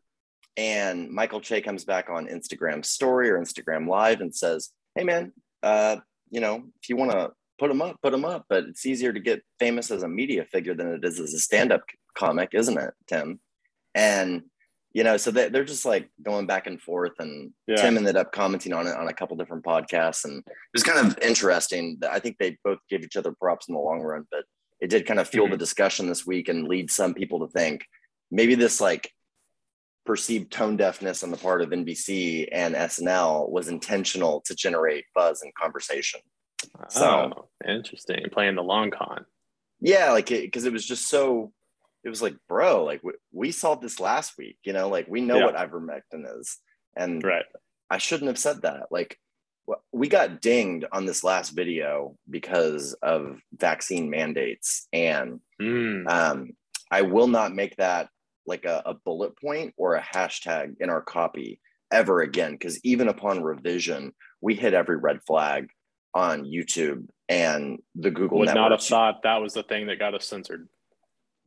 And 0.55 1.09
Michael 1.09 1.41
Che 1.41 1.59
comes 1.61 1.83
back 1.83 2.09
on 2.09 2.27
Instagram 2.27 2.85
story 2.85 3.29
or 3.29 3.37
Instagram 3.37 3.85
live 3.87 4.21
and 4.21 4.33
says, 4.33 4.69
Hey 4.95 5.03
man, 5.03 5.33
uh, 5.61 5.97
you 6.33 6.41
know, 6.41 6.63
if 6.81 6.89
you 6.89 6.97
want 6.97 7.11
to 7.11 7.31
put 7.59 7.67
them 7.67 7.81
up, 7.81 7.95
put 8.01 8.11
them 8.11 8.25
up. 8.25 8.45
But 8.49 8.63
it's 8.65 8.85
easier 8.85 9.13
to 9.13 9.19
get 9.19 9.43
famous 9.59 9.91
as 9.91 10.03
a 10.03 10.07
media 10.07 10.45
figure 10.51 10.73
than 10.73 10.93
it 10.93 11.05
is 11.05 11.19
as 11.19 11.33
a 11.33 11.39
stand-up 11.39 11.83
comic, 12.15 12.49
isn't 12.53 12.77
it, 12.77 12.93
Tim? 13.07 13.39
And 13.95 14.43
you 14.93 15.03
know, 15.03 15.17
so 15.17 15.31
they, 15.31 15.49
they're 15.49 15.65
just 15.65 15.85
like 15.85 16.07
going 16.21 16.45
back 16.45 16.67
and 16.67 16.79
forth 16.79 17.13
and 17.19 17.51
Yeah. 17.67 17.77
Tim 17.77 17.97
ended 17.97 18.15
up 18.15 18.31
commenting 18.31 18.73
on 18.73 18.85
it 18.85 18.95
on 18.95 19.07
a 19.07 19.13
couple 19.13 19.37
different 19.37 19.63
podcasts, 19.63 20.25
and 20.25 20.39
it 20.39 20.73
was 20.73 20.83
kind 20.83 21.05
of 21.05 21.17
interesting. 21.19 21.99
I 22.09 22.19
think 22.19 22.37
they 22.37 22.57
both 22.63 22.79
gave 22.89 23.03
each 23.03 23.15
other 23.15 23.31
props 23.31 23.67
in 23.67 23.75
the 23.75 23.79
long 23.79 24.01
run, 24.01 24.25
but 24.31 24.45
it 24.81 24.89
did 24.89 25.05
kind 25.05 25.19
of 25.19 25.29
fuel 25.29 25.47
the 25.47 25.53
mm-hmm. 25.53 25.59
discussion 25.59 26.07
this 26.07 26.25
week 26.25 26.49
and 26.49 26.67
lead 26.67 26.91
some 26.91 27.13
people 27.13 27.39
to 27.39 27.47
think 27.47 27.85
maybe 28.29 28.55
this 28.55 28.81
like 28.81 29.11
perceived 30.05 30.51
tone 30.51 30.75
deafness 30.77 31.23
on 31.23 31.31
the 31.31 31.37
part 31.37 31.61
of 31.61 31.69
NBC 31.69 32.47
and 32.51 32.75
SNL 32.75 33.49
was 33.49 33.67
intentional 33.67 34.41
to 34.45 34.55
generate 34.55 35.05
buzz 35.15 35.41
and 35.41 35.53
conversation. 35.55 36.19
So- 36.89 37.31
oh, 37.35 37.49
interesting. 37.69 38.23
Playing 38.31 38.55
the 38.55 38.63
long 38.63 38.91
con. 38.91 39.25
Yeah, 39.79 40.11
like 40.11 40.27
because 40.27 40.65
it, 40.65 40.71
was 40.73 40.85
just 40.85 41.09
so. 41.09 41.51
It 42.05 42.09
was 42.09 42.21
like, 42.21 42.35
bro, 42.47 42.83
like 42.85 43.01
we, 43.03 43.13
we 43.33 43.51
solved 43.51 43.81
this 43.81 43.99
last 43.99 44.37
week. 44.37 44.57
You 44.63 44.71
know, 44.73 44.87
like 44.89 45.07
we 45.09 45.19
know 45.21 45.37
Yeah. 45.37 45.45
what 45.45 45.55
ivermectin 45.55 46.39
is, 46.39 46.57
and 46.95 47.21
Right. 47.23 47.45
I 47.89 47.97
shouldn't 47.97 48.29
have 48.29 48.39
said 48.39 48.61
that. 48.61 48.87
Like, 48.91 49.17
we 49.91 50.07
got 50.07 50.41
dinged 50.41 50.85
on 50.91 51.05
this 51.05 51.23
last 51.23 51.49
video 51.51 52.17
because 52.29 52.93
of 53.01 53.39
vaccine 53.53 54.09
mandates, 54.09 54.87
and 54.93 55.41
Mm. 55.61 56.09
um, 56.09 56.51
I 56.89 57.01
will 57.01 57.27
not 57.27 57.53
make 57.53 57.75
that 57.77 58.09
like 58.45 58.65
a, 58.65 58.81
a 58.85 58.93
bullet 58.93 59.39
point 59.39 59.73
or 59.77 59.95
a 59.95 60.01
hashtag 60.01 60.75
in 60.79 60.89
our 60.89 61.01
copy 61.01 61.59
ever 61.91 62.21
again. 62.21 62.51
Because 62.53 62.79
even 62.83 63.07
upon 63.07 63.43
revision, 63.43 64.13
we 64.41 64.55
hit 64.55 64.73
every 64.73 64.97
red 64.97 65.19
flag 65.25 65.67
on 66.13 66.43
YouTube 66.43 67.07
and 67.29 67.79
the 67.95 68.11
Google 68.11 68.39
Would 68.39 68.53
not 68.53 68.71
have 68.71 68.83
thought 68.83 69.23
that 69.23 69.41
was 69.41 69.53
the 69.53 69.63
thing 69.63 69.87
that 69.87 69.99
got 69.99 70.13
us 70.13 70.25
censored. 70.27 70.67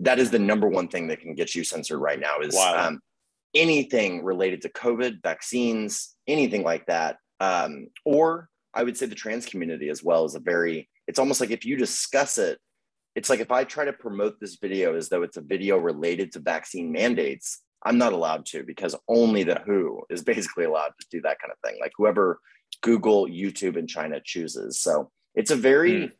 that 0.01 0.19
is 0.19 0.31
the 0.31 0.39
number 0.39 0.69
one 0.69 0.89
thing 0.89 1.07
that 1.09 1.21
can 1.21 1.35
get 1.35 1.55
you 1.55 1.65
censored 1.65 2.01
right 2.01 2.21
now 2.21 2.41
is 2.41 2.55
Wow. 2.55 2.89
um, 2.89 3.01
anything 3.55 4.23
related 4.25 4.61
to 4.63 4.69
COVID, 4.69 5.23
vaccines, 5.23 6.15
anything 6.27 6.63
like 6.63 6.85
that. 6.87 7.17
Um, 7.41 7.89
or 8.05 8.49
I 8.75 8.83
would 8.83 8.97
say 8.97 9.07
the 9.07 9.15
trans 9.15 9.47
community 9.47 9.89
as 9.89 10.03
well 10.03 10.25
is 10.27 10.35
a 10.35 10.41
very, 10.41 10.89
it's 11.07 11.19
almost 11.19 11.41
like 11.41 11.51
if 11.51 11.65
you 11.65 11.77
discuss 11.77 12.37
it, 12.37 12.59
it's 13.17 13.31
like 13.31 13.41
if 13.41 13.51
I 13.51 13.65
try 13.65 13.87
to 13.87 13.95
promote 13.95 14.39
this 14.39 14.57
video 14.57 14.95
as 14.95 15.09
though 15.09 15.23
it's 15.23 15.39
a 15.39 15.41
video 15.41 15.79
related 15.79 16.33
to 16.33 16.39
vaccine 16.39 16.93
mandates, 16.93 17.63
I'm 17.85 17.97
not 17.97 18.13
allowed 18.13 18.45
to 18.47 18.63
because 18.63 18.95
only 19.09 19.43
the 19.43 19.61
WHO 19.67 20.05
is 20.11 20.23
basically 20.23 20.65
allowed 20.65 20.93
to 21.01 21.07
do 21.11 21.23
that 21.23 21.39
kind 21.41 21.51
of 21.51 21.59
thing. 21.65 21.79
Like 21.81 21.93
whoever 21.97 22.41
Google, 22.83 23.27
YouTube, 23.27 23.79
and 23.79 23.89
China 23.89 24.21
chooses. 24.23 24.81
So 24.81 25.11
it's 25.35 25.51
a 25.51 25.57
very, 25.57 26.07
hmm. 26.09 26.13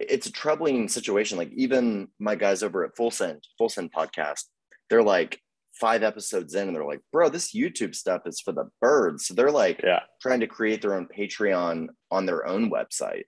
it's 0.00 0.26
a 0.26 0.32
troubling 0.32 0.88
situation. 0.88 1.38
Like 1.38 1.52
even 1.54 2.08
my 2.18 2.34
guys 2.34 2.64
over 2.64 2.84
at 2.84 2.96
Full 2.96 3.12
Send, 3.12 3.46
Full 3.56 3.68
Send 3.68 3.92
podcast, 3.92 4.44
they're 4.90 5.04
like 5.04 5.40
five 5.74 6.02
episodes 6.02 6.54
in 6.56 6.66
and 6.66 6.76
they're 6.76 6.84
like, 6.84 7.00
bro, 7.12 7.28
this 7.28 7.54
YouTube 7.54 7.94
stuff 7.94 8.22
is 8.26 8.40
for 8.40 8.50
the 8.50 8.68
birds. 8.80 9.26
So 9.26 9.34
they're 9.34 9.52
like 9.52 9.80
Yeah. 9.84 10.00
trying 10.20 10.40
to 10.40 10.48
create 10.48 10.82
their 10.82 10.94
own 10.94 11.06
Patreon 11.06 11.88
on 12.10 12.26
their 12.26 12.44
own 12.44 12.70
website. 12.70 13.24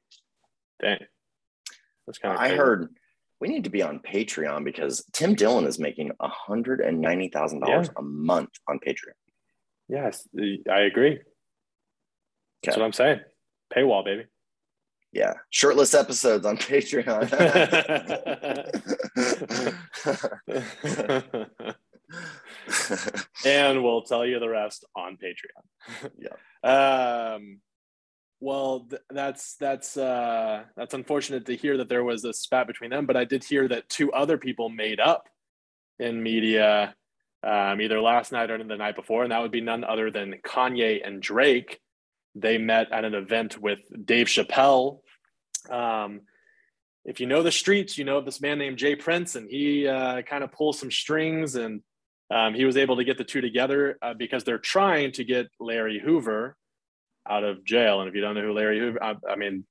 Dang. 0.83 0.99
That's 2.07 2.19
kind 2.19 2.35
of 2.35 2.41
I 2.41 2.55
heard 2.55 2.89
we 3.41 3.49
need 3.49 3.65
to 3.65 3.71
be 3.71 3.83
on 3.83 4.01
Patreon 4.01 4.65
because 4.65 5.05
Tim 5.13 5.35
Dillon 5.35 5.67
is 5.67 5.79
making 5.79 6.13
$190,000 6.21 7.91
a 7.97 8.03
month 8.03 8.51
on 8.69 8.79
Patreon. 8.79 9.15
Yes, 9.89 10.27
I 10.71 10.81
agree. 10.83 11.19
That's 12.63 12.77
Okay. 12.77 12.81
what 12.81 12.87
I'm 12.87 12.93
saying. 12.93 13.21
Paywall, 13.75 14.05
baby. 14.05 14.27
Yeah. 15.13 15.35
Shirtless 15.51 15.95
episodes 15.95 16.47
on 16.47 16.57
Patreon. 16.57 17.31
and 23.45 23.83
we'll 23.83 24.03
tell 24.03 24.25
you 24.27 24.39
the 24.39 24.49
rest 24.49 24.85
on 24.97 25.17
Patreon. 25.17 26.11
yeah. 26.19 26.29
Um, 26.65 27.61
well, 28.45 28.80
th- 28.90 29.01
that's 29.11 29.57
that's 29.57 29.97
uh, 29.97 30.64
that's 30.76 30.92
unfortunate 30.92 31.47
to 31.47 31.57
hear 31.57 31.78
that 31.78 31.88
there 31.88 32.05
was 32.05 32.24
a 32.24 32.32
spat 32.34 32.66
between 32.66 32.90
them. 32.90 33.07
But 33.07 33.16
I 33.16 33.24
did 33.24 33.42
hear 33.42 33.66
that 33.68 33.88
two 33.88 34.12
other 34.12 34.36
people 34.36 34.68
made 34.68 35.01
up 35.01 35.30
in 35.99 36.22
media 36.22 36.95
um, 37.42 37.80
either 37.80 38.03
last 38.03 38.32
night 38.32 38.51
or 38.51 38.62
the 38.62 38.76
night 38.76 38.97
before, 38.97 39.22
and 39.22 39.32
that 39.32 39.40
would 39.40 39.51
be 39.51 39.62
none 39.62 39.82
other 39.82 40.11
than 40.11 40.34
Kanye 40.45 41.01
and 41.07 41.22
Drake. 41.22 41.80
They 42.34 42.59
met 42.59 42.92
at 42.92 43.07
an 43.07 43.14
event 43.14 43.59
with 43.59 43.78
Dave 44.05 44.26
Chappelle. 44.26 45.01
Um, 45.70 46.20
if 47.07 47.20
you 47.20 47.26
know 47.26 47.42
the 47.42 47.53
streets, 47.53 47.97
you 47.97 48.05
know 48.05 48.20
this 48.20 48.42
man 48.42 48.59
named 48.59 48.76
J. 48.76 48.95
Prince, 48.95 49.36
and 49.36 49.49
he 49.49 49.88
uh, 49.88 50.20
kind 50.20 50.45
of 50.45 50.53
pulls 50.53 50.78
some 50.78 50.90
strings, 50.90 51.55
and 51.55 51.80
um, 52.30 52.53
he 52.53 52.66
was 52.66 52.76
able 52.76 52.97
to 52.97 53.05
get 53.05 53.16
the 53.16 53.24
two 53.24 53.40
together 53.40 53.97
uh, 54.03 54.12
because 54.12 54.45
they're 54.45 54.59
trying 54.59 55.12
to 55.12 55.24
get 55.24 55.47
Larry 55.59 55.99
Hoover 55.99 56.59
out 57.29 57.45
of 57.45 57.64
jail. 57.64 58.01
And 58.01 58.09
if 58.09 58.14
you 58.14 58.20
don't 58.20 58.35
know 58.35 58.43
who 58.43 58.53
Larry 58.53 58.79
Hoover, 58.79 59.03
I, 59.03 59.14
I 59.29 59.37
mean, 59.37 59.64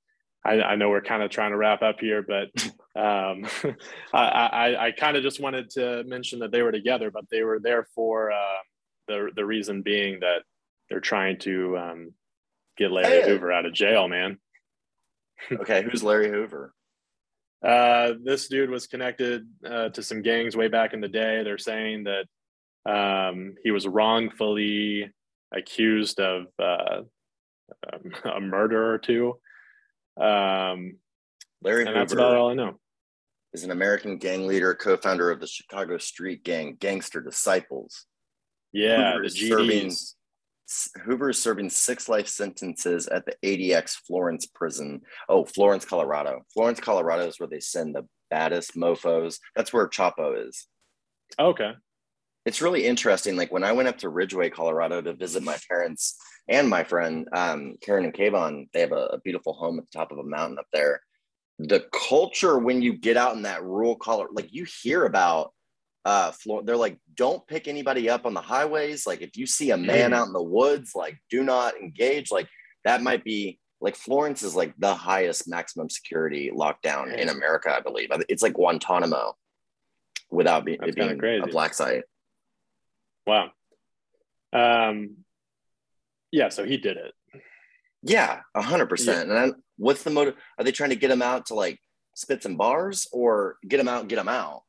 I, 0.45 0.61
I 0.61 0.75
know 0.75 0.89
we're 0.89 1.01
kind 1.01 1.23
of 1.23 1.29
trying 1.29 1.51
to 1.51 1.57
wrap 1.57 1.81
up 1.81 1.99
here, 1.99 2.21
but 2.21 2.49
um, 2.95 3.45
I, 4.13 4.27
I, 4.27 4.85
I 4.87 4.91
kind 4.91 5.17
of 5.17 5.23
just 5.23 5.39
wanted 5.39 5.69
to 5.71 6.03
mention 6.03 6.39
that 6.39 6.51
they 6.51 6.61
were 6.61 6.71
together, 6.71 7.11
but 7.11 7.25
they 7.31 7.43
were 7.43 7.59
there 7.59 7.87
for 7.95 8.31
uh, 8.31 8.61
the 9.07 9.29
the 9.35 9.45
reason 9.45 9.81
being 9.81 10.19
that 10.21 10.43
they're 10.89 10.99
trying 10.99 11.37
to 11.39 11.77
um, 11.77 12.13
get 12.77 12.91
Larry 12.91 13.21
Hey. 13.21 13.29
Hoover 13.29 13.51
out 13.51 13.65
of 13.65 13.73
jail, 13.73 14.07
man. 14.07 14.37
okay. 15.51 15.83
Who's 15.83 16.03
Larry 16.03 16.29
Hoover? 16.29 16.73
Uh, 17.63 18.13
this 18.23 18.47
dude 18.49 18.69
was 18.69 18.87
connected 18.87 19.47
uh, 19.65 19.89
to 19.89 20.03
some 20.03 20.21
gangs 20.21 20.55
way 20.55 20.67
back 20.67 20.93
in 20.93 20.99
the 20.99 21.07
day. 21.07 21.43
They're 21.43 21.57
saying 21.57 22.05
that 22.05 22.25
um, 22.85 23.55
he 23.63 23.71
was 23.71 23.87
wrongfully 23.87 25.11
accused 25.53 26.19
of 26.19 26.47
uh, 26.59 27.03
a 28.25 28.39
murder 28.39 28.93
or 28.93 28.97
two. 28.97 29.37
Um, 30.19 30.97
Larry 31.61 31.85
and 31.85 31.95
that's 31.95 32.13
about 32.13 32.35
all 32.35 32.51
I 32.51 32.53
know. 32.53 32.79
is 33.53 33.63
an 33.63 33.71
American 33.71 34.17
gang 34.17 34.47
leader, 34.47 34.73
co 34.75 34.97
founder 34.97 35.31
of 35.31 35.39
the 35.39 35.47
Chicago 35.47 35.97
street 35.97 36.43
gang 36.43 36.75
Gangster 36.79 37.21
Disciples. 37.21 38.05
Yeah, 38.71 39.13
Hoover 39.13 39.21
the 39.21 39.25
is 39.27 39.49
serving- 39.49 39.91
Hoover 41.05 41.29
is 41.29 41.39
serving 41.41 41.69
six 41.69 42.09
life 42.09 42.27
sentences 42.27 43.07
at 43.07 43.25
the 43.25 43.35
ADX 43.43 43.95
Florence 44.07 44.45
prison. 44.47 45.01
Oh, 45.29 45.45
Florence, 45.45 45.85
Colorado. 45.85 46.41
Florence, 46.53 46.79
Colorado 46.79 47.27
is 47.27 47.39
where 47.39 47.49
they 47.49 47.59
send 47.59 47.93
the 47.93 48.07
baddest 48.31 48.75
mofos. 48.75 49.37
That's 49.55 49.71
where 49.73 49.87
Chapo 49.87 50.47
is. 50.47 50.67
Okay. 51.39 51.73
It's 52.45 52.61
really 52.61 52.85
interesting. 52.85 53.35
Like 53.37 53.51
when 53.51 53.63
I 53.63 53.71
went 53.71 53.87
up 53.87 53.97
to 53.99 54.09
Ridgway, 54.09 54.49
Colorado 54.49 55.01
to 55.01 55.13
visit 55.13 55.43
my 55.43 55.57
parents 55.69 56.17
and 56.49 56.69
my 56.69 56.83
friend 56.83 57.27
um, 57.33 57.75
Karen 57.81 58.03
and 58.05 58.13
Kayvon, 58.13 58.67
they 58.73 58.81
have 58.81 58.91
a, 58.91 59.05
a 59.13 59.19
beautiful 59.19 59.53
home 59.53 59.79
at 59.79 59.85
the 59.89 59.97
top 59.97 60.11
of 60.11 60.17
a 60.17 60.23
mountain 60.23 60.59
up 60.59 60.67
there. 60.73 61.01
The 61.59 61.85
culture 61.93 62.57
when 62.59 62.81
you 62.81 62.93
get 62.93 63.15
out 63.15 63.35
in 63.35 63.43
that 63.43 63.63
rural 63.63 63.95
color, 63.95 64.27
like 64.33 64.53
you 64.53 64.65
hear 64.81 65.05
about 65.05 65.53
uh 66.05 66.31
Flor- 66.33 66.63
they're 66.63 66.75
like 66.75 66.97
don't 67.15 67.47
pick 67.47 67.69
anybody 67.69 68.09
up 68.09 68.25
on 68.25 68.33
the 68.33 68.41
highways 68.41 69.07
like 69.07 69.21
if 69.21 69.37
you 69.37 69.45
see 69.47 69.71
a 69.71 69.77
man 69.77 70.11
Mm. 70.11 70.15
out 70.15 70.27
in 70.27 70.33
the 70.33 70.43
woods 70.43 70.91
like 70.95 71.17
do 71.29 71.43
not 71.45 71.77
engage 71.77 72.29
like 72.29 72.49
that 72.83 73.01
might 73.01 73.23
be 73.23 73.57
like 73.79 73.95
Florence 73.95 74.43
is 74.43 74.53
like 74.53 74.73
the 74.79 74.93
highest 74.93 75.47
maximum 75.47 75.89
security 75.89 76.51
lockdown 76.53 77.15
in 77.17 77.29
America 77.29 77.73
I 77.73 77.79
believe 77.79 78.09
it's 78.27 78.43
like 78.43 78.51
Guantanamo 78.55 79.37
without 80.29 80.65
be- 80.65 80.73
it 80.73 80.93
being 80.93 81.17
crazy. 81.17 81.41
a 81.41 81.47
black 81.47 81.73
site 81.73 82.03
Wow. 83.25 83.51
Um, 84.51 85.17
yeah, 86.31 86.49
so 86.49 86.63
he 86.65 86.77
did 86.77 86.97
it. 86.97 87.13
yeah 88.03 88.41
a 88.53 88.61
hundred 88.61 88.87
percent 88.87 89.29
and 89.29 89.37
then 89.37 89.53
what's 89.77 90.03
the 90.03 90.09
motive 90.09 90.35
are 90.57 90.63
they 90.65 90.71
trying 90.71 90.89
to 90.89 90.95
get 90.95 91.09
him 91.09 91.21
out 91.21 91.45
to 91.47 91.53
like 91.55 91.79
spit 92.15 92.43
some 92.43 92.57
bars 92.57 93.07
or 93.11 93.55
get 93.67 93.79
him 93.79 93.87
out 93.87 94.07
get 94.07 94.19
him 94.19 94.27
out 94.27 94.63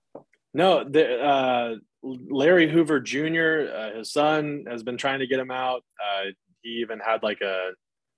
No, 0.55 0.84
the, 0.84 1.20
uh, 1.20 1.74
Larry 2.02 2.70
Hoover 2.70 3.00
Jr., 3.00 3.66
uh, 3.74 3.98
his 3.98 4.12
son, 4.12 4.66
has 4.70 4.84
been 4.84 4.96
trying 4.96 5.18
to 5.18 5.26
get 5.26 5.40
him 5.40 5.50
out. 5.50 5.82
Uh, 5.98 6.30
he 6.62 6.80
even 6.80 7.00
had 7.00 7.24
like 7.24 7.40
a 7.40 7.70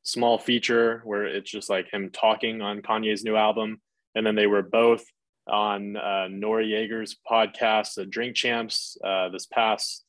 small 0.02 0.36
feature 0.38 1.00
where 1.04 1.24
it's 1.24 1.50
just 1.50 1.70
like 1.70 1.90
him 1.90 2.10
talking 2.12 2.60
on 2.60 2.82
Kanye's 2.82 3.24
new 3.24 3.36
album. 3.36 3.80
And 4.14 4.26
then 4.26 4.34
they 4.34 4.46
were 4.46 4.62
both 4.62 5.04
on 5.48 5.96
uh, 5.96 6.28
Noreaga's 6.28 7.16
podcast, 7.30 7.94
the 7.94 8.04
Drink 8.04 8.36
Champs, 8.36 8.98
uh, 9.02 9.30
this 9.30 9.46
past 9.46 10.04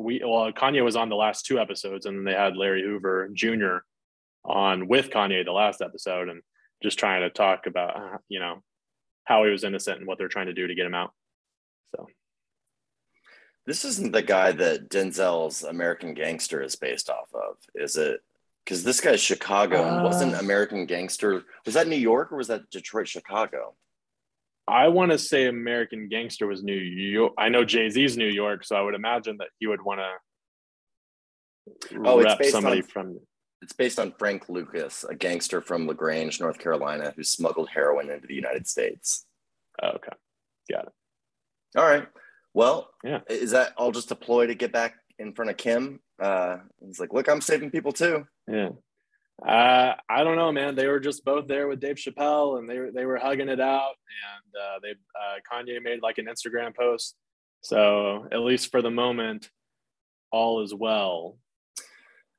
we 0.00 0.22
well 0.24 0.52
Kanye 0.52 0.84
was 0.84 0.96
on 0.96 1.08
the 1.08 1.16
last 1.16 1.46
two 1.46 1.58
episodes, 1.58 2.06
and 2.06 2.16
then 2.18 2.24
they 2.24 2.38
had 2.38 2.56
Larry 2.56 2.82
Hoover 2.82 3.28
Jr. 3.32 3.78
on 4.44 4.88
with 4.88 5.10
Kanye 5.10 5.44
the 5.44 5.52
last 5.52 5.80
episode, 5.82 6.28
and 6.28 6.42
just 6.82 6.98
trying 6.98 7.22
to 7.22 7.30
talk 7.30 7.66
about 7.66 7.96
uh, 7.96 8.18
you 8.28 8.40
know 8.40 8.62
how 9.24 9.44
he 9.44 9.50
was 9.50 9.64
innocent 9.64 9.98
and 9.98 10.06
what 10.06 10.18
they're 10.18 10.28
trying 10.28 10.46
to 10.46 10.52
do 10.54 10.66
to 10.66 10.74
get 10.74 10.86
him 10.86 10.94
out. 10.94 11.12
So 11.94 12.08
this 13.66 13.84
isn't 13.84 14.12
the 14.12 14.22
guy 14.22 14.52
that 14.52 14.88
Denzel's 14.90 15.62
American 15.62 16.14
Gangster 16.14 16.62
is 16.62 16.76
based 16.76 17.10
off 17.10 17.28
of, 17.34 17.56
is 17.74 17.96
it? 17.96 18.20
Because 18.64 18.82
this 18.84 19.00
guy's 19.00 19.20
Chicago 19.20 19.84
and 19.86 20.02
wasn't 20.02 20.34
Uh. 20.34 20.38
American 20.38 20.86
Gangster. 20.86 21.44
Was 21.64 21.74
that 21.74 21.88
New 21.88 21.96
York 21.96 22.32
or 22.32 22.36
was 22.36 22.48
that 22.48 22.70
Detroit, 22.70 23.08
Chicago? 23.08 23.74
I 24.70 24.88
want 24.88 25.10
to 25.10 25.18
say 25.18 25.46
American 25.46 26.08
Gangster 26.08 26.46
was 26.46 26.62
New 26.62 26.72
York. 26.74 27.32
I 27.36 27.48
know 27.48 27.64
Jay 27.64 27.88
Z's 27.90 28.16
New 28.16 28.28
York, 28.28 28.64
so 28.64 28.76
I 28.76 28.82
would 28.82 28.94
imagine 28.94 29.36
that 29.38 29.48
he 29.58 29.66
would 29.66 29.82
want 29.82 30.00
to 30.00 30.10
Oh, 32.04 32.20
it's 32.20 32.26
rep 32.38 32.44
somebody 32.50 32.82
on- 32.82 32.86
from. 32.86 33.20
It's 33.62 33.74
based 33.74 33.98
on 33.98 34.12
Frank 34.18 34.48
Lucas, 34.48 35.04
a 35.04 35.14
gangster 35.14 35.60
from 35.60 35.86
LaGrange, 35.86 36.40
North 36.40 36.58
Carolina, 36.58 37.12
who 37.14 37.22
smuggled 37.22 37.68
heroin 37.68 38.08
into 38.10 38.26
the 38.26 38.34
United 38.34 38.66
States. 38.66 39.26
Okay, 39.82 40.12
got 40.70 40.86
it. 40.86 40.92
All 41.76 41.84
right. 41.86 42.08
Well, 42.54 42.90
Yeah. 43.04 43.20
is 43.28 43.50
that 43.50 43.74
all 43.76 43.92
just 43.92 44.10
a 44.10 44.16
ploy 44.16 44.46
to 44.46 44.54
get 44.54 44.72
back 44.72 44.94
in 45.18 45.34
front 45.34 45.50
of 45.50 45.56
Kim? 45.58 46.00
Uh, 46.18 46.58
he's 46.84 46.98
like, 46.98 47.12
look, 47.12 47.28
I'm 47.28 47.40
saving 47.42 47.70
people 47.70 47.92
too. 47.92 48.26
Yeah. 48.48 48.70
Uh, 49.46 49.94
I 50.08 50.22
don't 50.24 50.36
know, 50.36 50.52
man. 50.52 50.74
They 50.74 50.86
were 50.86 51.00
just 51.00 51.24
both 51.24 51.46
there 51.46 51.66
with 51.66 51.80
Dave 51.80 51.96
Chappelle, 51.96 52.58
and 52.58 52.68
they 52.68 52.78
were 52.78 52.90
they 52.90 53.06
were 53.06 53.16
hugging 53.16 53.48
it 53.48 53.60
out. 53.60 53.94
And 54.26 54.54
uh, 54.62 54.78
they 54.82 54.90
uh, 54.90 55.38
Kanye 55.50 55.82
made 55.82 56.02
like 56.02 56.18
an 56.18 56.26
Instagram 56.26 56.76
post. 56.76 57.16
So 57.62 58.26
at 58.32 58.40
least 58.40 58.70
for 58.70 58.82
the 58.82 58.90
moment, 58.90 59.50
all 60.30 60.62
is 60.62 60.74
well. 60.74 61.38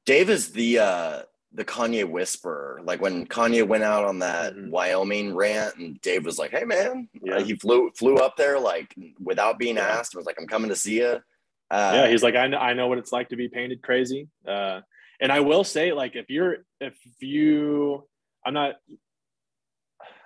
Dave 0.05 0.29
is 0.29 0.51
the 0.51 0.79
uh, 0.79 1.21
the 1.53 1.65
Kanye 1.65 2.05
whisperer. 2.07 2.81
Like 2.83 3.01
when 3.01 3.25
Kanye 3.25 3.67
went 3.67 3.83
out 3.83 4.05
on 4.05 4.19
that 4.19 4.53
Mhm. 4.55 4.69
Wyoming 4.69 5.33
rant, 5.35 5.75
and 5.77 5.99
Dave 6.01 6.25
was 6.25 6.37
like, 6.37 6.51
"Hey, 6.51 6.65
man," 6.65 7.09
Yeah. 7.21 7.37
Uh, 7.37 7.43
he 7.43 7.55
flew 7.55 7.91
flew 7.95 8.17
up 8.17 8.35
there 8.37 8.59
like 8.59 8.93
without 9.19 9.57
being 9.57 9.75
Yeah. 9.77 9.87
asked. 9.87 10.15
Was 10.15 10.25
like, 10.25 10.39
"I'm 10.39 10.47
coming 10.47 10.69
to 10.69 10.75
see 10.75 10.97
you." 10.99 11.19
Uh, 11.71 11.91
yeah, 11.95 12.07
he's 12.09 12.21
like, 12.21 12.35
I 12.35 12.47
know, 12.47 12.57
I 12.57 12.73
know 12.73 12.87
what 12.89 12.97
it's 12.97 13.13
like 13.13 13.29
to 13.29 13.37
be 13.37 13.47
painted 13.47 13.81
crazy. 13.81 14.27
And 15.21 15.31
I 15.31 15.39
will 15.39 15.63
say, 15.63 15.93
like, 15.93 16.15
if 16.15 16.29
you're, 16.29 16.57
if 16.79 16.97
you, 17.19 18.07
I'm 18.45 18.53
not, 18.55 18.75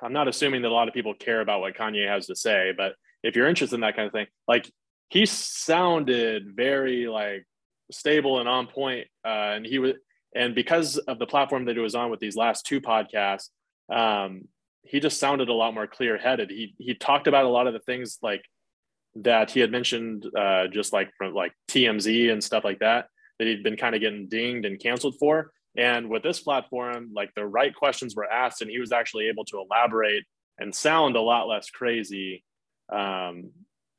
I'm 0.01 0.13
not 0.13 0.29
assuming 0.29 0.61
that 0.61 0.69
a 0.69 0.73
lot 0.73 0.87
of 0.87 0.93
people 0.93 1.13
care 1.13 1.41
about 1.41 1.59
what 1.59 1.75
Kanye 1.75 2.07
has 2.07 2.27
to 2.27 2.35
say, 2.35 2.73
but 2.75 2.95
if 3.21 3.35
you're 3.35 3.47
interested 3.47 3.75
in 3.75 3.81
that 3.81 3.95
kind 3.95 4.07
of 4.07 4.13
thing, 4.13 4.27
like, 4.47 4.71
he 5.09 5.25
sounded 5.25 6.55
very 6.55 7.07
like 7.07 7.45
stable 7.91 8.39
and 8.39 8.49
on 8.49 8.67
point, 8.67 9.07
uh, 9.25 9.53
and 9.55 9.65
he 9.65 9.79
was, 9.79 9.93
and 10.35 10.55
because 10.55 10.97
of 10.97 11.19
the 11.19 11.27
platform 11.27 11.65
that 11.65 11.75
he 11.75 11.81
was 11.81 11.95
on 11.95 12.09
with 12.09 12.19
these 12.19 12.35
last 12.35 12.65
two 12.65 12.81
podcasts, 12.81 13.49
um, 13.93 14.47
he 14.83 14.99
just 14.99 15.19
sounded 15.19 15.49
a 15.49 15.53
lot 15.53 15.73
more 15.73 15.87
clear 15.87 16.17
headed. 16.17 16.49
He 16.49 16.75
he 16.77 16.93
talked 16.93 17.27
about 17.27 17.45
a 17.45 17.49
lot 17.49 17.67
of 17.67 17.73
the 17.73 17.79
things 17.79 18.17
like 18.21 18.43
that 19.15 19.51
he 19.51 19.59
had 19.59 19.71
mentioned 19.71 20.25
uh, 20.37 20.67
just 20.67 20.93
like 20.93 21.11
from 21.17 21.33
like 21.33 21.53
TMZ 21.69 22.31
and 22.31 22.43
stuff 22.43 22.63
like 22.63 22.79
that 22.79 23.07
that 23.39 23.47
he'd 23.47 23.63
been 23.63 23.77
kind 23.77 23.95
of 23.95 24.01
getting 24.01 24.27
dinged 24.27 24.65
and 24.65 24.79
canceled 24.79 25.15
for. 25.19 25.51
And 25.77 26.09
with 26.09 26.23
this 26.23 26.39
platform, 26.39 27.11
like 27.13 27.33
the 27.35 27.45
right 27.45 27.75
questions 27.75 28.15
were 28.15 28.31
asked, 28.31 28.61
and 28.61 28.71
he 28.71 28.79
was 28.79 28.91
actually 28.91 29.27
able 29.27 29.45
to 29.45 29.59
elaborate 29.59 30.23
and 30.57 30.73
sound 30.73 31.15
a 31.15 31.21
lot 31.21 31.47
less 31.47 31.69
crazy 31.69 32.43
um, 32.91 33.51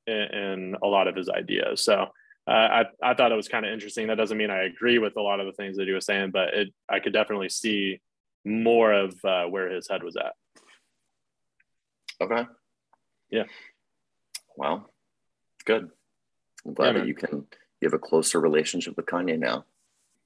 in, 0.06 0.14
in 0.14 0.76
a 0.82 0.86
lot 0.86 1.06
of 1.06 1.14
his 1.14 1.28
ideas. 1.28 1.84
So 1.84 2.06
uh, 2.48 2.50
I 2.50 2.84
I 3.02 3.14
thought 3.14 3.32
it 3.32 3.36
was 3.36 3.48
kind 3.48 3.66
of 3.66 3.72
interesting. 3.72 4.06
That 4.06 4.16
doesn't 4.16 4.38
mean 4.38 4.50
I 4.50 4.64
agree 4.64 4.98
with 4.98 5.16
a 5.16 5.22
lot 5.22 5.40
of 5.40 5.46
the 5.46 5.52
things 5.52 5.76
that 5.76 5.86
he 5.86 5.92
was 5.92 6.06
saying, 6.06 6.30
but 6.30 6.54
it 6.54 6.72
I 6.88 7.00
could 7.00 7.12
definitely 7.12 7.50
see 7.50 8.00
more 8.44 8.92
of 8.92 9.14
uh, 9.24 9.44
where 9.44 9.68
his 9.68 9.88
head 9.88 10.02
was 10.02 10.16
at. 10.16 10.32
Okay. 12.20 12.46
Yeah. 13.30 13.44
Well, 14.56 14.90
good. 15.66 15.90
I'm 16.64 16.74
glad 16.74 16.94
Yeah, 16.94 17.00
that 17.00 17.08
you 17.08 17.14
can 17.14 17.46
you 17.80 17.86
have 17.86 17.94
a 17.94 17.98
closer 17.98 18.40
relationship 18.40 18.96
with 18.96 19.06
Kanye 19.06 19.38
now. 19.38 19.64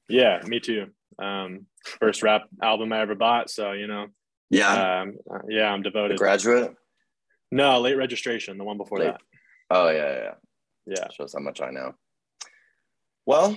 Yeah, 0.08 0.40
me 0.46 0.60
too. 0.60 0.88
Um, 1.18 1.66
first 2.00 2.22
rap 2.22 2.42
album 2.62 2.92
I 2.92 3.00
ever 3.00 3.14
bought, 3.14 3.50
so 3.50 3.72
you 3.72 3.86
know, 3.86 4.08
Yeah. 4.50 5.00
um, 5.02 5.18
yeah, 5.48 5.70
I'm 5.72 5.82
the 5.82 5.90
devoted. 5.90 6.18
graduate. 6.18 6.74
no, 7.52 7.80
late 7.80 7.96
registration, 7.96 8.58
the 8.58 8.64
one 8.64 8.76
before 8.76 8.98
Late. 8.98 9.06
that. 9.12 9.20
Oh 9.70 9.88
yeah, 9.90 9.96
yeah, 10.12 10.22
yeah. 10.22 10.34
Yeah, 10.86 11.08
Shows 11.12 11.32
how 11.34 11.40
much 11.40 11.60
I 11.60 11.70
know. 11.70 11.94
Well, 13.26 13.56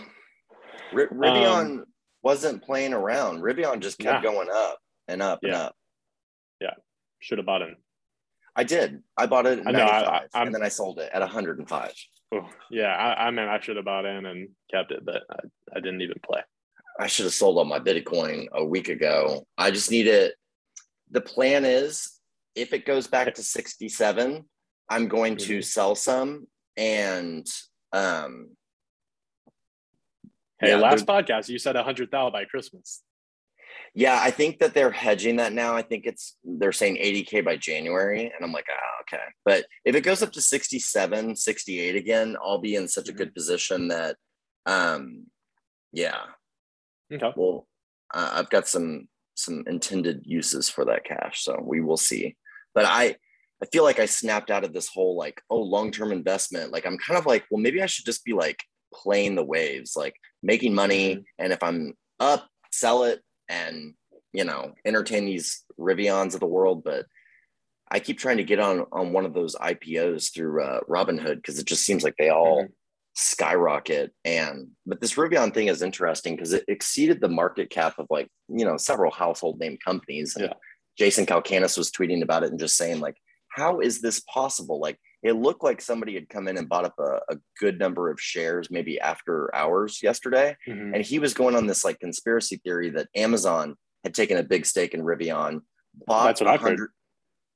R- 0.94 1.08
Rivian 1.08 1.84
wasn't 2.22 2.64
playing 2.64 2.94
around. 2.94 3.40
Rivian 3.42 3.80
just 3.80 3.98
kept 3.98 4.24
Nah. 4.24 4.32
going 4.32 4.50
up 4.52 4.80
and 5.08 5.22
up 5.22 5.40
and 5.44 5.54
up. 5.54 5.76
Yeah. 6.60 6.72
should 7.20 7.38
have 7.38 7.46
bought 7.48 7.62
it. 7.62 7.78
I 8.56 8.66
did. 8.66 9.02
I 9.18 9.26
bought 9.28 9.46
it 9.48 9.60
at 9.60 9.68
I 9.68 9.72
know, 9.72 9.86
I- 9.86 10.02
95 10.02 10.30
I- 10.34 10.42
and 10.44 10.54
then 10.54 10.62
I 10.62 10.68
sold 10.68 11.00
it 11.00 11.10
at 11.14 11.22
105. 11.22 11.94
Oh, 12.34 12.50
yeah, 12.72 12.88
I, 12.88 13.28
I 13.28 13.32
mean, 13.32 13.48
I 13.48 13.60
should 13.60 13.76
have 13.76 13.86
bought 13.86 14.06
in 14.06 14.26
and 14.26 14.50
kept 14.72 14.92
it, 14.92 15.06
but 15.06 15.24
I, 15.30 15.38
I 15.76 15.80
didn't 15.80 16.02
even 16.02 16.18
play. 16.26 16.42
I 17.00 17.08
should 17.08 17.26
have 17.26 17.34
sold 17.34 17.58
all 17.58 17.66
my 17.66 17.80
Bitcoin 17.80 18.48
a 18.52 18.64
week 18.64 18.88
ago. 18.90 19.46
I 19.58 19.72
just 19.72 19.92
need 19.92 20.08
it. 20.08 20.34
The 21.12 21.22
plan 21.22 21.66
is 21.66 22.20
if 22.56 22.74
it 22.74 22.86
goes 22.86 23.08
back 23.08 23.34
to 23.36 23.44
67, 23.44 24.46
I'm 24.90 25.08
going 25.08 25.38
to 25.38 25.60
Mhm. 25.60 25.64
sell 25.64 25.96
some 25.96 26.48
and 26.78 27.48
um 27.92 28.56
Hey, 30.60 30.70
Yeah, 30.70 30.78
last 30.78 31.06
podcast 31.06 31.50
you 31.50 31.60
said 31.60 31.76
a 31.76 31.84
hundred 31.84 32.10
thousand 32.10 32.34
by 32.34 32.46
Christmas. 32.46 33.04
Yeah, 33.96 34.20
I 34.22 34.32
think 34.32 34.60
that 34.60 34.74
they're 34.74 34.92
hedging 34.92 35.36
that 35.38 35.54
now. 35.54 35.76
I 35.76 35.82
think 35.84 36.06
it's 36.06 36.36
they're 36.44 36.72
saying 36.72 36.98
80k 36.98 37.44
by 37.46 37.58
January 37.58 38.24
and 38.26 38.44
I'm 38.44 38.52
like, 38.52 38.66
ah, 38.72 39.02
okay. 39.02 39.24
But 39.46 39.66
if 39.86 39.96
it 39.96 40.02
goes 40.02 40.24
up 40.24 40.32
to 40.34 40.42
67, 40.42 41.36
68 41.36 41.96
again, 41.96 42.36
I'll 42.44 42.58
be 42.60 42.76
in 42.76 42.88
such 42.88 43.10
a 43.10 43.14
good 43.14 43.34
position 43.34 43.90
that 43.90 44.18
um 44.66 45.26
yeah, 45.92 46.22
Okay. 47.12 47.32
well 47.36 47.68
uh, 48.14 48.32
i've 48.36 48.50
got 48.50 48.68
some 48.68 49.08
some 49.36 49.64
intended 49.68 50.22
uses 50.26 50.70
for 50.70 50.86
that 50.86 51.04
cash 51.04 51.44
so 51.44 51.60
we 51.64 51.82
will 51.82 51.98
see 51.98 52.36
but 52.74 52.86
i 52.86 53.16
i 53.62 53.66
feel 53.72 53.84
like 53.84 54.00
i 54.00 54.06
snapped 54.06 54.50
out 54.52 54.64
of 54.64 54.74
this 54.74 54.88
whole 54.88 55.16
like 55.16 55.42
oh 55.50 55.60
long-term 55.62 56.12
investment 56.12 56.72
like 56.72 56.86
i'm 56.86 56.98
kind 56.98 57.18
of 57.18 57.26
like 57.26 57.44
well 57.52 57.62
maybe 57.62 57.82
i 57.82 57.86
should 57.86 58.06
just 58.06 58.24
be 58.24 58.34
like 58.34 58.64
playing 58.94 59.36
the 59.36 59.44
waves 59.44 59.96
like 59.96 60.16
making 60.42 60.74
money 60.74 61.16
Mhm. 61.18 61.24
and 61.40 61.54
if 61.54 61.62
i'm 61.62 61.94
up 62.20 62.48
sell 62.72 63.04
it 63.04 63.22
and 63.54 63.94
you 64.32 64.44
know 64.44 64.74
entertain 64.86 65.26
these 65.26 65.64
rivians 65.80 66.34
of 66.34 66.40
the 66.40 66.54
world 66.58 66.84
but 66.84 67.06
i 67.90 68.00
keep 68.00 68.18
trying 68.18 68.38
to 68.38 68.44
get 68.52 68.60
on 68.60 68.86
on 68.92 69.14
one 69.14 69.26
of 69.26 69.34
those 69.34 69.56
ipos 69.56 70.34
through 70.34 70.64
uh, 70.64 70.80
robinhood 70.90 71.36
because 71.36 71.60
it 71.60 71.68
just 71.68 71.86
seems 71.86 72.04
like 72.04 72.16
they 72.18 72.30
all 72.30 72.68
skyrocket. 73.16 74.12
And 74.26 74.70
but 74.86 75.00
this 75.00 75.14
Rivian 75.14 75.54
thing 75.54 75.68
is 75.68 75.82
interesting 75.82 76.36
because 76.36 76.54
it 76.54 76.66
exceeded 76.68 77.22
the 77.22 77.30
market 77.30 77.70
cap 77.70 78.00
of 78.00 78.08
like 78.10 78.28
you 78.50 78.66
know 78.66 78.78
several 78.78 79.12
household 79.12 79.60
name 79.60 79.78
companies. 79.84 80.36
And 80.36 80.46
Yeah. 80.46 80.54
jason 80.98 81.26
calacanis 81.26 81.78
was 81.78 81.92
tweeting 81.92 82.24
about 82.24 82.44
it 82.44 82.52
and 82.52 82.60
just 82.60 82.78
saying 82.78 83.00
like 83.00 83.18
how 83.50 83.80
is 83.80 84.02
this 84.02 84.20
possible? 84.22 84.80
Like 84.80 85.00
it 85.24 85.34
looked 85.34 85.64
like 85.64 85.80
somebody 85.82 86.14
had 86.14 86.28
come 86.30 86.48
in 86.48 86.58
and 86.58 86.68
bought 86.70 86.86
up 86.86 86.96
a, 87.00 87.20
a 87.34 87.38
good 87.60 87.80
number 87.80 88.10
of 88.12 88.20
shares 88.20 88.70
maybe 88.70 89.00
after 89.00 89.54
hours 89.56 90.02
yesterday 90.04 90.56
Mhm. 90.68 90.94
and 90.96 91.06
he 91.06 91.20
was 91.20 91.34
going 91.34 91.56
on 91.56 91.66
this 91.68 91.84
like 91.86 92.00
conspiracy 92.00 92.58
theory 92.64 92.90
that 92.92 93.08
amazon 93.16 93.76
had 94.04 94.14
taken 94.14 94.38
a 94.38 94.44
big 94.44 94.66
stake 94.66 94.94
in 94.94 95.02
Rivian 95.02 95.62
bought 96.08 96.26
That's 96.26 96.42
what 96.42 96.50
I've 96.50 96.62
heard. 96.62 96.90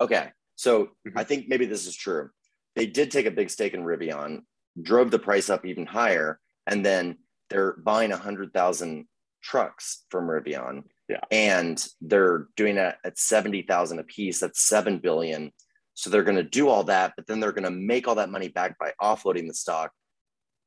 okay 0.01 0.31
so 0.55 0.89
Mhm. 1.07 1.13
i 1.15 1.23
think 1.23 1.47
maybe 1.47 1.65
this 1.65 1.85
is 1.87 1.95
true 1.95 2.29
they 2.75 2.85
did 2.85 3.09
take 3.11 3.25
a 3.25 3.31
big 3.31 3.49
stake 3.49 3.73
in 3.73 3.81
Rivian, 3.81 4.43
drove 4.79 5.09
the 5.09 5.17
price 5.17 5.49
up 5.49 5.65
even 5.65 5.87
higher, 5.87 6.39
and 6.67 6.85
then 6.85 7.17
they're 7.49 7.73
buying 7.73 8.11
100,000 8.11 9.07
trucks 9.41 10.05
from 10.11 10.27
Rivian. 10.27 10.83
Yeah. 11.09 11.21
And 11.31 11.83
they're 12.01 12.49
doing 12.55 12.75
that 12.75 12.99
at 13.03 13.17
70,000 13.17 13.97
a 13.97 14.03
piece. 14.03 14.39
That's 14.41 14.61
7 14.61 14.99
billion. 14.99 15.53
So 15.97 16.11
they're 16.11 16.23
going 16.23 16.37
to 16.37 16.43
do 16.43 16.69
all 16.69 16.83
that, 16.83 17.13
but 17.17 17.25
then 17.25 17.39
they're 17.39 17.51
going 17.51 17.63
to 17.63 17.71
make 17.71 18.07
all 18.07 18.13
that 18.15 18.29
money 18.29 18.49
back 18.49 18.77
by 18.77 18.93
offloading 19.01 19.47
the 19.47 19.53
stock 19.55 19.91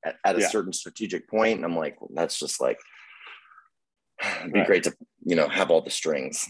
at, 0.05 0.17
at 0.27 0.35
a 0.37 0.41
Yeah. 0.41 0.49
certain 0.49 0.73
strategic 0.73 1.29
point. 1.29 1.55
And 1.55 1.65
I'm 1.65 1.77
like, 1.77 2.01
well, 2.01 2.11
that's 2.13 2.37
just 2.37 2.61
like, 2.61 2.81
it'd 4.41 4.53
be 4.53 4.59
Right. 4.59 4.67
great 4.67 4.83
to, 4.85 4.97
you 5.25 5.37
know, 5.37 5.49
have 5.49 5.71
all 5.71 5.83
the 5.83 5.91
strings. 5.91 6.49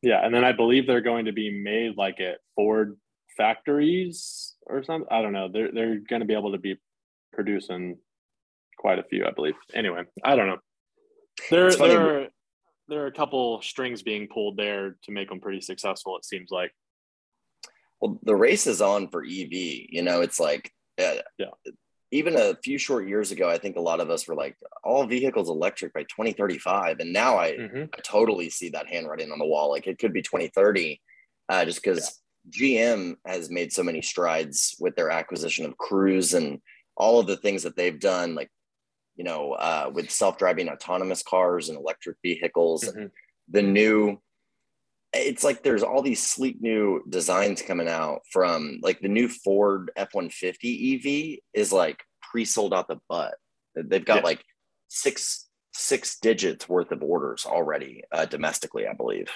Yeah, 0.00 0.24
and 0.24 0.34
then 0.34 0.44
I 0.44 0.52
believe 0.52 0.86
they're 0.86 1.02
going 1.02 1.26
to 1.26 1.32
be 1.32 1.50
made 1.62 1.98
like 1.98 2.18
at 2.20 2.38
Ford 2.54 2.96
factories 3.36 4.54
or 4.66 4.82
something. 4.82 5.08
I 5.10 5.20
don't 5.20 5.32
know. 5.34 5.48
They're 5.52 5.70
they're 5.72 5.96
going 5.98 6.20
to 6.20 6.26
be 6.26 6.34
able 6.34 6.52
to 6.52 6.58
be 6.58 6.76
producing 7.34 7.98
quite 8.78 8.98
a 8.98 9.02
few, 9.02 9.26
I 9.26 9.32
believe. 9.32 9.56
Anyway, 9.74 10.04
I 10.24 10.36
don't 10.36 10.46
know. 10.46 10.58
There 11.50 11.70
there 11.76 12.22
are, 12.22 12.28
there 12.88 13.02
are 13.02 13.08
a 13.08 13.12
couple 13.12 13.60
strings 13.60 14.02
being 14.02 14.26
pulled 14.28 14.56
there 14.56 14.96
to 15.02 15.12
make 15.12 15.28
them 15.28 15.40
pretty 15.40 15.60
successful. 15.60 16.16
It 16.16 16.24
seems 16.24 16.50
like. 16.50 16.72
Well 18.00 18.18
the 18.22 18.36
race 18.36 18.66
is 18.66 18.80
on 18.80 19.08
for 19.08 19.22
ev 19.22 19.52
you 19.52 20.02
know 20.02 20.20
it's 20.20 20.40
like 20.40 20.70
uh, 20.98 21.16
Yeah. 21.38 21.50
even 22.10 22.36
a 22.36 22.56
few 22.62 22.78
short 22.78 23.06
years 23.08 23.32
ago, 23.32 23.50
I 23.50 23.58
think 23.58 23.76
a 23.76 23.80
lot 23.80 24.00
of 24.00 24.08
us 24.10 24.26
were 24.26 24.34
like, 24.34 24.56
all 24.84 25.06
vehicles 25.06 25.50
electric 25.50 25.92
by 25.92 26.04
2035. 26.04 27.00
And 27.00 27.12
now 27.12 27.36
I, 27.36 27.56
hmm 27.56 27.84
I 27.92 28.00
totally 28.02 28.48
see 28.48 28.70
that 28.70 28.86
handwriting 28.88 29.30
on 29.32 29.38
the 29.38 29.44
wall. 29.44 29.70
Like 29.70 29.86
it 29.86 29.98
could 29.98 30.12
be 30.14 30.22
2030, 30.22 31.00
uh, 31.50 31.64
just 31.66 31.82
because 31.82 32.22
GM 32.48 33.16
has 33.26 33.50
made 33.50 33.72
so 33.72 33.82
many 33.82 34.00
strides 34.00 34.76
with 34.80 34.94
their 34.96 35.10
acquisition 35.10 35.66
of 35.66 35.76
Cruise 35.76 36.32
and 36.32 36.60
all 36.96 37.18
of 37.20 37.26
the 37.26 37.36
things 37.36 37.62
that 37.64 37.76
they've 37.76 38.00
done, 38.00 38.34
like, 38.34 38.50
you 39.16 39.24
know, 39.24 39.52
uh, 39.52 39.90
with 39.92 40.10
self 40.10 40.38
driving 40.38 40.68
autonomous 40.70 41.22
cars 41.22 41.68
and 41.68 41.76
electric 41.76 42.16
vehicles, 42.22 42.84
and 42.84 42.96
Mhm. 42.96 43.10
the 43.50 43.62
new. 43.62 44.22
It's 45.16 45.44
like 45.44 45.62
there's 45.62 45.82
all 45.82 46.02
these 46.02 46.22
sleek 46.22 46.60
new 46.60 47.02
designs 47.08 47.62
coming 47.62 47.88
out 47.88 48.22
from 48.30 48.78
like 48.82 49.00
the 49.00 49.08
new 49.08 49.28
Ford 49.28 49.90
F 49.96 50.14
150 50.14 50.94
EV 50.94 51.38
is 51.54 51.72
like 51.72 52.02
pre 52.22 52.44
sold 52.44 52.74
out 52.74 52.88
the 52.88 52.98
butt. 53.08 53.34
They've 53.74 54.04
got 54.04 54.16
Yeah. 54.18 54.22
like 54.22 54.44
six 54.88 55.48
six 55.74 56.18
digits 56.20 56.68
worth 56.68 56.90
of 56.90 57.02
orders 57.02 57.44
already 57.44 58.02
uh, 58.10 58.24
domestically, 58.24 58.86
I 58.86 58.94
believe. 58.94 59.28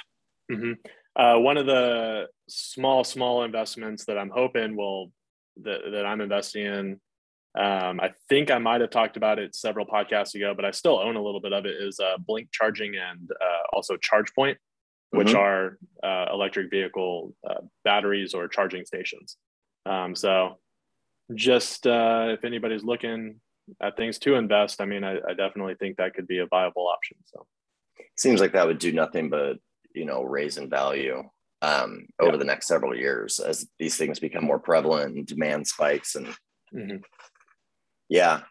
hmm 0.50 0.72
Uh, 1.16 1.36
one 1.38 1.56
of 1.58 1.66
the 1.66 2.28
small, 2.48 3.04
small 3.04 3.42
investments 3.44 4.06
that 4.06 4.16
I'm 4.16 4.30
hoping 4.30 4.76
will 4.76 5.12
that, 5.62 5.80
that 5.92 6.06
I'm 6.06 6.20
investing 6.22 6.64
in. 6.64 7.00
Um, 7.58 8.00
I 8.00 8.12
think 8.28 8.50
I 8.50 8.58
might 8.58 8.80
have 8.80 8.90
talked 8.90 9.16
about 9.16 9.38
it 9.40 9.54
several 9.56 9.84
podcasts 9.84 10.34
ago, 10.34 10.54
but 10.54 10.64
I 10.64 10.70
still 10.70 10.98
own 10.98 11.16
a 11.16 11.22
little 11.22 11.40
bit 11.40 11.52
of 11.52 11.66
it. 11.66 11.74
Is 11.82 11.98
uh, 12.00 12.16
Blink 12.18 12.48
Charging 12.52 12.94
and 12.96 13.28
uh, 13.32 13.62
also 13.76 13.96
ChargePoint, 13.96 14.56
which 15.10 15.28
Mhm. 15.28 15.38
are 15.38 15.78
uh, 16.02 16.32
electric 16.32 16.70
vehicle 16.70 17.34
uh, 17.48 17.60
batteries 17.84 18.34
or 18.34 18.48
charging 18.48 18.84
stations. 18.84 19.36
Um, 19.86 20.14
so, 20.14 20.58
just 21.34 21.86
uh, 21.86 22.28
if 22.30 22.44
anybody's 22.44 22.84
looking 22.84 23.40
at 23.80 23.96
things 23.96 24.18
to 24.20 24.34
invest, 24.34 24.80
I 24.80 24.84
mean, 24.84 25.04
I, 25.04 25.18
I 25.28 25.34
definitely 25.34 25.74
think 25.76 25.96
that 25.96 26.14
could 26.14 26.26
be 26.26 26.38
a 26.38 26.46
viable 26.46 26.88
option. 26.88 27.16
So. 27.24 27.46
Seems 28.16 28.40
like 28.40 28.52
that 28.52 28.66
would 28.66 28.78
do 28.78 28.92
nothing 28.92 29.30
but 29.30 29.58
you 29.94 30.04
know 30.04 30.22
raise 30.22 30.56
in 30.58 30.68
value 30.70 31.22
um, 31.62 32.06
over 32.20 32.32
Yeah. 32.32 32.38
the 32.38 32.44
next 32.44 32.66
several 32.68 32.94
years 32.96 33.38
as 33.40 33.68
these 33.78 33.96
things 33.96 34.18
become 34.20 34.44
more 34.44 34.58
prevalent 34.58 35.16
and 35.16 35.26
demand 35.26 35.66
spikes 35.66 36.14
and 36.14 36.26
Mhm. 36.72 37.02
yeah, 38.08 38.42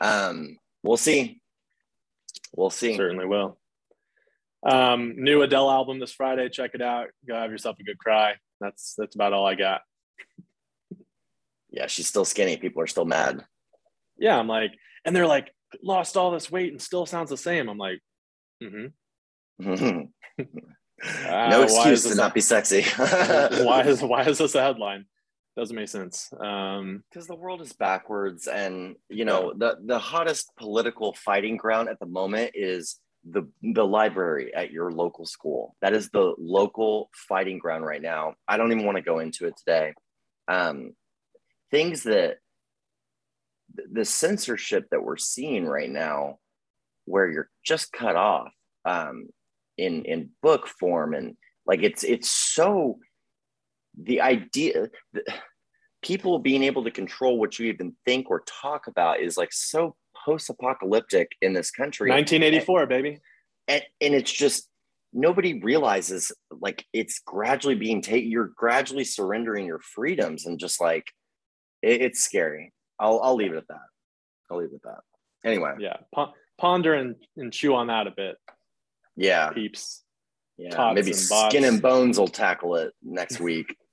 um, 0.00 0.58
we'll 0.82 0.96
see. 0.96 1.40
We'll 2.56 2.70
see. 2.70 2.96
Certainly 2.96 3.26
will. 3.26 3.58
Um, 4.64 5.14
new 5.16 5.42
Adele 5.42 5.70
album 5.70 5.98
this 5.98 6.12
Friday. 6.12 6.48
Check 6.48 6.72
it 6.74 6.82
out. 6.82 7.08
Go 7.26 7.34
have 7.34 7.50
yourself 7.50 7.76
a 7.80 7.84
good 7.84 7.98
cry. 7.98 8.34
That's 8.60 8.94
that's 8.96 9.14
about 9.14 9.32
all 9.32 9.46
I 9.46 9.54
got. 9.54 9.82
Yeah, 11.70 11.86
she's 11.86 12.06
still 12.06 12.24
skinny. 12.24 12.56
People 12.56 12.82
are 12.82 12.86
still 12.86 13.04
mad. 13.04 13.44
Yeah, 14.18 14.38
I'm 14.38 14.46
like, 14.46 14.72
and 15.04 15.16
they're 15.16 15.26
like, 15.26 15.52
lost 15.82 16.16
all 16.16 16.30
this 16.30 16.50
weight 16.50 16.70
and 16.70 16.80
still 16.80 17.06
sounds 17.06 17.30
the 17.30 17.36
same. 17.36 17.68
I'm 17.68 17.78
like, 17.78 18.00
mm-hmm. 18.62 18.86
no 19.58 20.08
why 21.04 21.56
is 21.56 21.74
excuse 21.74 22.04
to 22.04 22.14
not 22.14 22.34
be 22.34 22.40
sexy. 22.40 22.82
why 22.96 23.82
is 23.84 24.02
why 24.02 24.22
is 24.24 24.38
this 24.38 24.54
a 24.54 24.62
headline? 24.62 25.06
Doesn't 25.56 25.76
make 25.76 25.88
sense. 25.88 26.30
Um, 26.40 27.02
because 27.10 27.26
the 27.26 27.34
world 27.34 27.60
is 27.60 27.72
backwards 27.72 28.46
and 28.46 28.96
you 29.08 29.24
know 29.24 29.52
the 29.56 29.78
the 29.84 29.98
hottest 29.98 30.50
political 30.56 31.12
fighting 31.14 31.56
ground 31.56 31.88
at 31.88 31.98
the 31.98 32.06
moment 32.06 32.52
is 32.54 32.98
the 33.24 33.44
the 33.62 33.84
library 33.84 34.54
at 34.54 34.72
your 34.72 34.90
local 34.90 35.26
school. 35.26 35.76
That 35.80 35.94
is 35.94 36.10
the 36.10 36.34
local 36.38 37.10
fighting 37.28 37.58
ground 37.58 37.84
right 37.86 38.02
now. 38.02 38.34
I 38.48 38.56
don't 38.56 38.72
even 38.72 38.84
want 38.84 38.96
to 38.96 39.02
go 39.02 39.20
into 39.20 39.46
it 39.46 39.56
today. 39.56 39.94
Um 40.48 40.92
things 41.70 42.02
that 42.02 42.38
the 43.74 44.04
censorship 44.04 44.88
that 44.90 45.02
we're 45.02 45.16
seeing 45.16 45.66
right 45.66 45.90
now 45.90 46.38
where 47.06 47.30
you're 47.30 47.48
just 47.64 47.92
cut 47.92 48.16
off 48.16 48.52
um 48.84 49.28
in 49.78 50.04
in 50.04 50.30
book 50.42 50.66
form 50.66 51.14
and 51.14 51.36
like 51.66 51.82
it's 51.82 52.04
it's 52.04 52.30
so 52.30 52.98
the 54.00 54.20
idea 54.20 54.88
the, 55.12 55.22
people 56.02 56.38
being 56.38 56.62
able 56.62 56.84
to 56.84 56.90
control 56.90 57.38
what 57.38 57.58
you 57.58 57.66
even 57.66 57.94
think 58.04 58.30
or 58.30 58.42
talk 58.46 58.88
about 58.88 59.20
is 59.20 59.36
like 59.36 59.52
so 59.52 59.94
post-apocalyptic 60.24 61.32
in 61.40 61.52
this 61.52 61.70
country. 61.70 62.10
1984, 62.10 62.86
baby. 62.86 63.20
and, 63.68 63.82
and 64.00 64.14
it's 64.14 64.32
just 64.32 64.68
nobody 65.12 65.60
realizes 65.60 66.32
like 66.50 66.84
it's 66.92 67.20
gradually 67.26 67.74
being 67.74 68.00
taken 68.00 68.30
you're 68.30 68.50
gradually 68.56 69.04
surrendering 69.04 69.66
your 69.66 69.78
freedoms 69.78 70.46
and 70.46 70.58
just 70.58 70.80
like 70.80 71.04
it, 71.82 72.00
it's 72.00 72.22
scary. 72.22 72.72
I'll 72.98 73.20
i'll 73.20 73.34
leave 73.34 73.52
it 73.52 73.56
at 73.58 73.68
that. 73.68 73.86
I'll 74.50 74.58
leave 74.58 74.70
it 74.72 74.76
at 74.76 74.82
that. 74.84 75.00
Anyway. 75.48 75.74
Yeah, 75.80 75.96
Pon- 76.14 76.32
ponder 76.58 76.94
and, 76.94 77.16
and 77.36 77.52
chew 77.52 77.74
on 77.74 77.88
that 77.88 78.06
a 78.06 78.12
bit, 78.12 78.36
yeah. 79.16 79.50
Peeps. 79.50 80.02
yeah. 80.56 80.92
Maybe 80.94 81.10
and 81.10 81.16
skin 81.16 81.64
and 81.64 81.82
bones 81.82 82.18
will 82.18 82.28
tackle 82.28 82.76
it 82.76 82.92
next 83.02 83.40
week. 83.40 83.76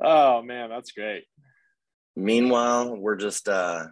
Oh 0.00 0.42
man, 0.42 0.70
that's 0.70 0.92
great. 0.92 1.24
Meanwhile 2.18 2.96
we're 2.96 3.16
just 3.16 3.48
uh 3.48 3.84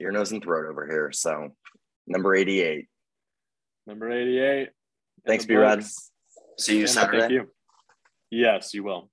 ear 0.00 0.10
nose 0.10 0.30
and 0.32 0.42
throat 0.42 0.66
over 0.70 0.86
here 0.86 1.10
so 1.12 1.48
number 2.06 2.34
88 2.34 2.86
Number 3.86 4.10
88. 4.12 4.68
Thanks, 5.26 5.44
the 5.44 5.48
B-Rod. 5.48 5.82
see 6.58 6.74
you 6.76 6.80
And 6.82 6.90
saturday 6.90 7.18
Thank 7.20 7.32
you. 7.32 7.48
Yes, 8.30 8.72
you 8.74 8.84
will. 8.84 9.10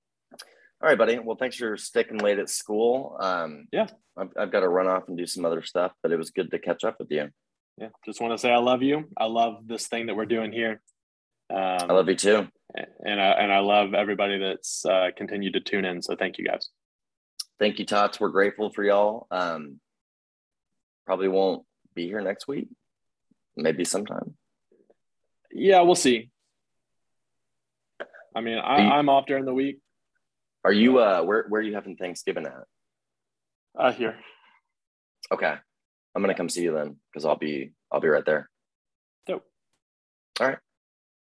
All 0.79 0.89
right, 0.89 0.97
buddy. 0.97 1.17
Well, 1.17 1.37
thanks 1.37 1.55
for 1.55 1.75
sticking 1.77 2.19
late 2.19 2.37
at 2.37 2.49
school. 2.49 3.17
Um, 3.19 3.67
Yeah. 3.71 3.87
I've, 4.15 4.29
I've 4.37 4.51
got 4.51 4.59
to 4.59 4.69
run 4.69 4.87
off 4.87 5.07
and 5.07 5.17
do 5.17 5.25
some 5.25 5.45
other 5.45 5.63
stuff, 5.63 5.93
but 6.03 6.11
it 6.11 6.17
was 6.17 6.29
good 6.29 6.51
to 6.51 6.59
catch 6.59 6.83
up 6.83 6.97
with 6.99 7.09
you. 7.09 7.29
Yeah, 7.79 7.87
just 8.05 8.21
want 8.21 8.33
to 8.33 8.37
say 8.37 8.51
I 8.51 8.57
love 8.57 8.83
you. 8.83 9.05
I 9.17 9.25
love 9.25 9.67
this 9.67 9.87
thing 9.87 10.07
that 10.07 10.15
we're 10.15 10.25
doing 10.25 10.51
here. 10.51 10.81
Um, 11.49 11.57
I 11.89 11.93
love 11.93 12.07
you 12.09 12.15
too. 12.15 12.47
and 12.75 13.19
I 13.21 13.31
and 13.31 13.51
I 13.51 13.59
love 13.59 13.93
everybody 13.95 14.37
that's 14.37 14.85
uh, 14.85 15.09
continued 15.17 15.53
to 15.53 15.61
tune 15.61 15.85
in. 15.85 16.01
So 16.03 16.15
thank 16.15 16.37
you 16.37 16.45
guys. 16.45 16.69
Thank 17.59 17.79
you, 17.79 17.85
Tots. 17.85 18.19
We're 18.19 18.29
grateful 18.29 18.71
for 18.71 18.83
y'all. 18.83 19.27
Um, 19.31 19.79
probably 21.05 21.27
won't 21.27 21.63
be 21.95 22.07
here 22.07 22.21
next 22.21 22.47
week. 22.47 22.67
Maybe 23.55 23.83
sometime. 23.83 24.35
Yeah, 25.51 25.81
we'll 25.81 25.95
see. 25.95 26.29
I 28.35 28.41
mean, 28.41 28.59
I, 28.59 28.97
I'm 28.97 29.09
off 29.09 29.25
during 29.25 29.45
the 29.45 29.53
week. 29.53 29.79
Are 30.63 30.73
you 30.73 30.99
uh 30.99 31.23
where 31.23 31.45
where 31.47 31.61
are 31.61 31.63
you 31.63 31.73
having 31.73 31.95
Thanksgiving 31.95 32.45
at? 32.45 32.53
Uh, 33.77 33.91
here. 33.91 34.15
Okay. 35.31 35.55
I'm 36.13 36.21
gonna 36.21 36.35
come 36.35 36.49
see 36.49 36.63
you 36.63 36.73
then 36.73 36.97
because 37.11 37.25
I'll 37.25 37.37
be 37.37 37.71
I'll 37.91 38.01
be 38.01 38.09
right 38.09 38.25
there. 38.25 38.49
Dope. 39.25 39.45
All 40.39 40.47
right. 40.47 40.57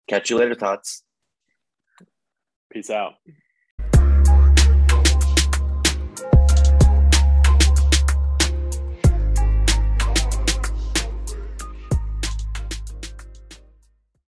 Catch 0.08 0.30
you 0.30 0.38
later, 0.38 0.54
Tots. 0.54 1.02
Peace 2.70 2.90
out. 2.90 3.14